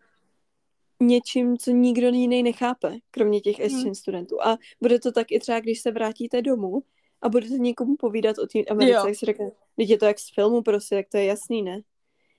něčím, 1.00 1.58
co 1.58 1.70
nikdo 1.70 2.08
jiný 2.08 2.42
nechápe, 2.42 2.96
kromě 3.10 3.40
těch 3.40 3.56
hmm. 3.56 3.64
exchange 3.64 3.84
hmm. 3.84 3.94
studentů. 3.94 4.42
A 4.42 4.58
bude 4.80 4.98
to 4.98 5.12
tak 5.12 5.32
i 5.32 5.38
třeba, 5.40 5.60
když 5.60 5.80
se 5.80 5.90
vrátíte 5.90 6.42
domů 6.42 6.82
a 7.22 7.28
budete 7.28 7.54
někomu 7.54 7.96
povídat 7.96 8.38
o 8.38 8.46
té 8.46 8.64
Americe, 8.64 9.08
jak 9.08 9.16
si 9.16 9.26
řekne, 9.26 9.50
teď 9.76 9.90
je 9.90 9.98
to 9.98 10.04
jak 10.04 10.18
z 10.18 10.34
filmu 10.34 10.62
prostě, 10.62 10.94
jak 10.94 11.08
to 11.08 11.16
je 11.16 11.24
jasný, 11.24 11.62
ne? 11.62 11.80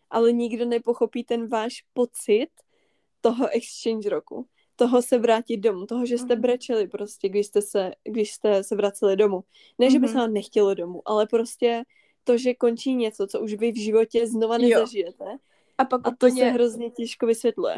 Ale 0.09 0.31
nikdo 0.31 0.65
nepochopí 0.65 1.23
ten 1.23 1.47
váš 1.47 1.83
pocit 1.93 2.47
toho 3.21 3.47
exchange 3.49 4.09
roku. 4.09 4.47
Toho 4.75 5.01
se 5.01 5.17
vrátit 5.17 5.57
domů, 5.57 5.85
toho, 5.85 6.05
že 6.05 6.17
jste 6.17 6.35
Mhm. 6.35 6.41
brečeli 6.41 6.87
prostě, 6.87 7.29
když 7.29 7.47
jste 7.47 7.61
se, 7.61 7.91
když 8.03 8.33
jste 8.33 8.63
se 8.63 8.75
vraceli 8.75 9.15
domů. 9.15 9.43
Ne, 9.79 9.91
že 9.91 9.99
by 9.99 10.07
se 10.07 10.13
Mhm. 10.13 10.21
vám 10.21 10.33
nechtělo 10.33 10.73
domů, 10.73 11.01
ale 11.05 11.27
prostě 11.27 11.83
to, 12.23 12.37
že 12.37 12.53
končí 12.53 12.95
něco, 12.95 13.27
co 13.27 13.41
už 13.41 13.53
vy 13.53 13.71
v 13.71 13.83
životě 13.83 14.27
znova 14.27 14.57
Jo. 14.57 14.61
nezažijete. 14.61 15.25
A 15.77 15.85
pak 15.85 16.01
A 16.07 16.11
to 16.11 16.27
se 16.27 16.33
úplně, 16.33 16.51
hrozně 16.51 16.89
těžko 16.89 17.25
vysvětluje. 17.25 17.75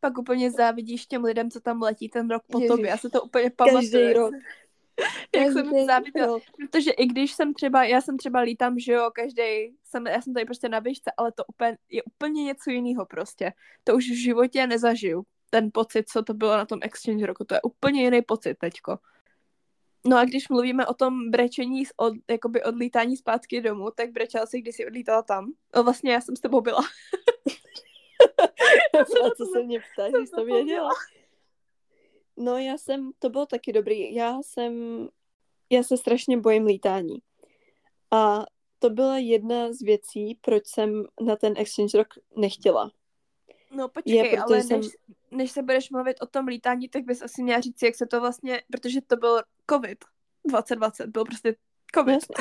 Pak 0.00 0.18
úplně 0.18 0.50
závidíš 0.50 1.06
těm 1.06 1.24
lidem, 1.24 1.50
co 1.50 1.60
tam 1.60 1.82
letí 1.82 2.08
ten 2.08 2.30
rok 2.30 2.42
po 2.50 2.58
Ježiš. 2.58 2.68
tobě. 2.68 2.88
Já 2.88 2.96
se 2.96 3.10
to 3.10 3.22
úplně 3.22 3.50
pamatuju. 3.50 3.80
Každý 3.80 4.12
rok. 4.12 4.34
Jak 5.36 5.52
jsem 5.52 5.70
Každý 5.70 5.86
záviděla. 5.86 6.38
Protože 6.56 6.90
i 6.90 7.06
když 7.06 7.32
jsem 7.32 7.54
třeba, 7.54 7.84
já 7.84 8.00
jsem 8.00 8.16
třeba 8.16 8.40
lítám, 8.40 8.78
že 8.78 8.92
jo, 8.92 9.10
každý, 9.14 9.42
jsem, 9.84 10.06
já 10.06 10.22
jsem 10.22 10.34
tady 10.34 10.46
prostě 10.46 10.68
na 10.68 10.78
výšce, 10.78 11.12
ale 11.16 11.32
to 11.32 11.44
úplně, 11.44 11.78
je 11.88 12.02
úplně 12.02 12.44
něco 12.44 12.70
jiného 12.70 13.06
prostě. 13.06 13.52
To 13.84 13.96
už 13.96 14.10
v 14.10 14.22
životě 14.22 14.66
nezažiju. 14.66 15.22
Ten 15.50 15.70
pocit, 15.72 16.08
co 16.08 16.22
to 16.22 16.34
bylo 16.34 16.56
na 16.56 16.66
tom 16.66 16.78
exchange 16.82 17.26
roku, 17.26 17.44
to 17.44 17.54
je 17.54 17.62
úplně 17.62 18.02
jiný 18.02 18.22
pocit 18.22 18.54
teďko. 18.54 18.98
No 20.06 20.16
a 20.16 20.24
když 20.24 20.48
mluvíme 20.48 20.86
o 20.86 20.94
tom 20.94 21.30
brečení 21.30 21.86
z 21.86 21.92
od, 21.96 22.14
jakoby 22.30 22.62
odlítání 22.62 23.16
zpátky 23.16 23.60
domů, 23.60 23.90
tak 23.94 24.10
brečela 24.10 24.46
si, 24.46 24.60
když 24.60 24.76
jsi 24.76 24.86
odlítala 24.86 25.22
tam. 25.22 25.52
No 25.76 25.82
vlastně 25.82 26.12
já 26.12 26.20
jsem 26.20 26.36
s 26.36 26.40
tebou 26.40 26.60
byla. 26.60 26.80
Co 29.36 29.46
se 29.52 29.62
mě 29.62 29.80
ptáš, 29.94 30.12
jsi 30.24 30.30
to 30.36 30.44
věděla? 30.44 30.90
No 32.36 32.58
já 32.58 32.78
jsem, 32.78 33.10
to 33.18 33.30
bylo 33.30 33.46
taky 33.46 33.72
dobrý. 33.72 34.14
Já 34.14 34.38
jsem, 34.42 35.08
já 35.70 35.82
se 35.82 35.96
strašně 35.96 36.36
bojím 36.38 36.66
lítání. 36.66 37.18
A 38.10 38.44
to 38.78 38.90
byla 38.90 39.18
jedna 39.18 39.72
z 39.72 39.82
věcí, 39.82 40.34
proč 40.40 40.66
jsem 40.66 41.04
na 41.20 41.36
ten 41.36 41.54
exchange 41.56 41.98
rok 41.98 42.08
nechtěla. 42.36 42.90
No 43.70 43.88
počkej, 43.88 44.14
Je, 44.14 44.40
ale 44.42 44.62
jsem- 44.62 44.80
než, 44.80 44.90
než 45.30 45.50
se 45.50 45.62
budeš 45.62 45.90
mluvit 45.90 46.16
o 46.22 46.26
tom 46.26 46.46
lítání, 46.46 46.88
tak 46.88 47.04
bys 47.04 47.22
asi 47.22 47.42
měla 47.42 47.60
říct, 47.60 47.82
jak 47.82 47.94
se 47.94 48.06
to 48.06 48.20
vlastně, 48.20 48.62
protože 48.72 49.00
to 49.00 49.16
byl 49.16 49.40
covid 49.70 50.04
2020, 50.44 51.06
byl 51.06 51.24
prostě 51.24 51.56
covid. 51.94 52.14
Jasně. 52.14 52.34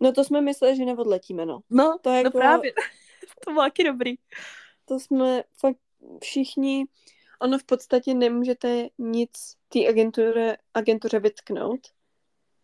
No 0.00 0.12
to 0.12 0.24
jsme 0.24 0.40
mysleli, 0.40 0.76
že 0.76 0.84
neodletíme, 0.84 1.46
no. 1.46 1.60
No, 1.70 1.98
To 2.02 2.10
no 2.10 2.16
jako- 2.16 2.38
právě. 2.38 2.72
To 3.44 3.52
bylo 3.52 3.64
taky 3.64 3.84
dobrý. 3.84 4.14
To 4.84 5.00
jsme 5.00 5.44
fakt 5.60 5.78
všichni, 6.20 6.84
ono 7.40 7.58
v 7.58 7.64
podstatě 7.64 8.14
nemůžete 8.14 8.88
nic 8.98 9.30
té 9.68 9.88
agentuře, 9.88 10.56
agentuře 10.74 11.20
vytknout, 11.20 11.80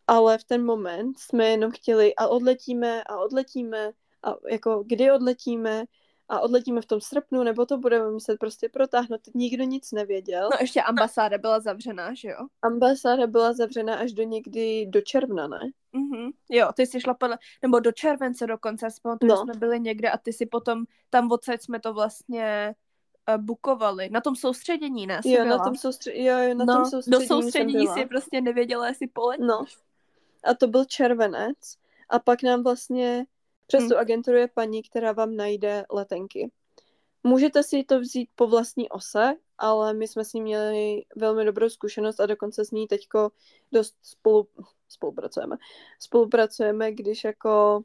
ale 0.06 0.38
v 0.38 0.44
ten 0.44 0.64
moment 0.64 1.18
jsme 1.18 1.48
jenom 1.48 1.70
chtěli 1.70 2.14
a 2.14 2.28
odletíme 2.28 3.02
a 3.04 3.18
odletíme 3.18 3.92
a 4.22 4.34
jako 4.50 4.84
kdy 4.86 5.10
odletíme 5.10 5.84
a 6.28 6.40
odletíme 6.40 6.80
v 6.80 6.86
tom 6.86 7.00
srpnu, 7.00 7.42
nebo 7.42 7.66
to 7.66 7.78
budeme 7.78 8.10
muset 8.10 8.38
prostě 8.38 8.68
protáhnout. 8.68 9.20
Nikdo 9.34 9.64
nic 9.64 9.92
nevěděl. 9.92 10.48
No 10.52 10.58
ještě 10.60 10.82
ambasáda 10.82 11.38
byla 11.38 11.60
zavřená, 11.60 12.14
že 12.14 12.28
jo? 12.28 12.46
Ambasáda 12.62 13.26
byla 13.26 13.52
zavřena 13.52 13.94
až 13.96 14.12
do 14.12 14.22
někdy 14.22 14.86
do 14.86 15.00
června, 15.00 15.48
ne? 15.48 15.60
Mhm. 15.92 16.30
Jo, 16.50 16.68
ty 16.76 16.86
jsi 16.86 17.00
šla 17.00 17.14
podle, 17.14 17.38
nebo 17.62 17.80
do 17.80 17.92
července 17.92 18.46
dokonce, 18.46 18.86
pamatuju, 19.02 19.30
No. 19.32 19.36
že 19.36 19.42
jsme 19.42 19.60
byli 19.60 19.80
někde 19.80 20.10
a 20.10 20.18
ty 20.18 20.32
si 20.32 20.46
potom, 20.46 20.84
tam 21.10 21.32
odsaď 21.32 21.62
jsme 21.62 21.80
to 21.80 21.94
vlastně 21.94 22.74
uh, 23.28 23.42
bukovali. 23.42 24.10
Na 24.10 24.20
tom 24.20 24.36
soustředění, 24.36 25.06
ne? 25.06 25.20
Jo, 25.24 25.44
byla? 25.44 25.56
na 25.56 25.64
tom, 25.64 25.74
soustře- 25.74 26.12
jo, 26.14 26.38
jo, 26.38 26.54
na 26.54 26.64
no, 26.64 26.74
tom 26.74 26.82
do 26.82 26.90
soustředění, 26.90 27.26
jsem 27.26 27.42
soustředění 27.42 27.86
si 27.86 28.06
prostě 28.06 28.40
nevěděla, 28.40 28.88
jestli 28.88 29.06
poletíš. 29.06 29.46
No. 29.46 29.64
A 30.44 30.54
to 30.54 30.66
byl 30.66 30.84
červenec. 30.84 31.56
A 32.08 32.18
pak 32.18 32.42
nám 32.42 32.62
vlastně 32.62 33.26
přes 33.68 33.84
Hm. 33.84 33.88
tu 33.88 33.96
agenturu 33.96 34.36
je 34.36 34.48
paní, 34.48 34.82
která 34.82 35.12
vám 35.12 35.36
najde 35.36 35.84
letenky. 35.90 36.50
Můžete 37.22 37.62
si 37.62 37.84
to 37.84 38.00
vzít 38.00 38.28
po 38.34 38.46
vlastní 38.46 38.88
ose, 38.88 39.34
ale 39.58 39.94
my 39.94 40.08
jsme 40.08 40.24
s 40.24 40.32
ní 40.32 40.40
měli 40.42 41.02
velmi 41.16 41.44
dobrou 41.44 41.68
zkušenost 41.68 42.20
a 42.20 42.26
dokonce 42.26 42.64
s 42.64 42.70
ní 42.70 42.86
teďko 42.86 43.30
dost 43.72 43.94
spolu, 44.02 44.48
spolupracujeme. 44.88 45.56
Spolupracujeme, 46.00 46.92
když 46.92 47.24
jako 47.24 47.82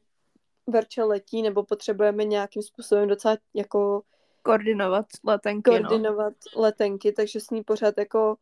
Verče 0.66 1.02
letí 1.02 1.42
nebo 1.42 1.62
potřebujeme 1.62 2.24
nějakým 2.24 2.62
způsobem 2.62 3.08
docela 3.08 3.36
jako 3.54 4.02
Koordinovat 4.42 5.06
letenky, 5.24 5.70
no. 5.70 5.76
koordinovat 5.78 6.34
letenky, 6.56 7.12
takže 7.12 7.40
s 7.40 7.50
ní 7.50 7.64
pořád 7.64 7.98
jako 7.98 8.36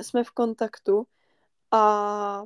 jsme 0.00 0.24
v 0.24 0.30
kontaktu 0.30 1.06
a 1.70 2.42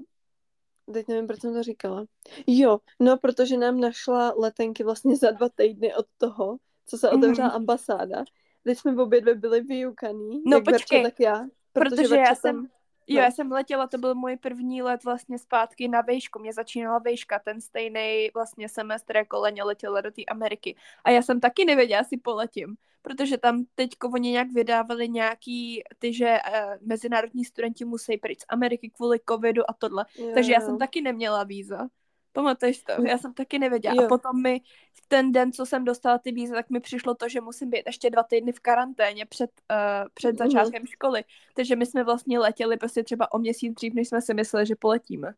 teď 0.93 1.09
nevím, 1.09 1.27
proč 1.27 1.41
jsem 1.41 1.53
to 1.55 1.63
říkala. 1.63 2.05
Jo, 2.47 2.79
no, 3.01 3.17
protože 3.17 3.57
nám 3.57 3.81
našla 3.81 4.35
letenky 4.37 4.85
vlastně 4.85 5.17
za 5.17 5.31
dva 5.31 5.49
týdny 5.49 5.95
od 5.95 6.07
toho, 6.19 6.57
co 6.87 6.99
se 6.99 7.11
otevřela 7.11 7.49
Mhm. 7.49 7.57
ambasáda. 7.57 8.25
Teď 8.65 8.79
jsme 8.79 9.03
obě 9.03 9.21
dvě 9.21 9.35
byli 9.35 9.61
vyukaný, 9.61 10.43
No, 10.47 10.57
jak 10.57 10.65
počkej, 10.65 11.03
Verča, 11.03 11.11
tak 11.11 11.21
já. 11.21 11.47
Protože, 11.73 11.97
protože 12.03 12.17
já 12.17 12.25
tam, 12.27 12.37
jsem- 12.37 12.69
Jo, 13.09 13.17
No. 13.17 13.23
já 13.23 13.31
jsem 13.31 13.53
letěla, 13.53 13.87
to 13.87 13.99
byl 13.99 14.15
můj 14.15 14.37
první 14.37 14.83
let 14.83 15.05
vlastně 15.05 15.39
zpátky 15.39 15.89
na 15.89 16.01
vejšku. 16.01 16.39
Mě 16.39 16.53
začínala 16.53 16.99
vejška, 16.99 17.39
ten 17.39 17.61
stejný 17.61 18.31
vlastně 18.35 18.69
semestr, 18.69 19.17
jako 19.17 19.41
Leně 19.41 19.63
letěla 19.63 20.01
do 20.01 20.11
té 20.11 20.25
Ameriky. 20.25 20.77
A 21.05 21.11
já 21.11 21.23
jsem 21.23 21.41
taky 21.41 21.65
nevěděla, 21.65 21.99
jestli 22.01 22.17
poletím, 22.17 22.77
protože 23.03 23.39
tam 23.39 23.65
teďko 23.75 24.09
oni 24.09 24.31
nějak 24.31 24.49
vydávali 24.53 25.09
nějaký, 25.09 25.83
ty, 25.99 26.13
že 26.15 26.39
uh, 26.49 26.87
mezinárodní 26.89 27.45
studenti 27.45 27.85
musí 27.85 28.19
pryč 28.19 28.41
z 28.41 28.45
Ameriky 28.49 28.91
kvůli 28.91 29.21
covidu 29.29 29.71
a 29.71 29.73
tohle. 29.73 30.07
jo, 30.19 30.31
Takže 30.35 30.53
já 30.53 30.61
jo. 30.61 30.67
jsem 30.67 30.79
taky 30.79 31.01
neměla 31.03 31.45
víza. 31.45 31.89
Pamatuješ 32.37 32.83
to? 32.83 32.93
Já 33.07 33.19
jsem 33.19 33.35
taky 33.35 33.59
nevěděla. 33.59 33.95
Jo. 33.95 34.05
A 34.05 34.09
potom 34.09 34.43
mi 34.43 34.61
ten 35.09 35.33
den, 35.33 35.53
co 35.53 35.67
jsem 35.67 35.85
dostala 35.85 36.19
ty 36.19 36.33
víza, 36.33 36.55
tak 36.55 36.71
mi 36.71 36.81
přišlo 36.81 37.15
to, 37.15 37.29
že 37.29 37.41
musím 37.41 37.71
být 37.71 37.83
ještě 37.87 38.11
dva 38.11 38.23
týdny 38.23 38.53
v 38.53 38.61
karanténě 38.61 39.27
před, 39.27 39.51
uh, 39.71 40.09
před 40.15 40.29
Mhm. 40.41 40.51
začátkem 40.51 40.87
školy. 40.87 41.25
Takže 41.55 41.77
my 41.77 41.87
jsme 41.87 42.05
vlastně 42.05 42.39
letěli 42.39 42.77
prostě 42.77 43.03
třeba 43.05 43.33
o 43.33 43.39
měsíc 43.39 43.75
dřív, 43.75 43.95
než 43.95 44.09
jsme 44.09 44.23
si 44.23 44.35
mysleli, 44.35 44.67
že 44.67 44.77
poletíme. 44.77 45.35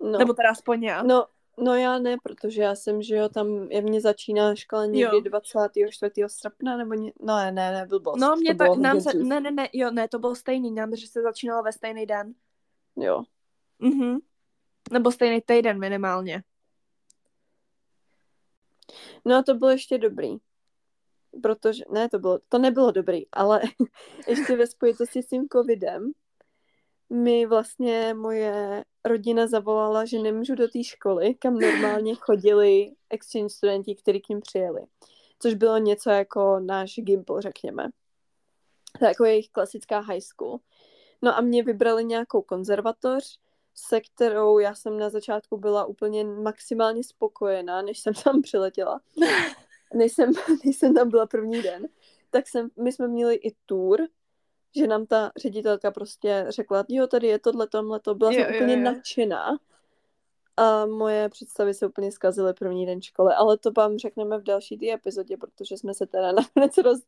No. 0.00 0.18
Nebo 0.18 0.32
teda 0.32 0.50
aspoň 0.50 0.82
já. 0.82 1.02
No, 1.02 1.26
no 1.58 1.74
já 1.74 1.98
ne, 1.98 2.16
protože 2.22 2.62
já 2.62 2.74
jsem, 2.74 3.02
že 3.02 3.16
jo, 3.16 3.28
tam, 3.28 3.66
je 3.70 3.82
mě 3.82 4.00
začíná 4.00 4.54
škola 4.54 4.86
někdy 4.86 5.00
Jo. 5.16 5.20
24. 5.20 6.12
srpna, 6.26 6.76
nebo 6.76 6.94
ně, 6.94 7.12
no 7.20 7.36
ne, 7.36 7.52
ne, 7.52 7.72
ne, 7.72 7.86
blbost. 7.86 8.20
no, 8.20 8.36
mě 8.36 8.54
tak, 8.54 8.76
nám 8.76 9.00
se, 9.00 9.14
ne, 9.14 9.40
ne, 9.40 9.50
ne, 9.50 9.68
jo, 9.72 9.90
ne, 9.90 10.08
to 10.08 10.18
bylo 10.18 10.34
stejný, 10.34 10.70
nám, 10.70 10.96
že 10.96 11.06
se 11.08 11.22
začínalo 11.22 11.62
ve 11.62 11.72
stejný 11.72 12.06
den. 12.06 12.34
Jo. 12.96 13.22
Mhm. 13.78 14.18
Nebo 14.92 15.12
stejný 15.12 15.40
týden 15.40 15.80
minimálně. 15.80 16.42
No 19.24 19.42
to 19.42 19.54
bylo 19.54 19.70
ještě 19.70 19.98
dobrý. 19.98 20.36
Protože, 21.42 21.84
ne, 21.90 22.08
to 22.08 22.18
bylo, 22.18 22.38
to 22.48 22.58
nebylo 22.58 22.90
dobrý, 22.90 23.22
ale 23.32 23.60
ještě 24.28 24.56
ve 24.56 24.66
spojitosti 24.66 25.22
s 25.22 25.26
tím 25.26 25.48
covidem 25.52 26.12
mi 27.10 27.46
vlastně 27.46 28.14
moje 28.14 28.84
rodina 29.04 29.46
zavolala, 29.46 30.04
že 30.04 30.18
nemůžu 30.18 30.54
do 30.54 30.68
té 30.68 30.84
školy, 30.84 31.34
kam 31.34 31.54
normálně 31.54 32.14
chodili 32.14 32.92
exchange 33.10 33.54
studenti, 33.54 33.94
kteří 33.94 34.20
k 34.20 34.28
ním 34.28 34.40
přijeli. 34.40 34.80
Což 35.38 35.54
bylo 35.54 35.78
něco 35.78 36.10
jako 36.10 36.60
náš 36.60 36.94
Gimple, 36.96 37.42
řekněme. 37.42 37.88
To 38.98 39.04
je 39.04 39.08
jako 39.08 39.24
jejich 39.24 39.48
klasická 39.48 40.00
high 40.00 40.20
school. 40.20 40.58
No 41.22 41.36
a 41.36 41.40
mě 41.40 41.62
vybrali 41.62 42.04
nějakou 42.04 42.42
konzervatoř, 42.42 43.38
se 43.74 44.00
kterou 44.00 44.58
já 44.58 44.74
jsem 44.74 44.98
na 44.98 45.10
začátku 45.10 45.56
byla 45.56 45.84
úplně 45.84 46.24
maximálně 46.24 47.04
spokojená, 47.04 47.82
než 47.82 48.00
jsem 48.00 48.14
tam 48.24 48.42
přiletěla. 48.42 49.00
Než 49.94 50.12
jsem, 50.12 50.32
než 50.64 50.76
jsem 50.76 50.94
tam 50.94 51.08
byla 51.08 51.26
první 51.26 51.62
den, 51.62 51.88
tak 52.30 52.48
jsem, 52.48 52.68
my 52.82 52.92
jsme 52.92 53.08
měli 53.08 53.34
i 53.34 53.54
tour, 53.66 54.00
že 54.76 54.86
nám 54.86 55.06
ta 55.06 55.32
ředitelka 55.36 55.90
prostě 55.90 56.46
řekla, 56.48 56.84
jo, 56.88 57.06
tady 57.06 57.26
je 57.26 57.38
tohle, 57.38 57.68
tomhle, 57.68 58.00
to 58.00 58.14
byla 58.14 58.32
Jo, 58.32 58.38
jsem 58.38 58.54
jo, 58.54 58.60
úplně 58.60 58.74
jo. 58.74 58.80
nadšená. 58.80 59.58
A 60.56 60.86
moje 60.86 61.28
představy 61.28 61.74
se 61.74 61.86
úplně 61.86 62.12
zkazily 62.12 62.54
první 62.54 62.86
den 62.86 63.02
školy, 63.02 63.34
ale 63.34 63.58
to 63.58 63.70
vám 63.76 63.98
řekneme 63.98 64.38
v 64.38 64.42
další 64.42 64.78
té 64.78 64.92
epizodě, 64.92 65.36
protože 65.36 65.76
jsme 65.76 65.94
se 65.94 66.06
teda 66.06 66.32
nakonec 66.32 66.78
roz, 66.78 67.00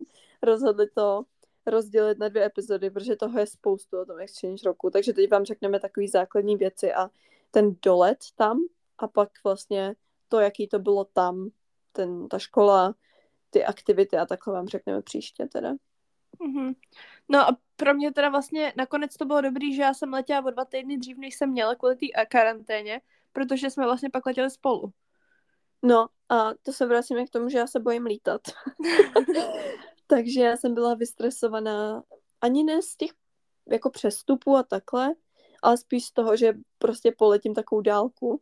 rozhodli 0.42 0.86
to 0.94 1.22
rozdělit 1.66 2.18
na 2.18 2.28
dvě 2.28 2.44
epizody, 2.44 2.90
protože 2.90 3.16
toho 3.16 3.38
je 3.38 3.46
spoustu 3.46 4.00
o 4.00 4.04
tom 4.04 4.20
exchange 4.20 4.62
roku, 4.64 4.90
takže 4.90 5.12
teď 5.12 5.30
vám 5.30 5.44
řekneme 5.44 5.80
takové 5.80 6.08
základní 6.08 6.56
věci 6.56 6.94
a 6.94 7.10
ten 7.50 7.76
dolet 7.82 8.18
tam 8.36 8.60
a 8.98 9.08
pak 9.08 9.28
vlastně 9.44 9.94
to, 10.28 10.40
jaký 10.40 10.68
to 10.68 10.78
bylo 10.78 11.04
tam, 11.04 11.50
ten, 11.92 12.28
ta 12.28 12.38
škola, 12.38 12.94
ty 13.50 13.64
aktivity 13.64 14.16
a 14.16 14.26
takhle 14.26 14.54
vám 14.54 14.68
řekneme 14.68 15.02
příště 15.02 15.46
teda. 15.46 15.74
Mhm. 16.40 16.72
No 17.28 17.38
a 17.40 17.56
pro 17.76 17.94
mě 17.94 18.12
teda 18.12 18.28
vlastně 18.28 18.72
nakonec 18.76 19.16
to 19.16 19.24
bylo 19.24 19.40
dobrý, 19.40 19.74
že 19.74 19.82
já 19.82 19.94
jsem 19.94 20.12
letěla 20.12 20.44
o 20.44 20.50
dva 20.50 20.64
týdny 20.64 20.98
dřív, 20.98 21.18
než 21.18 21.36
jsem 21.36 21.50
měla 21.50 21.74
kvůli 21.74 21.96
té 21.96 22.26
karanténě, 22.28 23.00
protože 23.32 23.70
jsme 23.70 23.84
vlastně 23.84 24.10
pak 24.10 24.26
letěli 24.26 24.50
spolu. 24.50 24.92
No 25.82 26.08
a 26.28 26.54
to 26.62 26.72
se 26.72 26.86
vracíme 26.86 27.26
k 27.26 27.30
tomu, 27.30 27.48
že 27.48 27.58
já 27.58 27.66
se 27.66 27.80
bojím 27.80 28.06
lítat. 28.06 28.40
Takže 30.06 30.40
já 30.40 30.56
jsem 30.56 30.74
byla 30.74 30.94
vystresovaná 30.94 32.02
ani 32.40 32.64
ne 32.64 32.82
z 32.82 32.96
těch 32.96 33.10
jako 33.70 33.90
přestupů 33.90 34.56
a 34.56 34.62
takhle, 34.62 35.14
ale 35.62 35.76
spíš 35.76 36.04
z 36.04 36.12
toho, 36.12 36.36
že 36.36 36.54
prostě 36.78 37.12
poletím 37.18 37.54
takovou 37.54 37.80
dálku. 37.80 38.40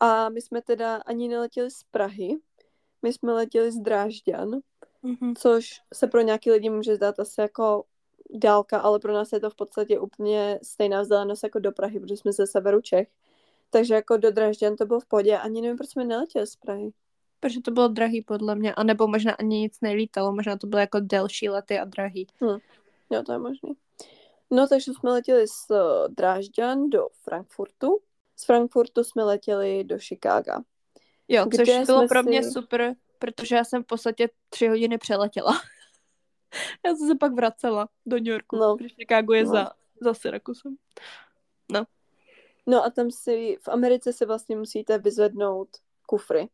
A 0.00 0.28
my 0.28 0.40
jsme 0.40 0.62
teda 0.62 0.96
ani 0.96 1.28
neletěli 1.28 1.70
z 1.70 1.82
Prahy, 1.90 2.38
my 3.02 3.12
jsme 3.12 3.32
letěli 3.32 3.72
z 3.72 3.76
Drážďan 3.76 4.60
mm-hmm. 5.04 5.34
což 5.38 5.80
se 5.94 6.06
pro 6.06 6.20
nějaký 6.20 6.50
lidi 6.50 6.70
může 6.70 6.96
zdát 6.96 7.20
asi 7.20 7.40
jako 7.40 7.84
dálka, 8.30 8.80
ale 8.80 8.98
pro 8.98 9.12
nás 9.12 9.32
je 9.32 9.40
to 9.40 9.50
v 9.50 9.54
podstatě 9.54 9.98
úplně 9.98 10.58
stejná 10.62 11.02
vzdálenost 11.02 11.42
jako 11.42 11.58
do 11.58 11.72
Prahy, 11.72 12.00
protože 12.00 12.16
jsme 12.16 12.32
ze 12.32 12.46
severu 12.46 12.80
Čech. 12.80 13.08
Takže 13.70 13.94
jako 13.94 14.16
do 14.16 14.30
Dražďan 14.30 14.76
to 14.76 14.86
bylo 14.86 15.00
v 15.00 15.06
pohodě, 15.06 15.38
ani 15.38 15.60
nevím, 15.60 15.76
proč 15.76 15.90
jsme 15.90 16.04
neletěli 16.04 16.46
z 16.46 16.56
Prahy. 16.56 16.90
Protože 17.40 17.60
to 17.60 17.70
bylo 17.70 17.88
drahý 17.88 18.22
podle 18.22 18.54
mě, 18.54 18.74
anebo 18.74 19.06
možná 19.06 19.32
ani 19.32 19.58
nic 19.58 19.80
nelítalo, 19.80 20.32
možná 20.32 20.56
to 20.56 20.66
bylo 20.66 20.80
jako 20.80 21.00
delší 21.00 21.48
lety 21.48 21.78
a 21.78 21.84
drahý. 21.84 22.26
Hm. 22.44 22.58
Jo, 23.10 23.22
to 23.22 23.32
je 23.32 23.38
možný. 23.38 23.72
No, 24.50 24.68
takže 24.68 24.92
jsme 24.92 25.10
letěli 25.10 25.48
z 25.48 25.72
Drážďan 26.08 26.90
do 26.90 27.08
Frankfurtu. 27.22 27.98
Z 28.36 28.44
Frankfurtu 28.44 29.04
jsme 29.04 29.24
letěli 29.24 29.84
do 29.84 29.98
Chicaga. 29.98 30.60
Jo, 31.28 31.46
což 31.56 31.86
bylo 31.86 32.08
pro 32.08 32.22
mě 32.22 32.42
si... 32.42 32.50
super, 32.50 32.94
protože 33.18 33.56
já 33.56 33.64
jsem 33.64 33.82
v 33.82 33.86
podstatě 33.86 34.28
tři 34.48 34.68
hodiny 34.68 34.98
přeletěla. 34.98 35.52
já 36.86 36.94
jsem 36.94 37.08
se 37.08 37.14
pak 37.14 37.32
vracela 37.32 37.88
do 38.06 38.16
New 38.16 38.26
Yorku, 38.26 38.56
no. 38.56 38.76
protože 38.76 38.94
Chicago 38.94 39.32
je 39.32 39.44
no. 39.44 39.50
za, 39.50 39.70
za 40.00 40.14
Syrakusem. 40.14 40.76
No. 41.72 41.84
No 42.66 42.84
a 42.84 42.90
tam 42.90 43.10
si, 43.10 43.56
v 43.60 43.68
Americe 43.68 44.12
si 44.12 44.26
vlastně 44.26 44.56
musíte 44.56 44.98
vyzvednout 44.98 45.68
kufry. 46.06 46.48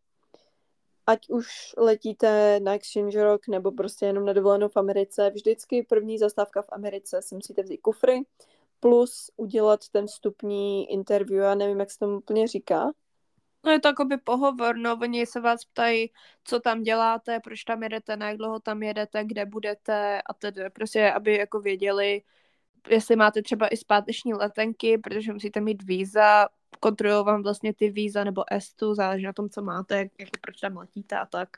Ať 1.07 1.31
už 1.31 1.75
letíte 1.79 2.61
na 2.61 2.75
exchange 2.75 3.25
rock 3.25 3.49
nebo 3.49 3.73
prostě 3.73 4.07
jenom 4.07 4.25
na 4.25 4.33
dovolenou 4.33 4.69
v 4.69 4.77
Americe, 4.77 5.31
vždycky 5.31 5.83
první 5.83 6.19
zastávka 6.19 6.63
v 6.63 6.73
Americe 6.73 7.23
si 7.23 7.35
musíte 7.35 7.63
vzít 7.63 7.79
kufry, 7.79 8.23
plus 8.81 9.31
udělat 9.37 9.89
ten 9.89 10.07
vstupní 10.07 10.93
interview, 10.93 11.43
já 11.43 11.55
nevím, 11.55 11.81
jak 11.81 11.91
se 11.91 11.99
tomu 11.99 12.17
úplně 12.17 12.49
říká. 12.49 12.91
No 13.65 13.73
je 13.73 13.81
to 13.81 14.05
by 14.05 14.17
pohovor, 14.17 14.77
no 14.77 14.99
oni 15.03 15.27
se 15.27 15.41
vás 15.41 15.65
ptají, 15.65 16.13
co 16.45 16.61
tam 16.61 16.83
děláte, 16.83 17.41
proč 17.41 17.65
tam 17.65 17.83
jedete, 17.83 18.17
na 18.17 18.29
jak 18.29 18.37
dlouho 18.37 18.61
tam 18.61 18.83
jedete, 18.83 19.25
kde 19.25 19.47
budete 19.47 20.23
a 20.23 20.35
tedy 20.35 20.71
prostě, 20.71 21.13
aby 21.13 21.37
jako 21.37 21.61
věděli, 21.61 22.23
jestli 22.89 23.17
máte 23.17 23.43
třeba 23.43 23.69
i 23.69 23.77
zpáteční 23.77 24.35
letenky, 24.35 24.99
protože 24.99 25.33
musíte 25.33 25.61
mít 25.61 25.83
víza, 25.83 26.49
kontrolují 26.81 27.25
vám 27.25 27.43
vlastně 27.43 27.75
ty 27.75 27.91
víza 27.91 28.25
nebo 28.25 28.45
estu, 28.53 28.95
záleží 28.95 29.25
na 29.25 29.33
tom, 29.33 29.51
co 29.51 29.63
máte, 29.63 29.99
jak, 29.99 30.09
jako 30.19 30.31
proč 30.41 30.61
tam 30.61 30.77
letíte 30.77 31.17
a 31.17 31.27
tak. 31.27 31.49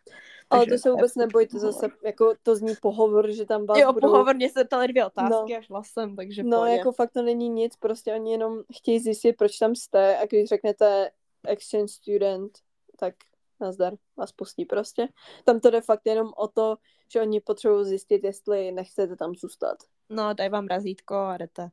Ale 0.50 0.60
Takže 0.60 0.74
to 0.74 0.78
se 0.78 0.90
vůbec 0.90 1.14
nebojte 1.14 1.58
zase, 1.58 1.88
jako 2.04 2.34
to 2.42 2.56
zní 2.56 2.74
pohovor, 2.82 3.30
že 3.30 3.44
tam 3.44 3.66
vás 3.66 3.78
Jo, 3.78 3.92
budou... 3.92 4.08
pohovor, 4.08 4.36
mě 4.36 4.50
se 4.50 4.64
ptali 4.64 4.88
dvě 4.88 5.06
otázky 5.06 5.52
no. 5.52 5.58
až 5.58 5.70
hlasem, 5.70 6.16
takže 6.16 6.42
No, 6.42 6.56
pohodě. 6.56 6.72
jako 6.72 6.92
fakt 6.92 7.12
to 7.12 7.22
není 7.22 7.48
nic, 7.48 7.76
prostě 7.76 8.14
oni 8.14 8.32
jenom 8.32 8.62
chtějí 8.76 8.98
zjistit, 8.98 9.32
proč 9.32 9.58
tam 9.58 9.74
jste 9.74 10.18
a 10.18 10.26
když 10.26 10.48
řeknete 10.48 11.10
exchange 11.46 11.88
student, 11.88 12.58
tak 12.96 13.14
nazdar, 13.60 13.92
vás 14.16 14.32
pustí 14.32 14.64
prostě. 14.64 15.08
Tam 15.44 15.60
to 15.60 15.70
jde 15.70 15.80
fakt 15.80 16.02
jenom 16.04 16.32
o 16.36 16.48
to, 16.48 16.76
že 17.12 17.20
oni 17.20 17.40
potřebují 17.40 17.84
zjistit, 17.84 18.24
jestli 18.24 18.72
nechcete 18.72 19.16
tam 19.16 19.34
zůstat. 19.34 19.78
No, 20.08 20.34
daj 20.34 20.48
vám 20.48 20.66
razítko 20.66 21.14
a 21.14 21.36
jdete. 21.36 21.68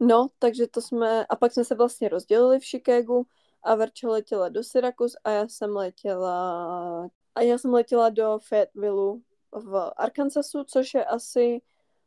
No, 0.00 0.28
takže 0.38 0.66
to 0.66 0.82
jsme, 0.82 1.26
a 1.26 1.36
pak 1.36 1.52
jsme 1.52 1.64
se 1.64 1.74
vlastně 1.74 2.08
rozdělili 2.08 2.60
v 2.60 2.64
Chicagu 2.64 3.26
a 3.62 3.74
Verča 3.74 4.08
letěla 4.08 4.48
do 4.48 4.64
Syracuse 4.64 5.18
a 5.24 5.30
já 5.30 5.48
jsem 5.48 5.76
letěla, 5.76 7.10
a 7.34 7.40
já 7.40 7.58
jsem 7.58 7.72
letěla 7.74 8.08
do 8.08 8.38
Fayetteville 8.48 9.18
v 9.52 9.92
Arkansasu, 9.96 10.64
což 10.64 10.94
je 10.94 11.04
asi 11.04 11.60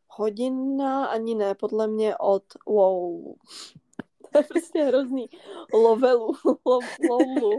hodina, 0.08 1.06
ani 1.06 1.36
ne, 1.36 1.56
podle 1.56 1.88
mě 1.88 2.18
od, 2.18 2.44
wow, 2.68 3.34
to 4.32 4.38
je 4.38 4.44
prostě 4.44 4.84
hrozný, 4.84 5.30
lovelu, 5.74 6.34
lo, 6.66 6.80
lolu. 7.10 7.58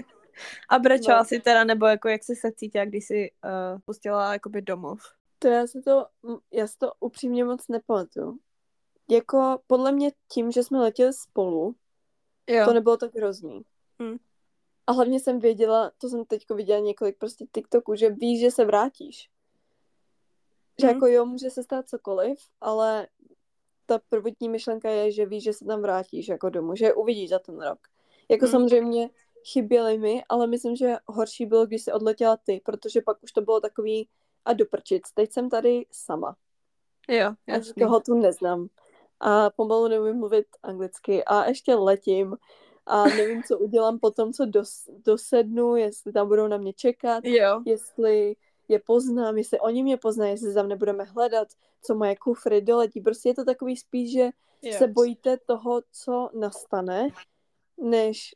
A 0.69 0.79
brečela 0.79 1.19
no. 1.19 1.25
si 1.25 1.41
teda, 1.41 1.65
nebo 1.65 1.87
jako 1.87 2.09
jak 2.09 2.25
jsi 2.25 2.37
se 2.37 2.53
cítila, 2.53 2.85
když 2.85 3.05
jsi 3.05 3.31
uh, 3.45 3.81
pustila 3.85 4.33
jakoby 4.33 4.63
domov? 4.63 5.01
To 5.39 5.49
já 5.49 5.67
si 5.67 5.83
to, 5.83 6.07
já 6.53 6.67
si 6.67 6.79
to 6.79 6.93
upřímně 7.01 7.45
moc 7.45 7.69
nepamatuju 7.69 8.39
jako 9.11 9.59
podle 9.67 9.93
mě 9.93 10.13
tím, 10.29 10.53
že 10.53 10.63
jsme 10.63 10.81
letěli 10.81 11.13
spolu, 11.13 11.75
jo. 12.47 12.65
to 12.65 12.73
nebylo 12.73 12.97
tak 12.97 13.15
hrozný. 13.15 13.63
Hmm. 14.01 14.17
A 14.87 14.93
hlavně 14.93 15.21
jsem 15.21 15.39
věděla, 15.39 15.93
to 15.99 16.09
jsem 16.09 16.25
teďko 16.25 16.55
viděla 16.55 16.81
několik 16.81 17.19
prostě 17.19 17.47
TikToků, 17.53 17.95
že 17.95 18.11
víš, 18.11 18.41
že 18.41 18.51
se 18.51 18.65
vrátíš. 18.65 19.31
Že 20.81 20.87
hmm. 20.87 20.95
jako 20.97 21.07
jo, 21.07 21.27
může 21.27 21.51
se 21.51 21.63
stát 21.63 21.89
cokoliv, 21.89 22.39
ale 22.61 23.07
ta 23.87 24.01
prvotní 24.09 24.49
myšlenka 24.49 24.91
je, 24.91 25.13
že 25.13 25.27
víš, 25.27 25.45
že 25.45 25.53
se 25.53 25.65
tam 25.65 25.83
vrátíš 25.83 26.29
jako 26.29 26.51
domů, 26.51 26.77
že 26.77 26.95
uvidíš 26.95 27.31
za 27.31 27.39
ten 27.39 27.61
rok. 27.61 27.79
Jako 28.29 28.45
hmm. 28.45 28.53
samozřejmě 28.53 29.11
chyběly 29.53 29.99
mi, 29.99 30.23
ale 30.29 30.47
myslím, 30.47 30.77
že 30.77 30.97
horší 31.07 31.47
bylo, 31.47 31.67
když 31.67 31.83
jsi 31.83 31.93
odletěla 31.93 32.37
ty, 32.37 32.61
protože 32.65 33.01
pak 33.01 33.23
už 33.23 33.33
to 33.33 33.41
bylo 33.41 33.61
takový 33.61 34.09
a 34.45 34.53
doprčit. 34.53 35.03
Teď 35.15 35.33
jsem 35.33 35.51
tady 35.51 35.87
sama. 35.91 36.37
Jo, 37.09 37.35
jasný. 37.47 37.83
A 37.83 38.01
tu 38.01 38.15
neznám 38.15 38.69
a 39.23 39.51
pomalu 39.51 39.89
nevím 39.89 40.17
mluvit 40.17 40.47
anglicky 40.63 41.25
a 41.25 41.45
ještě 41.45 41.75
letím 41.75 42.37
a 42.87 43.05
nevím, 43.05 43.43
co 43.43 43.59
udělám 43.59 43.99
potom, 43.99 44.33
co 44.33 44.45
dos, 44.47 44.89
dosednu, 45.05 45.77
jestli 45.77 46.13
tam 46.13 46.29
budou 46.29 46.47
na 46.47 46.57
mě 46.57 46.73
čekat, 46.73 47.25
jo. 47.25 47.63
jestli 47.67 48.37
je 48.69 48.79
poznám, 48.79 49.39
jestli 49.39 49.61
oni 49.61 49.83
mě 49.83 49.97
poznají, 49.97 50.33
jestli 50.33 50.55
tam 50.55 50.69
nebudeme 50.69 51.05
hledat, 51.05 51.49
co 51.83 51.95
moje 51.95 52.17
kufry 52.17 52.61
doletí. 52.61 53.01
Prostě 53.01 53.29
je 53.29 53.35
to 53.35 53.45
takový 53.45 53.77
spíš, 53.77 54.13
že 54.13 54.31
jo. 54.63 54.79
se 54.79 54.87
bojíte 54.87 55.39
toho, 55.47 55.83
co 55.93 56.31
nastane, 56.35 57.09
než 57.79 58.35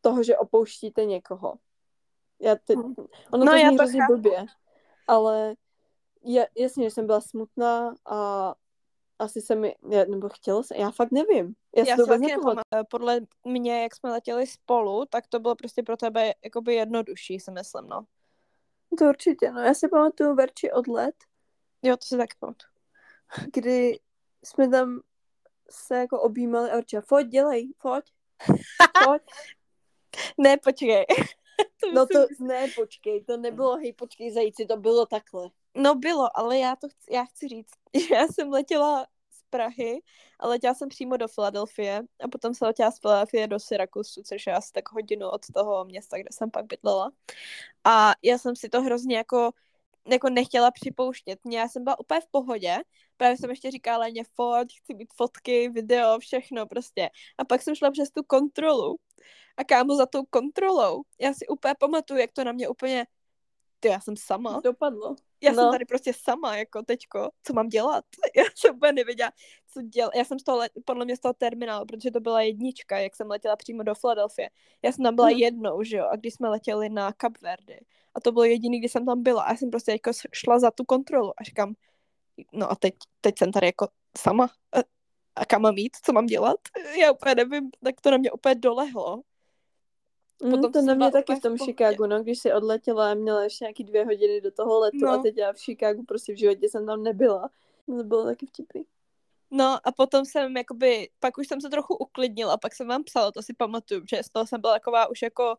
toho, 0.00 0.22
že 0.22 0.36
opouštíte 0.36 1.04
někoho. 1.04 1.54
Já 2.40 2.56
te... 2.56 2.76
Hm. 2.76 2.94
Ono 3.32 3.44
no, 3.44 3.52
to 3.52 3.58
zní 3.58 3.76
hrozně 3.76 4.00
blbě, 4.08 4.46
ale 5.06 5.54
je, 6.22 6.48
jasně, 6.58 6.84
že 6.84 6.90
jsem 6.90 7.06
byla 7.06 7.20
smutná 7.20 7.94
a 8.06 8.54
asi 9.18 9.40
se 9.40 9.54
mi, 9.54 9.74
nebo 9.82 10.28
chtělo 10.28 10.62
se, 10.62 10.76
já 10.76 10.90
fakt 10.90 11.10
nevím. 11.12 11.54
Já, 11.76 11.84
já 11.86 11.96
to 11.96 12.02
vůbec 12.02 12.20
Podle 12.90 13.20
mě, 13.44 13.82
jak 13.82 13.96
jsme 13.96 14.10
letěli 14.10 14.46
spolu, 14.46 15.04
tak 15.06 15.26
to 15.26 15.40
bylo 15.40 15.56
prostě 15.56 15.82
pro 15.82 15.96
tebe 15.96 16.32
jakoby 16.44 16.74
jednodušší, 16.74 17.40
si 17.40 17.50
myslím, 17.50 17.86
no. 17.88 18.04
To 18.98 19.04
určitě, 19.04 19.50
no. 19.50 19.60
Já 19.60 19.74
si 19.74 19.88
pamatuju 19.88 20.34
Verči 20.34 20.72
odlet. 20.72 21.14
Jo, 21.82 21.96
to 21.96 22.06
si 22.06 22.16
tak 22.16 22.30
pamatuju. 22.38 22.70
Kdy 23.52 23.98
jsme 24.44 24.68
tam 24.68 25.00
se 25.70 25.96
jako 25.96 26.20
objímali 26.20 26.70
a 26.70 26.74
Verča, 26.74 27.00
foď, 27.00 27.26
dělej, 27.26 27.72
foď. 27.78 28.04
Foď. 29.04 29.22
ne, 30.38 30.56
počkej. 30.56 31.06
to 31.80 31.92
no 31.92 32.06
to, 32.06 32.26
ne, 32.40 32.66
počkej, 32.76 33.24
to 33.24 33.36
nebylo, 33.36 33.76
hej, 33.76 33.92
počkej, 33.92 34.30
zajíci, 34.30 34.66
to 34.66 34.76
bylo 34.76 35.06
takhle. 35.06 35.50
No 35.74 35.94
bylo, 35.94 36.38
ale 36.38 36.58
já 36.58 36.76
to 36.76 36.88
chci, 36.88 37.14
já 37.14 37.24
chci 37.24 37.48
říct, 37.48 37.72
že 38.08 38.14
já 38.14 38.26
jsem 38.26 38.48
letěla 38.48 39.06
z 39.30 39.42
Prahy 39.50 40.02
a 40.40 40.48
letěla 40.48 40.74
jsem 40.74 40.88
přímo 40.88 41.16
do 41.16 41.28
Filadelfie 41.28 42.02
a 42.24 42.28
potom 42.28 42.54
jsem 42.54 42.66
letěla 42.66 42.90
z 42.90 43.00
Filadelfie 43.00 43.46
do 43.46 43.60
Syrakusu, 43.60 44.22
což 44.22 44.46
je 44.46 44.54
asi 44.54 44.72
tak 44.72 44.92
hodinu 44.92 45.28
od 45.28 45.42
toho 45.54 45.84
města, 45.84 46.18
kde 46.18 46.28
jsem 46.32 46.50
pak 46.50 46.66
bydlela. 46.66 47.10
A 47.84 48.12
já 48.22 48.38
jsem 48.38 48.56
si 48.56 48.68
to 48.68 48.82
hrozně 48.82 49.16
jako 49.16 49.52
jako 50.12 50.30
nechtěla 50.30 50.70
připouštět. 50.70 51.38
Já 51.50 51.68
jsem 51.68 51.84
byla 51.84 52.00
úplně 52.00 52.20
v 52.20 52.26
pohodě, 52.30 52.76
právě 53.16 53.36
jsem 53.36 53.50
ještě 53.50 53.70
říkala 53.70 53.98
Léně 53.98 54.24
foť, 54.34 54.68
chci 54.78 54.94
mít 54.94 55.12
fotky, 55.14 55.68
video, 55.68 56.18
všechno 56.18 56.66
prostě. 56.66 57.10
A 57.38 57.44
pak 57.44 57.62
jsem 57.62 57.74
šla 57.74 57.90
přes 57.90 58.10
tu 58.10 58.22
kontrolu. 58.22 58.96
A 59.56 59.64
kámo 59.64 59.96
za 59.96 60.06
tou 60.06 60.24
kontrolou, 60.24 61.02
já 61.20 61.34
si 61.34 61.46
úplně 61.48 61.74
pamatuju, 61.78 62.20
jak 62.20 62.32
to 62.32 62.44
na 62.44 62.52
mě 62.52 62.68
úplně 62.68 63.06
ty, 63.80 63.88
já 63.88 64.00
jsem 64.00 64.16
sama. 64.16 64.60
Dopadlo. 64.64 65.16
Já 65.42 65.52
no. 65.52 65.56
jsem 65.56 65.72
tady 65.72 65.84
prostě 65.84 66.12
sama, 66.16 66.56
jako 66.56 66.82
teďko, 66.82 67.30
co 67.42 67.52
mám 67.52 67.68
dělat? 67.68 68.04
Já 68.36 68.42
jsem 68.56 68.76
úplně 68.76 68.92
nevěděla, 68.92 69.32
co 69.72 69.82
dělat. 69.82 70.14
Já 70.14 70.24
jsem 70.24 70.38
z 70.38 70.44
toho, 70.44 70.62
podle 70.84 71.04
mě 71.04 71.16
z 71.16 71.20
toho 71.20 71.34
terminálu, 71.34 71.86
protože 71.86 72.10
to 72.10 72.20
byla 72.20 72.42
jednička, 72.42 72.98
jak 72.98 73.16
jsem 73.16 73.30
letěla 73.30 73.56
přímo 73.56 73.82
do 73.82 73.94
Filadelfie. 73.94 74.50
Já 74.82 74.92
jsem 74.92 75.04
tam 75.04 75.14
byla 75.14 75.28
hmm. 75.28 75.38
jednou, 75.38 75.82
že 75.82 75.96
jo, 75.96 76.06
a 76.10 76.16
když 76.16 76.34
jsme 76.34 76.48
letěli 76.48 76.88
na 76.88 77.12
Cap 77.20 77.32
Verde. 77.42 77.78
A 78.14 78.20
to 78.20 78.32
bylo 78.32 78.44
jediný, 78.44 78.78
kdy 78.78 78.88
jsem 78.88 79.06
tam 79.06 79.22
byla. 79.22 79.42
A 79.42 79.50
já 79.50 79.56
jsem 79.56 79.70
prostě 79.70 79.92
jako 79.92 80.10
šla 80.32 80.58
za 80.58 80.70
tu 80.70 80.84
kontrolu 80.84 81.32
a 81.40 81.44
říkám, 81.44 81.74
no 82.52 82.70
a 82.70 82.74
teď, 82.74 82.94
teď 83.20 83.38
jsem 83.38 83.52
tady 83.52 83.66
jako 83.66 83.88
sama. 84.18 84.44
A, 84.72 84.78
a 85.36 85.46
kam 85.46 85.62
mám 85.62 85.78
jít? 85.78 85.96
Co 86.02 86.12
mám 86.12 86.26
dělat? 86.26 86.56
Já 87.00 87.12
úplně 87.12 87.34
nevím, 87.34 87.70
tak 87.84 88.00
to 88.00 88.10
na 88.10 88.16
mě 88.16 88.32
úplně 88.32 88.54
dolehlo. 88.54 89.22
Mm, 90.42 90.50
Potom 90.50 90.72
to 90.72 90.82
na 90.82 90.94
mě 90.94 91.10
taky 91.10 91.34
v 91.34 91.40
tom 91.40 91.56
v 91.56 91.64
Chicagu, 91.64 92.06
no, 92.06 92.22
když 92.22 92.38
si 92.38 92.52
odletěla 92.52 93.10
a 93.10 93.14
měla 93.14 93.44
ještě 93.44 93.64
nějaký 93.64 93.84
dvě 93.84 94.04
hodiny 94.04 94.40
do 94.40 94.50
toho 94.50 94.78
letu 94.78 94.98
no. 95.02 95.10
a 95.10 95.22
teď 95.22 95.36
já 95.36 95.52
v 95.52 95.58
Chicagu 95.58 96.02
prostě 96.02 96.32
v 96.32 96.38
životě 96.38 96.68
jsem 96.68 96.86
tam 96.86 97.02
nebyla. 97.02 97.50
To 97.86 98.04
bylo 98.04 98.24
taky 98.24 98.46
vtipný. 98.46 98.84
No 99.50 99.78
a 99.84 99.92
potom 99.92 100.24
jsem 100.24 100.56
jakoby, 100.56 101.08
pak 101.20 101.38
už 101.38 101.48
jsem 101.48 101.60
se 101.60 101.68
trochu 101.68 101.96
uklidnila, 101.96 102.56
pak 102.56 102.74
jsem 102.74 102.88
vám 102.88 103.04
psala, 103.04 103.32
to 103.32 103.42
si 103.42 103.54
pamatuju, 103.54 104.02
že 104.10 104.22
z 104.22 104.30
toho 104.30 104.46
jsem 104.46 104.60
byla 104.60 104.72
taková 104.72 105.10
už 105.10 105.22
jako, 105.22 105.56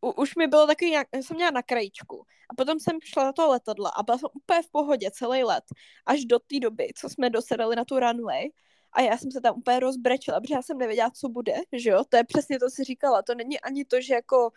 u, 0.00 0.10
už 0.10 0.36
mi 0.36 0.46
bylo 0.46 0.66
takový 0.66 0.90
nějak, 0.90 1.08
jsem 1.12 1.36
měla 1.36 1.50
na 1.50 1.62
krajičku. 1.62 2.26
A 2.50 2.54
potom 2.54 2.80
jsem 2.80 2.98
šla 3.04 3.24
na 3.24 3.32
to 3.32 3.48
letadla 3.48 3.90
a 3.90 4.02
byla 4.02 4.18
jsem 4.18 4.28
úplně 4.34 4.62
v 4.62 4.70
pohodě 4.70 5.10
celý 5.10 5.44
let, 5.44 5.64
až 6.06 6.24
do 6.24 6.38
té 6.38 6.60
doby, 6.60 6.88
co 6.96 7.08
jsme 7.08 7.30
dosedali 7.30 7.76
na 7.76 7.84
tu 7.84 8.00
runway 8.00 8.48
a 8.92 9.00
já 9.00 9.18
jsem 9.18 9.30
se 9.30 9.40
tam 9.40 9.56
úplně 9.58 9.80
rozbrečela, 9.80 10.40
protože 10.40 10.54
já 10.54 10.62
jsem 10.62 10.78
nevěděla, 10.78 11.10
co 11.10 11.28
bude, 11.28 11.54
že 11.72 11.90
jo, 11.90 12.04
to 12.08 12.16
je 12.16 12.24
přesně 12.24 12.58
to, 12.58 12.66
co 12.66 12.70
si 12.70 12.84
říkala, 12.84 13.22
to 13.22 13.34
není 13.34 13.60
ani 13.60 13.84
to, 13.84 14.00
že 14.00 14.14
jako 14.14 14.50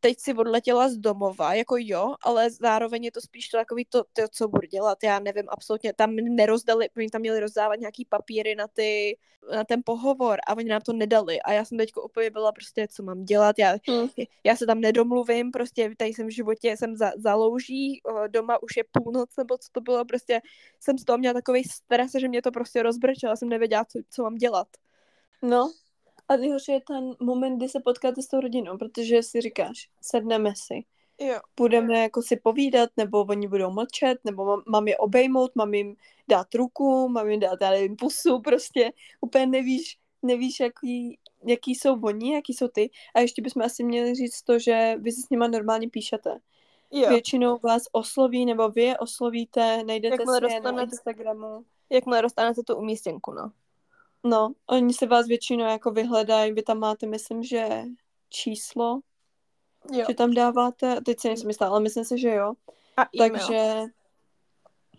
teď 0.00 0.20
si 0.20 0.34
odletěla 0.34 0.88
z 0.88 0.96
domova, 0.96 1.54
jako 1.54 1.76
jo, 1.78 2.14
ale 2.22 2.50
zároveň 2.50 3.04
je 3.04 3.12
to 3.12 3.20
spíš 3.20 3.48
to 3.48 3.56
takový 3.56 3.84
to, 3.84 4.04
to, 4.12 4.22
co 4.30 4.48
budu 4.48 4.66
dělat, 4.66 4.98
já 5.02 5.18
nevím, 5.18 5.44
absolutně, 5.48 5.92
tam 5.92 6.16
nerozdali, 6.16 6.88
oni 6.96 7.08
tam 7.10 7.20
měli 7.20 7.40
rozdávat 7.40 7.80
nějaký 7.80 8.04
papíry 8.04 8.54
na 8.54 8.68
ty, 8.68 9.18
na 9.54 9.64
ten 9.64 9.80
pohovor 9.84 10.38
a 10.46 10.56
oni 10.56 10.68
nám 10.68 10.80
to 10.80 10.92
nedali 10.92 11.42
a 11.42 11.52
já 11.52 11.64
jsem 11.64 11.78
teďko 11.78 12.02
úplně 12.02 12.30
byla 12.30 12.52
prostě, 12.52 12.88
co 12.90 13.02
mám 13.02 13.24
dělat, 13.24 13.58
já, 13.58 13.76
hmm. 13.88 14.08
já 14.44 14.56
se 14.56 14.66
tam 14.66 14.80
nedomluvím, 14.80 15.50
prostě 15.50 15.94
tady 15.96 16.10
jsem 16.10 16.26
v 16.26 16.34
životě, 16.34 16.76
jsem 16.76 16.96
za, 16.96 17.12
za 17.16 17.34
louží, 17.34 18.00
doma 18.28 18.62
už 18.62 18.76
je 18.76 18.84
půlnoc, 18.92 19.36
nebo 19.36 19.58
co 19.58 19.68
to 19.72 19.80
bylo, 19.80 20.04
prostě 20.04 20.40
jsem 20.80 20.98
z 20.98 21.04
toho 21.04 21.18
měla 21.18 21.34
takový 21.34 21.64
stres, 21.64 22.12
že 22.20 22.28
mě 22.28 22.42
to 22.42 22.50
prostě 22.50 22.82
rozbrčelo, 22.82 23.36
jsem 23.36 23.48
nevěděla, 23.48 23.84
co, 23.84 23.98
co 24.10 24.22
mám 24.22 24.34
dělat. 24.34 24.68
No, 25.42 25.72
a 26.28 26.36
nejhorší 26.36 26.72
je 26.72 26.80
ten 26.80 27.10
moment, 27.20 27.56
kdy 27.56 27.68
se 27.68 27.80
potkáte 27.80 28.22
s 28.22 28.28
tou 28.28 28.40
rodinou, 28.40 28.78
protože 28.78 29.22
si 29.22 29.40
říkáš, 29.40 29.90
sedneme 30.02 30.52
si, 30.56 30.84
jo. 31.18 31.40
budeme 31.56 31.98
jako 31.98 32.22
si 32.22 32.36
povídat, 32.36 32.90
nebo 32.96 33.24
oni 33.24 33.48
budou 33.48 33.70
mlčet, 33.70 34.18
nebo 34.24 34.44
mám, 34.44 34.62
mám 34.66 34.88
je 34.88 34.96
obejmout, 34.96 35.56
mám 35.56 35.74
jim 35.74 35.96
dát 36.28 36.54
ruku, 36.54 37.08
mám 37.08 37.28
jim 37.28 37.40
dát, 37.40 37.58
já 37.60 37.70
nevím, 37.70 37.96
pusu, 37.96 38.40
prostě 38.40 38.92
úplně 39.20 39.46
nevíš, 39.46 39.98
nevíš, 40.22 40.60
jaký, 40.60 41.18
jaký 41.46 41.74
jsou 41.74 42.00
oni, 42.00 42.34
jaký 42.34 42.54
jsou 42.54 42.68
ty. 42.68 42.90
A 43.14 43.20
ještě 43.20 43.42
bychom 43.42 43.62
asi 43.62 43.84
měli 43.84 44.14
říct 44.14 44.42
to, 44.42 44.58
že 44.58 44.96
vy 44.98 45.12
si 45.12 45.22
s 45.22 45.30
nima 45.30 45.48
normálně 45.48 45.88
píšete. 45.88 46.38
Jo. 46.90 47.08
Většinou 47.08 47.58
vás 47.58 47.82
osloví, 47.92 48.46
nebo 48.46 48.68
vy 48.68 48.82
je 48.82 48.98
oslovíte, 48.98 49.84
najdete 49.84 50.16
si 50.16 50.54
je 50.54 50.60
na 50.60 50.82
Instagramu. 50.82 51.64
Jakmile 51.90 52.22
dostanete 52.22 52.62
tu 52.62 52.76
umístěnku, 52.76 53.32
no. 53.32 53.52
No, 54.24 54.52
oni 54.66 54.94
se 54.94 55.06
vás 55.06 55.26
většinou 55.26 55.64
jako 55.64 55.90
vyhledají, 55.90 56.52
vy 56.52 56.62
tam 56.62 56.78
máte, 56.78 57.06
myslím, 57.06 57.42
že 57.42 57.82
číslo, 58.28 59.00
jo. 59.92 60.04
že 60.08 60.14
tam 60.14 60.34
dáváte, 60.34 61.00
teď 61.00 61.20
si 61.20 61.28
nejsem 61.28 61.48
jistá, 61.48 61.68
ale 61.68 61.80
myslím 61.80 62.04
si, 62.04 62.18
že 62.18 62.30
jo. 62.30 62.52
A 62.96 63.02
e-mail. 63.02 63.30
Takže, 63.30 63.82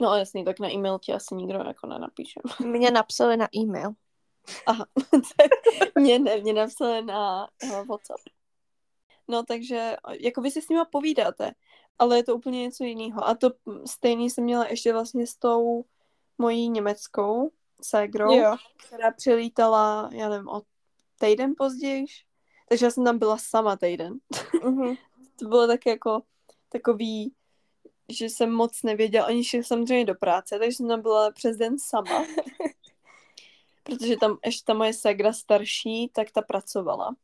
no 0.02 0.16
jasný, 0.16 0.46
tak 0.46 0.60
na 0.60 0.70
e-mail 0.74 1.00
ti 1.00 1.14
asi 1.14 1.36
nikdo 1.36 1.60
jako 1.60 1.88
nenapíše. 1.88 2.40
Mě 2.66 2.92
napsali 2.92 3.38
na 3.38 3.48
e-mail. 3.56 3.92
Aha, 4.66 4.86
mě 6.00 6.20
ne, 6.20 6.38
mě 6.38 6.54
napsali 6.54 7.06
na 7.06 7.48
uh, 7.64 7.88
WhatsApp. 7.88 8.22
No 9.28 9.44
takže, 9.44 9.96
jako 10.20 10.42
vy 10.42 10.52
si 10.52 10.62
s 10.62 10.70
nima 10.70 10.86
povídáte, 10.86 11.52
ale 12.00 12.18
je 12.18 12.24
to 12.24 12.36
úplně 12.36 12.62
něco 12.62 12.84
jiného. 12.84 13.28
A 13.28 13.36
to 13.36 13.50
stejný 13.86 14.30
jsem 14.30 14.44
měla 14.44 14.68
ještě 14.68 14.94
vlastně 14.94 15.28
s 15.28 15.36
tou 15.36 15.86
mojí 16.38 16.70
německou, 16.70 17.52
ségrou, 17.82 18.34
jo. 18.34 18.56
která 18.88 19.12
přilítala, 19.12 20.10
já 20.14 20.30
nevím, 20.30 20.48
o 20.48 20.62
týden 21.20 21.54
později. 21.58 22.06
Takže 22.70 22.86
já 22.86 22.92
jsem 22.92 23.06
tam 23.06 23.20
byla 23.20 23.38
sama 23.38 23.76
týden. 23.76 24.14
Mm-hmm. 24.34 24.98
to 25.40 25.48
bylo 25.48 25.68
tak 25.68 25.86
jako 25.86 26.22
takový, 26.70 27.34
že 28.10 28.26
jsem 28.26 28.52
moc 28.52 28.84
nevěděla. 28.84 29.28
Oni 29.28 29.44
šli 29.44 29.64
samozřejmě 29.64 30.06
do 30.06 30.16
práce, 30.16 30.60
takže 30.60 30.76
jsem 30.76 30.88
tam 30.88 31.02
byla 31.02 31.32
přes 31.32 31.58
den 31.58 31.80
sama. 31.80 32.26
protože 33.90 34.18
tam 34.18 34.38
ještě 34.46 34.66
ta 34.66 34.74
moje 34.74 34.94
ségra 34.94 35.34
starší, 35.34 36.10
tak 36.14 36.32
ta 36.32 36.42
pracovala. 36.42 37.16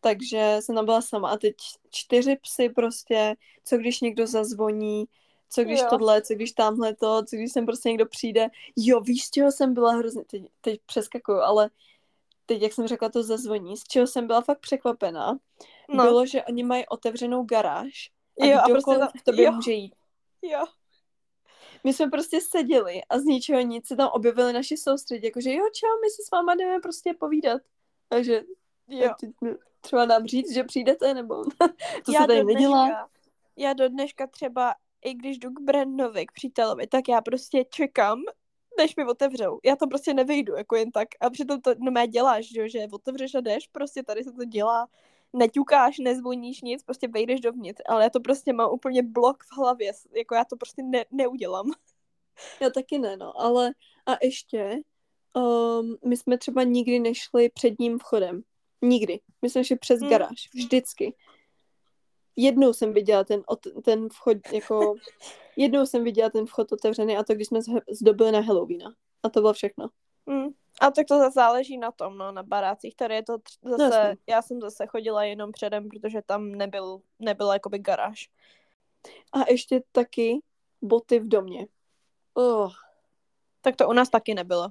Takže 0.00 0.56
jsem 0.60 0.74
tam 0.74 0.84
byla 0.84 1.02
sama 1.02 1.30
a 1.30 1.36
teď 1.36 1.54
čtyři 1.90 2.36
psy 2.36 2.68
prostě, 2.68 3.34
co 3.64 3.76
když 3.76 4.00
někdo 4.00 4.26
zazvoní, 4.26 5.04
co 5.52 5.64
když 5.64 5.80
jo. 5.80 5.86
tohle, 5.90 6.22
co 6.22 6.34
když 6.34 6.52
tamhle 6.52 6.94
to, 6.94 7.22
co 7.22 7.36
když 7.36 7.52
sem 7.52 7.66
prostě 7.66 7.88
někdo 7.88 8.06
přijde. 8.06 8.48
Jo, 8.76 9.00
víš, 9.00 9.26
z 9.26 9.30
čeho 9.30 9.52
jsem 9.52 9.74
byla 9.74 9.92
hrozně, 9.92 10.24
teď, 10.24 10.42
teď 10.60 10.80
přeskakuju, 10.86 11.38
ale 11.38 11.70
teď, 12.46 12.62
jak 12.62 12.72
jsem 12.72 12.86
řekla, 12.86 13.08
to 13.08 13.22
zazvoní, 13.22 13.76
z 13.76 13.84
čeho 13.84 14.06
jsem 14.06 14.26
byla 14.26 14.40
fakt 14.40 14.58
překvapená, 14.60 15.38
no. 15.88 16.04
bylo, 16.04 16.26
že 16.26 16.42
oni 16.42 16.64
mají 16.64 16.86
otevřenou 16.86 17.44
garáž 17.44 18.10
a 18.40 18.46
jo, 18.46 18.58
a 18.58 18.68
prostě 18.68 18.92
v 19.20 19.24
tobě 19.24 19.44
jo. 19.44 19.52
může 19.52 19.72
jít. 19.72 19.94
Jo. 20.42 20.64
My 21.84 21.92
jsme 21.92 22.10
prostě 22.10 22.40
seděli 22.40 23.00
a 23.08 23.18
z 23.18 23.24
ničeho 23.24 23.60
nic 23.60 23.86
se 23.86 23.96
tam 23.96 24.08
objevili 24.08 24.52
naši 24.52 24.76
soustředí, 24.76 25.24
jakože 25.24 25.52
jo, 25.52 25.64
čau, 25.74 26.00
my 26.00 26.10
si 26.10 26.22
s 26.22 26.30
váma 26.30 26.54
jdeme 26.54 26.80
prostě 26.80 27.14
povídat. 27.14 27.62
Takže 28.08 28.42
jo. 28.88 29.14
třeba 29.80 30.06
nám 30.06 30.26
říct, 30.26 30.54
že 30.54 30.64
přijdete, 30.64 31.14
nebo 31.14 31.44
to 32.04 32.12
Já 32.12 32.20
se 32.20 32.26
tady 32.26 32.44
nedělá. 32.44 33.08
Já 33.56 33.72
do 33.72 33.88
dneška 33.88 34.26
třeba 34.26 34.74
i 35.04 35.14
když 35.14 35.38
jdu 35.38 35.50
k 35.50 35.60
Brandovi, 35.60 36.26
k 36.26 36.32
přítelovi, 36.32 36.86
tak 36.86 37.08
já 37.08 37.20
prostě 37.20 37.64
čekám, 37.64 38.18
než 38.78 38.96
mi 38.96 39.04
otevřou. 39.04 39.58
Já 39.64 39.76
tam 39.76 39.88
prostě 39.88 40.14
nevejdu, 40.14 40.54
jako 40.56 40.76
jen 40.76 40.92
tak. 40.92 41.08
A 41.20 41.30
přitom 41.30 41.60
to 41.60 41.74
no 41.78 41.92
mé 41.92 42.06
děláš, 42.06 42.52
že, 42.52 42.68
že 42.68 42.86
otevřeš 42.92 43.34
a 43.34 43.40
jdeš, 43.40 43.68
prostě 43.72 44.02
tady 44.02 44.24
se 44.24 44.32
to 44.32 44.44
dělá. 44.44 44.88
Neťukáš, 45.32 45.98
nezvoníš 45.98 46.60
nic, 46.62 46.82
prostě 46.82 47.08
vejdeš 47.08 47.40
dovnitř. 47.40 47.82
Ale 47.88 48.02
já 48.02 48.10
to 48.10 48.20
prostě 48.20 48.52
mám 48.52 48.70
úplně 48.72 49.02
blok 49.02 49.44
v 49.44 49.56
hlavě, 49.56 49.92
jako 50.16 50.34
já 50.34 50.44
to 50.44 50.56
prostě 50.56 50.82
ne, 50.82 51.04
neudělám. 51.10 51.70
Já 52.60 52.70
taky 52.70 52.98
ne, 52.98 53.16
no, 53.16 53.40
ale 53.40 53.72
a 54.06 54.12
ještě, 54.22 54.80
um, 55.34 55.96
my 56.06 56.16
jsme 56.16 56.38
třeba 56.38 56.62
nikdy 56.62 57.00
nešli 57.00 57.48
předním 57.48 57.98
vchodem. 57.98 58.42
Nikdy. 58.82 59.20
My 59.42 59.50
jsme 59.50 59.64
šli 59.64 59.76
přes 59.76 60.00
hmm. 60.00 60.10
garáž. 60.10 60.48
Vždycky 60.54 61.14
jednou 62.36 62.72
jsem 62.72 62.92
viděla 62.92 63.24
ten, 63.24 63.42
ten 63.84 64.08
vchod, 64.08 64.36
jako, 64.52 64.94
jednou 65.56 65.86
jsem 65.86 66.04
viděla 66.04 66.30
ten 66.30 66.46
vchod 66.46 66.72
otevřený 66.72 67.16
a 67.16 67.22
to, 67.22 67.34
když 67.34 67.48
jsme 67.48 67.60
zdobili 67.90 68.32
na 68.32 68.40
Halloweena. 68.40 68.94
A 69.22 69.28
to 69.28 69.40
bylo 69.40 69.52
všechno. 69.52 69.88
Mm. 70.26 70.48
A 70.80 70.90
tak 70.90 71.06
to 71.06 71.18
zase 71.18 71.34
záleží 71.34 71.78
na 71.78 71.92
tom, 71.92 72.18
no, 72.18 72.32
na 72.32 72.42
barácích. 72.42 72.96
Tady 72.96 73.14
je 73.14 73.22
to 73.22 73.38
tř- 73.38 73.76
zase, 73.78 74.08
no, 74.08 74.14
já 74.28 74.42
jsem 74.42 74.60
zase 74.60 74.86
chodila 74.86 75.24
jenom 75.24 75.52
předem, 75.52 75.88
protože 75.88 76.22
tam 76.26 76.52
nebyl, 76.52 77.00
nebyla 77.18 77.54
jakoby 77.54 77.78
garáž. 77.78 78.30
A 79.32 79.50
ještě 79.50 79.82
taky 79.92 80.42
boty 80.82 81.20
v 81.20 81.28
domě. 81.28 81.66
Oh. 82.34 82.72
Tak 83.60 83.76
to 83.76 83.88
u 83.88 83.92
nás 83.92 84.08
taky 84.08 84.34
nebylo. 84.34 84.68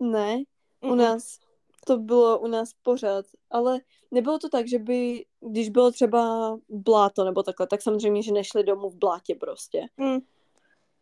Ne, 0.00 0.42
u 0.80 0.86
Mm-mm. 0.86 0.96
nás 0.96 1.38
to 1.86 1.98
bylo 1.98 2.38
u 2.38 2.46
nás 2.46 2.70
pořád, 2.82 3.24
ale 3.50 3.80
nebylo 4.10 4.38
to 4.38 4.48
tak, 4.48 4.68
že 4.68 4.78
by, 4.78 5.24
když 5.40 5.68
bylo 5.68 5.92
třeba 5.92 6.56
bláto 6.68 7.24
nebo 7.24 7.42
takhle, 7.42 7.66
tak 7.66 7.82
samozřejmě, 7.82 8.22
že 8.22 8.32
nešli 8.32 8.64
domů 8.64 8.90
v 8.90 8.96
blátě 8.96 9.34
prostě. 9.34 9.86
Mm. 9.96 10.18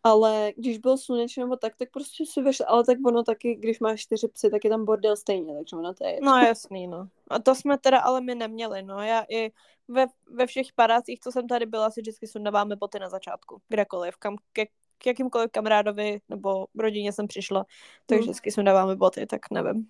Ale 0.02 0.52
když 0.56 0.78
bylo 0.78 0.98
slunečno 0.98 1.44
nebo 1.44 1.56
tak, 1.56 1.76
tak 1.76 1.90
prostě 1.90 2.24
si 2.26 2.42
vešli, 2.42 2.64
ale 2.64 2.84
tak 2.84 2.98
ono 3.06 3.22
taky, 3.22 3.54
když 3.54 3.80
máš 3.80 4.00
čtyři 4.00 4.28
psy, 4.28 4.50
tak 4.50 4.64
je 4.64 4.70
tam 4.70 4.84
bordel 4.84 5.16
stejně, 5.16 5.54
takže 5.54 5.76
ono 5.76 5.94
to 5.94 6.06
je. 6.06 6.18
No 6.22 6.36
jasný, 6.36 6.86
no. 6.86 7.08
A 7.30 7.38
to 7.38 7.54
jsme 7.54 7.78
teda 7.78 8.00
ale 8.00 8.20
my 8.20 8.34
neměli, 8.34 8.82
no. 8.82 9.02
Já 9.02 9.24
i 9.28 9.52
ve, 9.88 10.06
ve 10.30 10.46
všech 10.46 10.66
parácích, 10.74 11.20
co 11.20 11.32
jsem 11.32 11.48
tady 11.48 11.66
byla, 11.66 11.90
si 11.90 12.00
vždycky 12.00 12.26
sundáváme 12.26 12.76
boty 12.76 12.98
na 12.98 13.08
začátku, 13.08 13.60
kdekoliv, 13.68 14.16
kam, 14.16 14.36
ke, 14.52 14.66
k 14.98 15.06
jakýmkoliv 15.06 15.50
kamarádovi 15.50 16.20
nebo 16.28 16.66
rodině 16.78 17.12
jsem 17.12 17.26
přišla, 17.26 17.64
tak 18.06 18.16
mm. 18.16 18.22
vždycky 18.22 18.50
sundáváme 18.50 18.96
boty, 18.96 19.26
tak 19.26 19.40
nevím. 19.50 19.88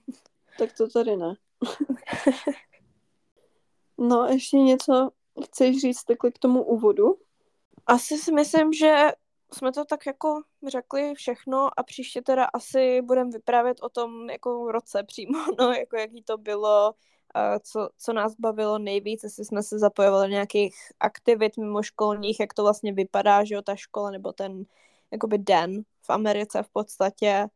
Tak 0.58 0.72
to 0.72 0.88
tady 0.88 1.16
ne. 1.16 1.34
no, 3.98 4.26
ještě 4.26 4.56
něco 4.56 5.10
chceš 5.44 5.80
říct 5.80 6.04
takhle 6.04 6.30
k 6.30 6.38
tomu 6.38 6.64
úvodu? 6.64 7.18
Asi 7.86 8.18
si 8.18 8.32
myslím, 8.32 8.72
že 8.72 9.12
jsme 9.52 9.72
to 9.72 9.84
tak 9.84 10.06
jako 10.06 10.42
řekli 10.66 11.14
všechno 11.14 11.70
a 11.76 11.82
příště 11.82 12.22
teda 12.22 12.44
asi 12.44 13.02
budeme 13.02 13.30
vyprávět 13.30 13.82
o 13.82 13.88
tom 13.88 14.30
jako 14.30 14.72
roce 14.72 15.02
přímo, 15.02 15.38
no, 15.58 15.72
jako 15.72 15.96
jaký 15.96 16.22
to 16.22 16.38
bylo, 16.38 16.94
co, 17.62 17.88
co 17.98 18.12
nás 18.12 18.34
bavilo 18.38 18.78
nejvíc, 18.78 19.22
jestli 19.22 19.44
jsme 19.44 19.62
se 19.62 19.78
zapojovali 19.78 20.26
do 20.26 20.32
nějakých 20.32 20.76
aktivit 21.00 21.56
mimoškolních, 21.56 22.40
jak 22.40 22.54
to 22.54 22.62
vlastně 22.62 22.92
vypadá, 22.92 23.44
že 23.44 23.54
jo, 23.54 23.62
ta 23.62 23.76
škola 23.76 24.10
nebo 24.10 24.32
ten 24.32 24.64
jakoby 25.10 25.38
den 25.38 25.82
v 26.02 26.10
Americe 26.10 26.62
v 26.62 26.68
podstatě. 26.68 27.46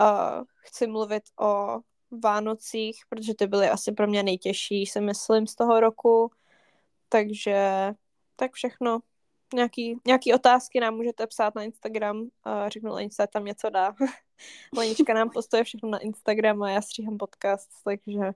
Uh, 0.00 0.44
chci 0.56 0.86
mluvit 0.86 1.22
o 1.40 1.78
Vánocích, 2.20 3.02
protože 3.08 3.34
ty 3.34 3.46
byly 3.46 3.68
asi 3.68 3.92
pro 3.92 4.06
mě 4.06 4.22
nejtěžší, 4.22 4.86
si 4.86 5.00
myslím, 5.00 5.46
z 5.46 5.54
toho 5.54 5.80
roku. 5.80 6.30
Takže 7.08 7.88
tak 8.36 8.52
všechno. 8.52 8.98
Nějaký, 9.54 9.98
nějaký 10.06 10.34
otázky 10.34 10.80
nám 10.80 10.94
můžete 10.94 11.26
psát 11.26 11.54
na 11.54 11.62
Instagram. 11.62 12.20
Uh, 12.20 12.28
řeknu 12.68 12.92
Lenice, 12.92 13.26
tam 13.32 13.44
něco 13.44 13.70
dá. 13.70 13.94
Lenička 14.76 15.14
nám 15.14 15.30
postuje 15.30 15.64
všechno 15.64 15.88
na 15.88 15.98
Instagram 15.98 16.62
a 16.62 16.70
já 16.70 16.82
stříhám 16.82 17.18
podcast, 17.18 17.70
takže 17.84 18.32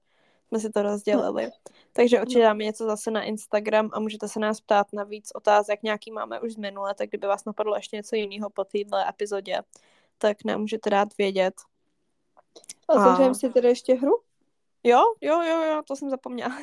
jsme 0.49 0.61
si 0.61 0.71
to 0.71 0.83
rozdělili. 0.83 1.51
Takže 1.93 2.21
určitě 2.21 2.43
dáme 2.43 2.65
něco 2.65 2.85
zase 2.85 3.11
na 3.11 3.23
Instagram 3.23 3.91
a 3.93 4.01
můžete 4.01 4.29
se 4.29 4.41
nás 4.41 4.61
ptát 4.61 4.93
na 4.93 5.05
víc 5.05 5.31
otázek, 5.35 5.83
nějaký 5.83 6.11
máme 6.11 6.41
už 6.41 6.53
z 6.53 6.57
minule, 6.57 6.95
tak 6.95 7.09
kdyby 7.09 7.27
vás 7.27 7.45
napadlo 7.45 7.77
ještě 7.77 7.97
něco 7.97 8.17
jiného 8.17 8.51
po 8.51 8.65
téhle 8.65 9.09
epizodě, 9.09 9.61
tak 10.19 10.45
nám 10.45 10.61
můžete 10.61 10.91
dát 10.91 11.09
vědět. 11.19 11.55
A 12.89 12.95
zahrajeme 12.95 13.35
si 13.35 13.51
teda 13.51 13.69
ještě 13.69 13.95
hru? 13.95 14.13
Jo, 14.85 15.01
jo, 15.21 15.43
jo, 15.43 15.63
jo, 15.63 15.83
to 15.87 15.97
jsem 15.97 16.11
zapomněla. 16.11 16.59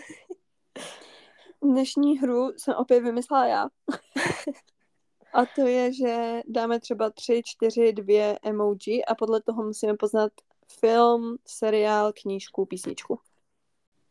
Dnešní 1.63 2.19
hru 2.19 2.51
jsem 2.57 2.73
opět 2.73 2.99
vymyslela 2.99 3.45
já. 3.45 3.67
a 5.33 5.45
to 5.55 5.61
je, 5.61 5.93
že 5.93 6.41
dáme 6.47 6.79
třeba 6.79 7.09
tři, 7.09 7.41
čtyři, 7.45 7.93
dvě 7.93 8.39
emoji 8.43 9.05
a 9.05 9.15
podle 9.15 9.41
toho 9.41 9.63
musíme 9.63 9.93
poznat 9.93 10.31
film, 10.79 11.37
seriál, 11.47 12.13
knížku, 12.21 12.65
písničku. 12.65 13.19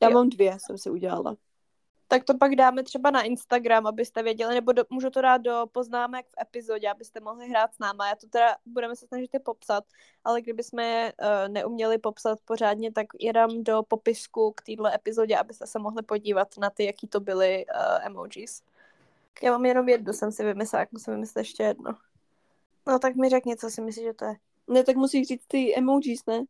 Já 0.02 0.08
jo. 0.08 0.14
mám 0.14 0.28
dvě, 0.28 0.56
jsem 0.60 0.78
si 0.78 0.90
udělala. 0.90 1.36
Tak 2.08 2.24
to 2.24 2.38
pak 2.38 2.54
dáme 2.54 2.82
třeba 2.82 3.10
na 3.10 3.22
Instagram, 3.22 3.86
abyste 3.86 4.22
věděli, 4.22 4.54
nebo 4.54 4.72
do, 4.72 4.84
můžu 4.90 5.10
to 5.10 5.20
dát 5.20 5.36
do 5.36 5.64
poznámek 5.72 6.26
v 6.26 6.42
epizodě, 6.42 6.90
abyste 6.90 7.20
mohli 7.20 7.48
hrát 7.48 7.74
s 7.74 7.78
náma. 7.78 8.08
Já 8.08 8.16
to 8.16 8.26
teda 8.26 8.56
budeme 8.66 8.96
se 8.96 9.06
snažit 9.06 9.34
je 9.34 9.40
popsat, 9.40 9.84
ale 10.24 10.42
kdyby 10.42 10.62
jsme 10.62 10.84
je 10.84 11.12
uh, 11.12 11.52
neuměli 11.52 11.98
popsat 11.98 12.38
pořádně, 12.44 12.92
tak 12.92 13.06
je 13.20 13.32
dám 13.32 13.64
do 13.64 13.82
popisku 13.82 14.52
k 14.56 14.62
této 14.62 14.86
epizodě, 14.86 15.36
abyste 15.36 15.66
se 15.66 15.78
mohli 15.78 16.02
podívat 16.02 16.48
na 16.58 16.70
ty, 16.70 16.84
jaký 16.84 17.06
to 17.08 17.20
byly 17.20 17.66
uh, 17.66 18.06
emojis. 18.06 18.62
Já 19.42 19.50
mám 19.50 19.66
jenom 19.66 19.88
jednu, 19.88 20.12
jsem 20.12 20.32
si 20.32 20.44
vymyslela, 20.44 20.80
jak 20.80 20.92
musím 20.92 21.14
vymyslet 21.14 21.40
ještě 21.40 21.62
jedno. 21.62 21.94
No 22.86 22.98
tak 22.98 23.14
mi 23.14 23.28
řekni, 23.28 23.56
co 23.56 23.70
si 23.70 23.80
myslíš, 23.80 24.04
že 24.04 24.14
to 24.14 24.24
je. 24.24 24.34
Ne, 24.68 24.84
tak 24.84 24.96
musíš 24.96 25.28
říct 25.28 25.46
ty 25.46 25.76
emojis, 25.76 26.26
ne? 26.26 26.44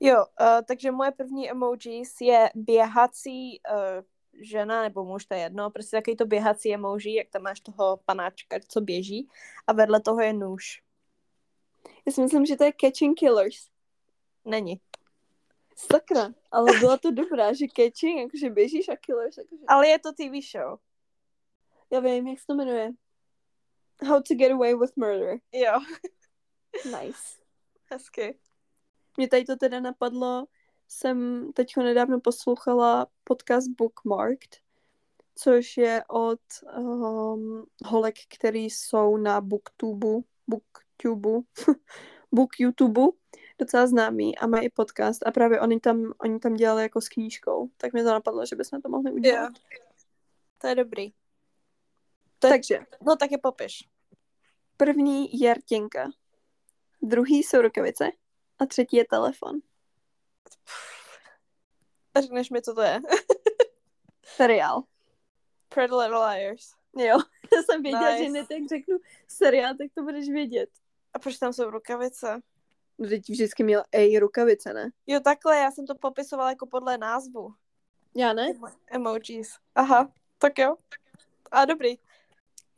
Jo, 0.00 0.24
uh, 0.40 0.46
takže 0.64 0.90
moje 0.90 1.10
první 1.10 1.50
emojis 1.50 2.20
je 2.20 2.50
běhací 2.54 3.60
uh, 3.70 4.04
žena 4.40 4.82
nebo 4.82 5.04
muž, 5.04 5.26
to 5.26 5.34
je 5.34 5.40
jedno, 5.40 5.70
prostě 5.70 5.96
takový 5.96 6.16
to 6.16 6.26
běhací 6.26 6.74
emoji, 6.74 7.14
jak 7.14 7.28
tam 7.28 7.42
máš 7.42 7.60
toho 7.60 8.00
panáčka, 8.04 8.56
co 8.68 8.80
běží 8.80 9.28
a 9.66 9.72
vedle 9.72 10.00
toho 10.00 10.20
je 10.20 10.32
nůž. 10.32 10.82
Já 12.06 12.12
si 12.12 12.20
myslím, 12.20 12.46
že 12.46 12.56
to 12.56 12.64
je 12.64 12.72
Catching 12.80 13.18
Killers. 13.18 13.68
Není. 14.44 14.80
Sakra, 15.76 16.34
ale 16.50 16.78
byla 16.78 16.96
to 16.96 17.10
dobrá, 17.10 17.52
že 17.52 17.66
Catching, 17.76 18.20
jakože 18.20 18.50
běžíš 18.50 18.88
a 18.88 18.96
Killers, 18.96 19.38
jakože... 19.38 19.64
Ale 19.68 19.88
je 19.88 19.98
to 19.98 20.12
TV 20.12 20.50
show. 20.52 20.78
Já 21.90 22.00
vím, 22.00 22.26
jak 22.26 22.38
se 22.38 22.46
to 22.46 22.54
jmenuje. 22.54 22.90
How 24.06 24.22
to 24.22 24.34
get 24.34 24.52
away 24.52 24.74
with 24.74 24.96
murder. 24.96 25.38
Jo. 25.52 25.72
Nice. 26.84 27.38
Hezky. 27.90 28.38
Mě 29.16 29.28
tady 29.28 29.44
to 29.44 29.56
teda 29.56 29.80
napadlo, 29.80 30.46
jsem 30.88 31.50
teď 31.54 31.76
nedávno 31.76 32.20
poslouchala 32.20 33.06
podcast 33.24 33.68
Bookmarked, 33.68 34.56
což 35.34 35.76
je 35.76 36.04
od 36.08 36.40
um, 36.78 37.66
holek, 37.84 38.14
který 38.38 38.64
jsou 38.64 39.16
na 39.16 39.40
Booktube, 39.40 40.08
Booktube, 40.46 41.28
Book 42.32 42.60
YouTube, 42.60 43.02
docela 43.58 43.86
známý 43.86 44.38
a 44.38 44.46
mají 44.46 44.70
podcast 44.70 45.26
a 45.26 45.30
právě 45.30 45.60
oni 45.60 45.80
tam, 45.80 46.12
oni 46.18 46.38
tam 46.38 46.54
dělali 46.54 46.82
jako 46.82 47.00
s 47.00 47.08
knížkou, 47.08 47.70
tak 47.76 47.92
mě 47.92 48.02
to 48.04 48.10
napadlo, 48.10 48.46
že 48.46 48.56
bychom 48.56 48.82
to 48.82 48.88
mohli 48.88 49.12
udělat. 49.12 49.52
Jo. 49.72 49.88
To 50.58 50.66
je 50.66 50.74
dobrý. 50.74 51.12
To 52.38 52.46
je, 52.46 52.50
Takže, 52.52 52.78
No 53.06 53.16
tak 53.16 53.30
je 53.30 53.38
popiš. 53.38 53.88
první 54.76 55.40
je 55.40 55.54
rtěnka, 55.54 56.10
druhý 57.02 57.42
jsou 57.42 57.62
rukavice 57.62 58.10
a 58.58 58.66
třetí 58.66 58.96
je 58.96 59.04
telefon. 59.10 59.60
A 62.14 62.20
řekneš 62.20 62.50
mi, 62.50 62.62
co 62.62 62.74
to 62.74 62.82
je. 62.82 63.00
Seriál. 64.24 64.82
Pretty 65.68 65.94
Little 65.94 66.28
Liars. 66.28 66.72
Jo, 66.96 67.18
já 67.56 67.62
jsem 67.62 67.82
věděla, 67.82 68.10
Nice. 68.10 68.24
že 68.24 68.30
ne, 68.30 68.46
tak 68.46 68.68
řeknu 68.68 68.98
seriál, 69.28 69.74
tak 69.78 69.86
to 69.94 70.02
budeš 70.02 70.28
vědět. 70.28 70.70
A 71.14 71.18
proč 71.18 71.38
tam 71.38 71.52
jsou 71.52 71.70
rukavice? 71.70 72.40
No 72.98 73.08
teď 73.08 73.28
vždycky 73.28 73.62
měl 73.62 73.82
ej 73.92 74.18
rukavice, 74.18 74.74
ne? 74.74 74.90
Jo, 75.06 75.20
takhle, 75.20 75.58
já 75.58 75.70
jsem 75.70 75.86
to 75.86 75.94
popisovala 75.94 76.50
jako 76.50 76.66
podle 76.66 76.98
názvu. 76.98 77.54
Já 78.16 78.32
ne? 78.32 78.52
Emojis. 78.86 79.56
Aha, 79.74 80.12
tak 80.38 80.58
jo. 80.58 80.76
A 81.50 81.64
dobrý. 81.64 81.98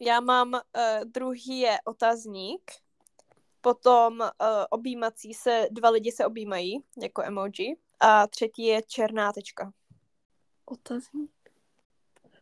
Já 0.01 0.21
mám, 0.21 0.53
uh, 0.53 0.61
druhý 1.05 1.59
je 1.59 1.79
otazník, 1.85 2.71
potom 3.61 4.21
uh, 4.21 4.29
objímací 4.71 5.35
se, 5.35 5.69
dva 5.71 5.91
lidi 5.91 6.13
se 6.13 6.27
objímají, 6.27 6.85
jako 7.03 7.23
emoji, 7.23 7.77
a 8.01 8.27
třetí 8.27 8.65
je 8.65 8.83
černá 8.83 9.33
tečka. 9.33 9.73
Otazník. 10.65 11.31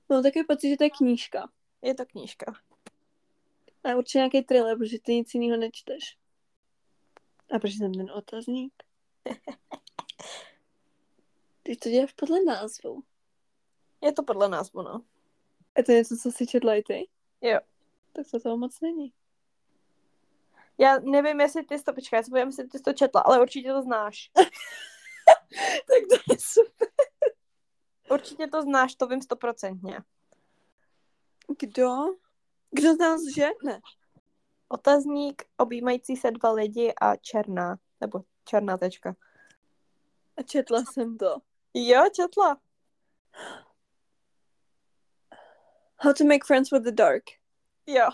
Mám 0.08 0.22
takový 0.22 0.44
pocit, 0.44 0.68
že 0.68 0.76
to 0.76 0.84
je 0.84 0.90
knížka. 0.90 1.50
Je 1.82 1.94
to 1.94 2.06
knížka. 2.06 2.52
A 3.84 3.96
určitě 3.96 4.18
nějaký 4.18 4.42
thriller, 4.42 4.78
protože 4.78 4.98
ty 4.98 5.14
nic 5.14 5.34
jiného 5.34 5.56
nečteš. 5.56 6.18
A 7.54 7.58
proč 7.58 7.72
jsem 7.72 7.94
ten 7.94 8.10
otazník? 8.10 8.72
Ty 11.62 11.76
to 11.76 11.88
děláš 11.88 12.12
podle 12.12 12.44
názvu. 12.44 13.02
Je 14.02 14.12
to 14.12 14.22
podle 14.22 14.48
názvu, 14.48 14.82
no. 14.82 15.04
A 15.76 15.82
to 15.82 15.92
je 15.92 15.98
něco, 15.98 16.16
co 16.16 16.32
si 16.32 16.46
četla 16.46 16.74
i 16.74 16.82
ty? 16.82 17.08
Jo. 17.40 17.60
Tak 18.12 18.26
to 18.30 18.40
toho 18.40 18.56
moc 18.56 18.80
není. 18.80 19.12
Já 20.78 20.98
nevím, 20.98 21.40
jestli 21.40 21.64
ty 21.64 21.78
jsi 21.78 21.84
to, 21.84 21.92
počkej, 21.92 22.16
já 22.16 22.22
se 22.22 22.38
jestli 22.38 22.68
ty 22.68 22.78
jsi 22.78 22.84
to 22.84 22.92
četla, 22.92 23.20
ale 23.20 23.40
určitě 23.40 23.72
to 23.72 23.82
znáš. 23.82 24.30
tak 25.86 26.02
to 26.10 26.32
je 26.32 26.38
super. 26.40 26.88
Určitě 28.10 28.46
to 28.46 28.62
znáš, 28.62 28.94
to 28.94 29.06
vím 29.06 29.22
stoprocentně. 29.22 30.00
Kdo? 31.58 31.90
Kdo 32.70 32.94
z 32.94 32.98
nás 32.98 33.20
že? 33.34 33.48
Ne. 33.64 33.80
Otazník, 34.68 35.42
objímající 35.56 36.16
se 36.16 36.30
dva 36.30 36.50
lidi 36.50 36.92
a 37.00 37.16
černá, 37.16 37.76
nebo 38.00 38.22
černá 38.44 38.78
tečka. 38.78 39.16
A 40.36 40.42
četla 40.42 40.82
jsem 40.92 41.18
to. 41.18 41.36
Jo, 41.74 42.04
četla. 42.16 42.60
How 45.96 46.12
to 46.12 46.24
make 46.24 46.46
friends 46.46 46.70
with 46.70 46.82
the 46.82 46.92
dark. 46.92 47.24
Jo. 47.86 48.08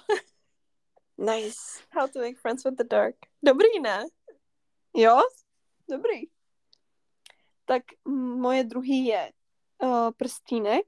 Nice. 1.19 1.83
How 1.91 2.07
to 2.09 2.21
make 2.21 2.39
friends 2.39 2.65
with 2.65 2.77
the 2.77 2.85
dark. 2.85 3.17
Dobrý, 3.43 3.81
ne? 3.83 4.07
Jo? 4.97 5.21
Dobrý. 5.91 6.27
Tak 7.65 7.83
moje 8.09 8.65
druhý 8.65 9.05
je 9.05 9.33
uh, 9.83 10.11
prstínek, 10.11 10.87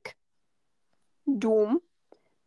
dům 1.26 1.80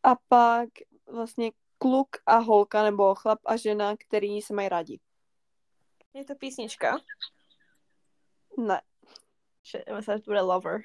a 0.03 0.15
pak 0.15 0.69
vlastně 1.11 1.51
kluk 1.77 2.09
a 2.25 2.38
holka 2.38 2.84
nebo 2.84 3.15
chlap 3.15 3.39
a 3.45 3.55
žena, 3.57 3.97
který 3.97 4.41
se 4.41 4.53
mají 4.53 4.69
rádi. 4.69 4.99
Je 6.13 6.25
to 6.25 6.36
písnička? 6.36 6.99
Ne. 8.57 8.82
Myslím, 9.95 10.17
že 10.17 10.21
to 10.21 10.32
bude 10.32 10.41
Lover. 10.41 10.82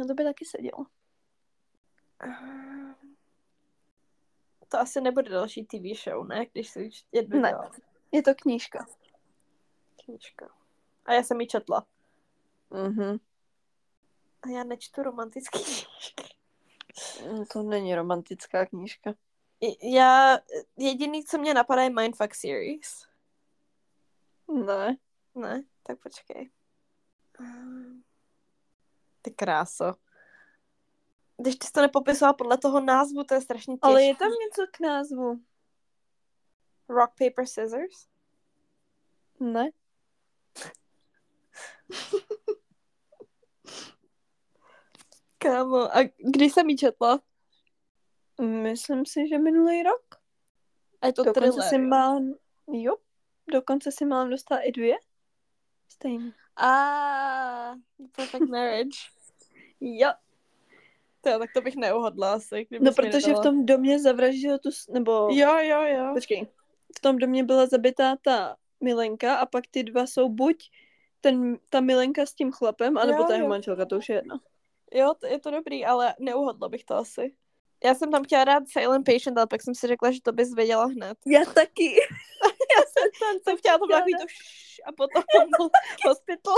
A 0.00 0.04
to 0.08 0.14
by 0.14 0.24
taky 0.24 0.44
sedělo. 0.44 0.86
To 4.68 4.78
asi 4.78 5.00
nebude 5.00 5.30
další 5.30 5.64
TV 5.64 6.02
show, 6.04 6.26
ne? 6.26 6.46
Když 6.52 6.70
si 6.70 6.90
jednu 7.12 7.40
Ne. 7.40 7.54
Je 8.12 8.22
to 8.22 8.34
knížka. 8.34 8.86
Knížka. 10.04 10.48
A 11.04 11.12
já 11.12 11.22
jsem 11.22 11.40
ji 11.40 11.46
četla. 11.46 11.86
Mhm. 12.70 13.18
A 14.42 14.48
já 14.48 14.64
nečtu 14.64 15.02
romantický 15.02 15.58
knížky. 15.64 16.34
Mm, 17.26 17.44
To 17.46 17.62
není 17.62 17.94
romantická 17.94 18.66
knížka. 18.66 19.14
Já, 19.82 20.38
jediný, 20.76 21.24
co 21.24 21.38
mě 21.38 21.54
napadá, 21.54 21.82
je 21.82 21.90
Mindfuck 21.90 22.34
series. 22.34 23.06
Ne. 24.66 24.96
Ne? 25.34 25.62
Tak 25.82 25.98
počkej. 26.02 26.50
Ehm, 27.40 28.02
Ty 29.22 29.30
kráso. 29.30 29.94
Když 31.40 31.56
ty 31.56 31.66
jsi 31.66 31.72
to 31.72 31.80
nepopisoval 31.80 32.34
podle 32.34 32.58
toho 32.58 32.80
názvu, 32.80 33.24
to 33.24 33.34
je 33.34 33.40
strašně 33.40 33.74
těžké. 33.74 33.86
Ale 33.88 34.02
je 34.02 34.16
tam 34.16 34.30
něco 34.30 34.62
k 34.72 34.80
názvu. 34.80 35.40
Rock, 36.88 37.10
paper, 37.18 37.46
scissors? 37.46 38.06
Ne. 39.40 39.70
Kámo, 45.38 45.96
a 45.96 46.10
když 46.18 46.52
jsem 46.52 46.68
ji 46.68 46.76
četla? 46.76 47.20
Myslím 48.40 49.06
si, 49.06 49.28
že 49.28 49.38
minulý 49.38 49.82
rok. 49.82 50.02
A 51.00 51.06
je 51.06 51.12
to 51.12 51.24
Dokonce 51.24 51.40
thriller. 51.40 51.68
si 51.68 51.78
mám... 51.78 52.34
Jo. 52.72 52.96
Dokonce 53.52 53.92
si 53.92 54.04
mám 54.04 54.30
dostat 54.30 54.58
i 54.58 54.72
dvě. 54.72 54.96
Stejně. 55.88 56.32
A 56.56 57.74
Perfect 58.16 58.48
Marriage. 58.48 58.98
Jo. 59.80 60.10
To, 61.22 61.38
tak 61.38 61.50
to 61.54 61.60
bych 61.60 61.76
neuhodla 61.76 62.32
asi. 62.32 62.66
No, 62.80 62.92
protože 62.92 63.18
v 63.18 63.26
nedala. 63.26 63.42
tom 63.42 63.66
domě 63.66 63.98
zavraždil 63.98 64.58
tu... 64.58 64.70
Nebo... 64.90 65.28
Jo, 65.32 65.58
jo, 65.58 65.82
jo. 65.82 66.10
Počkej. 66.14 66.46
V 66.98 67.00
tom 67.00 67.18
domě 67.18 67.44
byla 67.44 67.66
zabitá 67.66 68.16
ta 68.22 68.56
Milenka 68.80 69.36
a 69.36 69.46
pak 69.46 69.64
ty 69.70 69.82
dva 69.82 70.06
jsou 70.06 70.28
buď 70.28 70.56
ten, 71.20 71.58
ta 71.70 71.80
Milenka 71.80 72.26
s 72.26 72.34
tím 72.34 72.52
chlapem, 72.52 72.98
anebo 72.98 73.18
Jo, 73.18 73.24
ta 73.28 73.34
jeho 73.34 73.48
manželka, 73.48 73.84
to 73.84 73.98
už 73.98 74.08
je 74.08 74.14
jedno. 74.14 74.38
Jo, 74.94 75.14
to, 75.20 75.26
je 75.26 75.38
to 75.38 75.50
dobrý, 75.50 75.86
ale 75.86 76.14
neuhodla 76.20 76.68
bych 76.68 76.84
to 76.84 76.94
asi. 76.94 77.34
Já 77.84 77.94
jsem 77.94 78.10
tam 78.10 78.24
chtěla 78.24 78.44
dát 78.44 78.62
Silent 78.68 79.06
Patient, 79.06 79.38
ale 79.38 79.46
pak 79.46 79.62
jsem 79.62 79.74
si 79.74 79.86
řekla, 79.86 80.10
že 80.10 80.22
to 80.22 80.32
bys 80.32 80.54
věděla 80.54 80.84
hned. 80.84 81.18
Já 81.26 81.44
taky. 81.44 81.94
Já 82.76 82.82
jsem 82.82 83.10
tam 83.20 83.38
jsem 83.44 83.56
chtěla 83.56 83.78
to 83.78 83.86
dát. 83.86 84.00
to 84.00 84.26
a 84.84 84.92
potom 84.92 85.22
byl 85.58 85.68
hospital. 86.06 86.54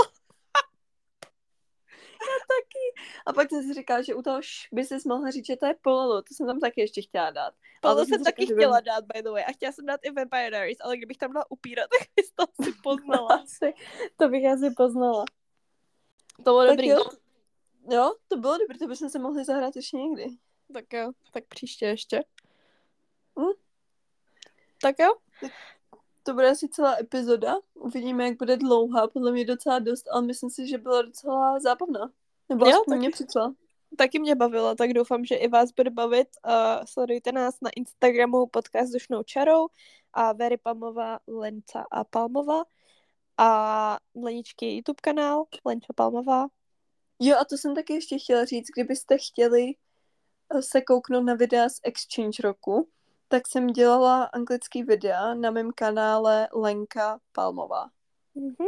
A 3.25 3.33
pak 3.33 3.49
jsem 3.49 3.63
si 3.63 3.73
říkala, 3.73 4.01
že 4.01 4.15
u 4.15 4.21
toho 4.21 4.37
š 4.41 4.67
by 4.71 4.83
si 4.85 4.95
mohla 5.07 5.31
říct, 5.31 5.45
že 5.45 5.55
to 5.57 5.65
je 5.65 5.75
Pololo. 5.81 6.21
To 6.21 6.33
jsem 6.33 6.47
tam 6.47 6.59
taky 6.59 6.81
ještě 6.81 7.01
chtěla 7.01 7.31
dát. 7.31 7.53
Ale 7.81 7.95
To 7.95 8.01
to 8.01 8.05
jsem 8.05 8.23
taky 8.23 8.41
říkala, 8.45 8.57
chtěla 8.57 8.79
dát, 8.79 9.03
by 9.13 9.21
the 9.21 9.29
way. 9.29 9.43
A 9.47 9.51
chtěla 9.51 9.71
jsem 9.71 9.85
dát 9.85 9.99
i 10.03 10.11
Vampire 10.11 10.49
Diaries, 10.49 10.77
ale 10.81 10.97
kdybych 10.97 11.17
tam 11.17 11.33
dala 11.33 11.45
upírat, 11.51 11.89
tak 11.99 12.07
bys 12.15 12.31
to 12.31 12.43
asi 12.43 12.71
poznala. 12.83 13.27
Asi, 13.43 13.73
to 14.17 14.29
bych 14.29 14.45
asi 14.45 14.73
poznala. 14.77 15.25
To 16.37 16.43
bylo 16.43 16.61
Tak 16.67 16.69
dobrý. 16.77 16.87
jo. 16.87 17.03
Jo, 17.91 18.13
to 18.27 18.37
bylo 18.37 18.57
dobré, 18.57 18.77
to 18.77 18.87
bychom 18.87 19.09
se 19.09 19.19
mohli 19.19 19.45
zahrát 19.45 19.75
ještě 19.75 19.97
někdy. 19.97 20.25
Tak 20.73 20.93
jo, 20.93 21.11
tak 21.33 21.43
příště 21.47 21.85
ještě. 21.85 22.23
Hm? 23.39 23.51
Tak 24.81 24.95
jo. 24.99 25.13
To 26.23 26.33
bude 26.33 26.49
asi 26.49 26.69
celá 26.69 26.99
epizoda. 26.99 27.55
Uvidíme, 27.73 28.23
jak 28.25 28.37
bude 28.37 28.57
dlouhá. 28.57 29.07
Podle 29.07 29.31
mě 29.31 29.45
docela 29.45 29.79
dost, 29.79 30.07
ale 30.11 30.21
myslím 30.21 30.49
si, 30.49 30.67
že 30.67 30.77
byla 30.77 31.01
docela 31.01 31.59
zábavná. 31.59 32.11
Nebo 32.49 32.65
Jo, 32.65 32.71
aspoň 32.71 32.85
taky. 32.93 32.99
mě 32.99 33.09
přišla. 33.09 33.53
Taky 33.97 34.19
mě 34.19 34.35
bavilo, 34.35 34.75
tak 34.75 34.93
doufám, 34.93 35.25
že 35.25 35.35
i 35.35 35.47
vás 35.47 35.71
bude 35.71 35.89
bavit. 35.89 36.27
Uh, 36.47 36.85
sledujte 36.85 37.31
nás 37.31 37.55
na 37.61 37.69
Instagramu 37.75 38.47
podcast 38.47 38.89
s 38.89 38.93
Dušnou 38.93 39.23
čarou 39.23 39.67
a 40.13 40.33
Very 40.33 40.57
Palmová, 40.57 41.19
Lenca 41.27 41.85
a 41.91 42.03
Palmová 42.03 42.63
a 43.37 43.97
Leničky 44.15 44.75
YouTube 44.75 44.99
kanál, 45.01 45.43
Lenča 45.65 45.93
Palmová. 45.95 46.47
Jo, 47.19 47.37
a 47.39 47.45
to 47.45 47.57
jsem 47.57 47.75
taky 47.75 47.93
ještě 47.93 48.19
chtěla 48.19 48.45
říct, 48.45 48.67
kdybyste 48.75 49.17
chtěli 49.17 49.73
eh, 50.55 50.61
se 50.61 50.81
kouknout 50.81 51.23
na 51.23 51.33
videa 51.33 51.69
z 51.69 51.79
Exchange 51.83 52.41
roku, 52.43 52.89
tak 53.31 53.47
jsem 53.47 53.67
dělala 53.67 54.23
anglický 54.23 54.83
videa 54.83 55.33
na 55.33 55.51
mém 55.51 55.71
kanále 55.75 56.47
Lenka 56.53 57.19
Palmová. 57.31 57.89
Mhm. 58.35 58.67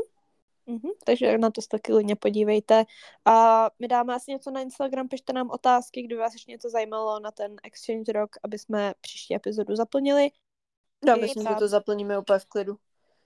Mhm, 0.66 0.92
takže 1.06 1.38
na 1.38 1.52
to 1.52 1.62
se 1.62 1.68
taky 1.68 1.92
klidně 1.92 2.16
podívejte. 2.16 2.86
A 3.26 3.70
my 3.80 3.88
dáme 3.88 4.16
asi 4.16 4.32
něco 4.32 4.52
na 4.52 4.62
Instagram, 4.62 5.08
pište 5.08 5.34
nám 5.34 5.50
otázky, 5.50 6.02
kdyby 6.02 6.20
vás 6.20 6.34
ještě 6.34 6.52
něco 6.52 6.70
zajímalo 6.70 7.20
na 7.20 7.32
ten 7.32 7.56
Exchange 7.64 8.12
rok, 8.12 8.30
aby 8.44 8.60
jsme 8.60 8.94
příští 9.02 9.36
epizodu 9.36 9.76
zaplnili. 9.76 10.32
Já 11.08 11.16
myslím, 11.16 11.48
že 11.48 11.56
to 11.56 11.68
zaplníme 11.68 12.20
úplně 12.20 12.40
v 12.40 12.46
klidu. 12.46 12.78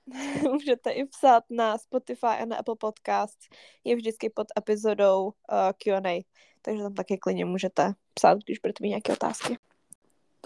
Můžete 0.51 0.91
i 0.91 1.05
psát 1.05 1.43
na 1.49 1.77
Spotify 1.77 2.25
a 2.25 2.45
na 2.45 2.57
Apple 2.57 2.75
Podcasts. 2.75 3.47
Je 3.83 3.95
vždycky 3.95 4.29
pod 4.29 4.47
epizodou 4.57 5.25
uh, 5.25 5.31
Q&A, 5.77 6.25
takže 6.61 6.83
tam 6.83 6.93
taky 6.93 7.17
klidně 7.17 7.45
můžete 7.45 7.93
psát, 8.13 8.37
když 8.45 8.59
budete 8.59 8.81
mít 8.81 8.89
nějaké 8.89 9.13
otázky. 9.13 9.57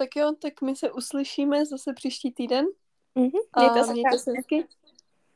Tak 0.01 0.15
jo, 0.15 0.31
tak 0.41 0.61
my 0.61 0.75
se 0.75 0.91
uslyšíme 0.91 1.65
zase 1.65 1.93
příští 1.93 2.31
týden. 2.31 2.65
Mhm, 3.15 3.31
A 3.53 3.59
mějte 3.61 3.83
se 3.83 3.93
mějte 3.93 4.09
krásně. 4.09 4.19
se 4.23 4.31
hezky. 4.37 4.67